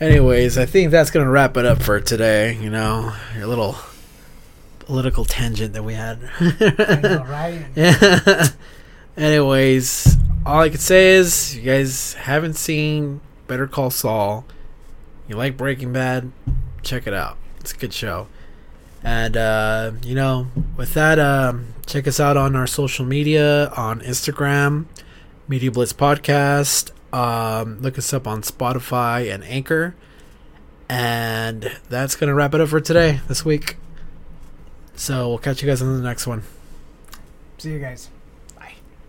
anyways, 0.00 0.58
I 0.58 0.66
think 0.66 0.90
that's 0.90 1.10
gonna 1.10 1.30
wrap 1.30 1.56
it 1.56 1.64
up 1.64 1.82
for 1.82 1.98
today. 1.98 2.54
You 2.60 2.68
know, 2.68 3.14
your 3.34 3.46
little 3.46 3.76
political 4.80 5.24
tangent 5.24 5.72
that 5.72 5.82
we 5.82 5.94
had. 5.94 6.20
Know, 6.20 7.24
right? 7.28 7.64
Yeah. 7.74 8.48
Anyways, 9.16 10.16
all 10.46 10.60
I 10.60 10.70
could 10.70 10.80
say 10.80 11.12
is 11.12 11.56
you 11.56 11.62
guys 11.62 12.14
haven't 12.14 12.54
seen 12.54 13.20
Better 13.46 13.66
Call 13.66 13.90
Saul. 13.90 14.44
You 15.28 15.36
like 15.36 15.56
Breaking 15.56 15.92
Bad, 15.92 16.32
check 16.82 17.06
it 17.06 17.14
out. 17.14 17.36
It's 17.60 17.72
a 17.72 17.76
good 17.76 17.92
show. 17.92 18.26
And 19.02 19.36
uh, 19.36 19.92
you 20.02 20.14
know, 20.14 20.48
with 20.76 20.94
that, 20.94 21.18
um, 21.18 21.74
check 21.86 22.06
us 22.06 22.20
out 22.20 22.36
on 22.36 22.56
our 22.56 22.66
social 22.66 23.04
media 23.04 23.68
on 23.70 24.00
Instagram, 24.00 24.86
Media 25.48 25.70
Blitz 25.70 25.92
Podcast. 25.92 26.90
Um, 27.12 27.80
look 27.80 27.98
us 27.98 28.12
up 28.12 28.26
on 28.26 28.42
Spotify 28.42 29.32
and 29.32 29.42
Anchor. 29.44 29.94
And 30.88 31.78
that's 31.88 32.16
gonna 32.16 32.34
wrap 32.34 32.54
it 32.54 32.60
up 32.60 32.68
for 32.68 32.80
today, 32.80 33.20
this 33.28 33.44
week. 33.44 33.76
So 34.96 35.28
we'll 35.28 35.38
catch 35.38 35.62
you 35.62 35.68
guys 35.68 35.80
on 35.80 35.96
the 35.96 36.02
next 36.02 36.26
one. 36.26 36.42
See 37.58 37.70
you 37.72 37.78
guys. 37.78 38.10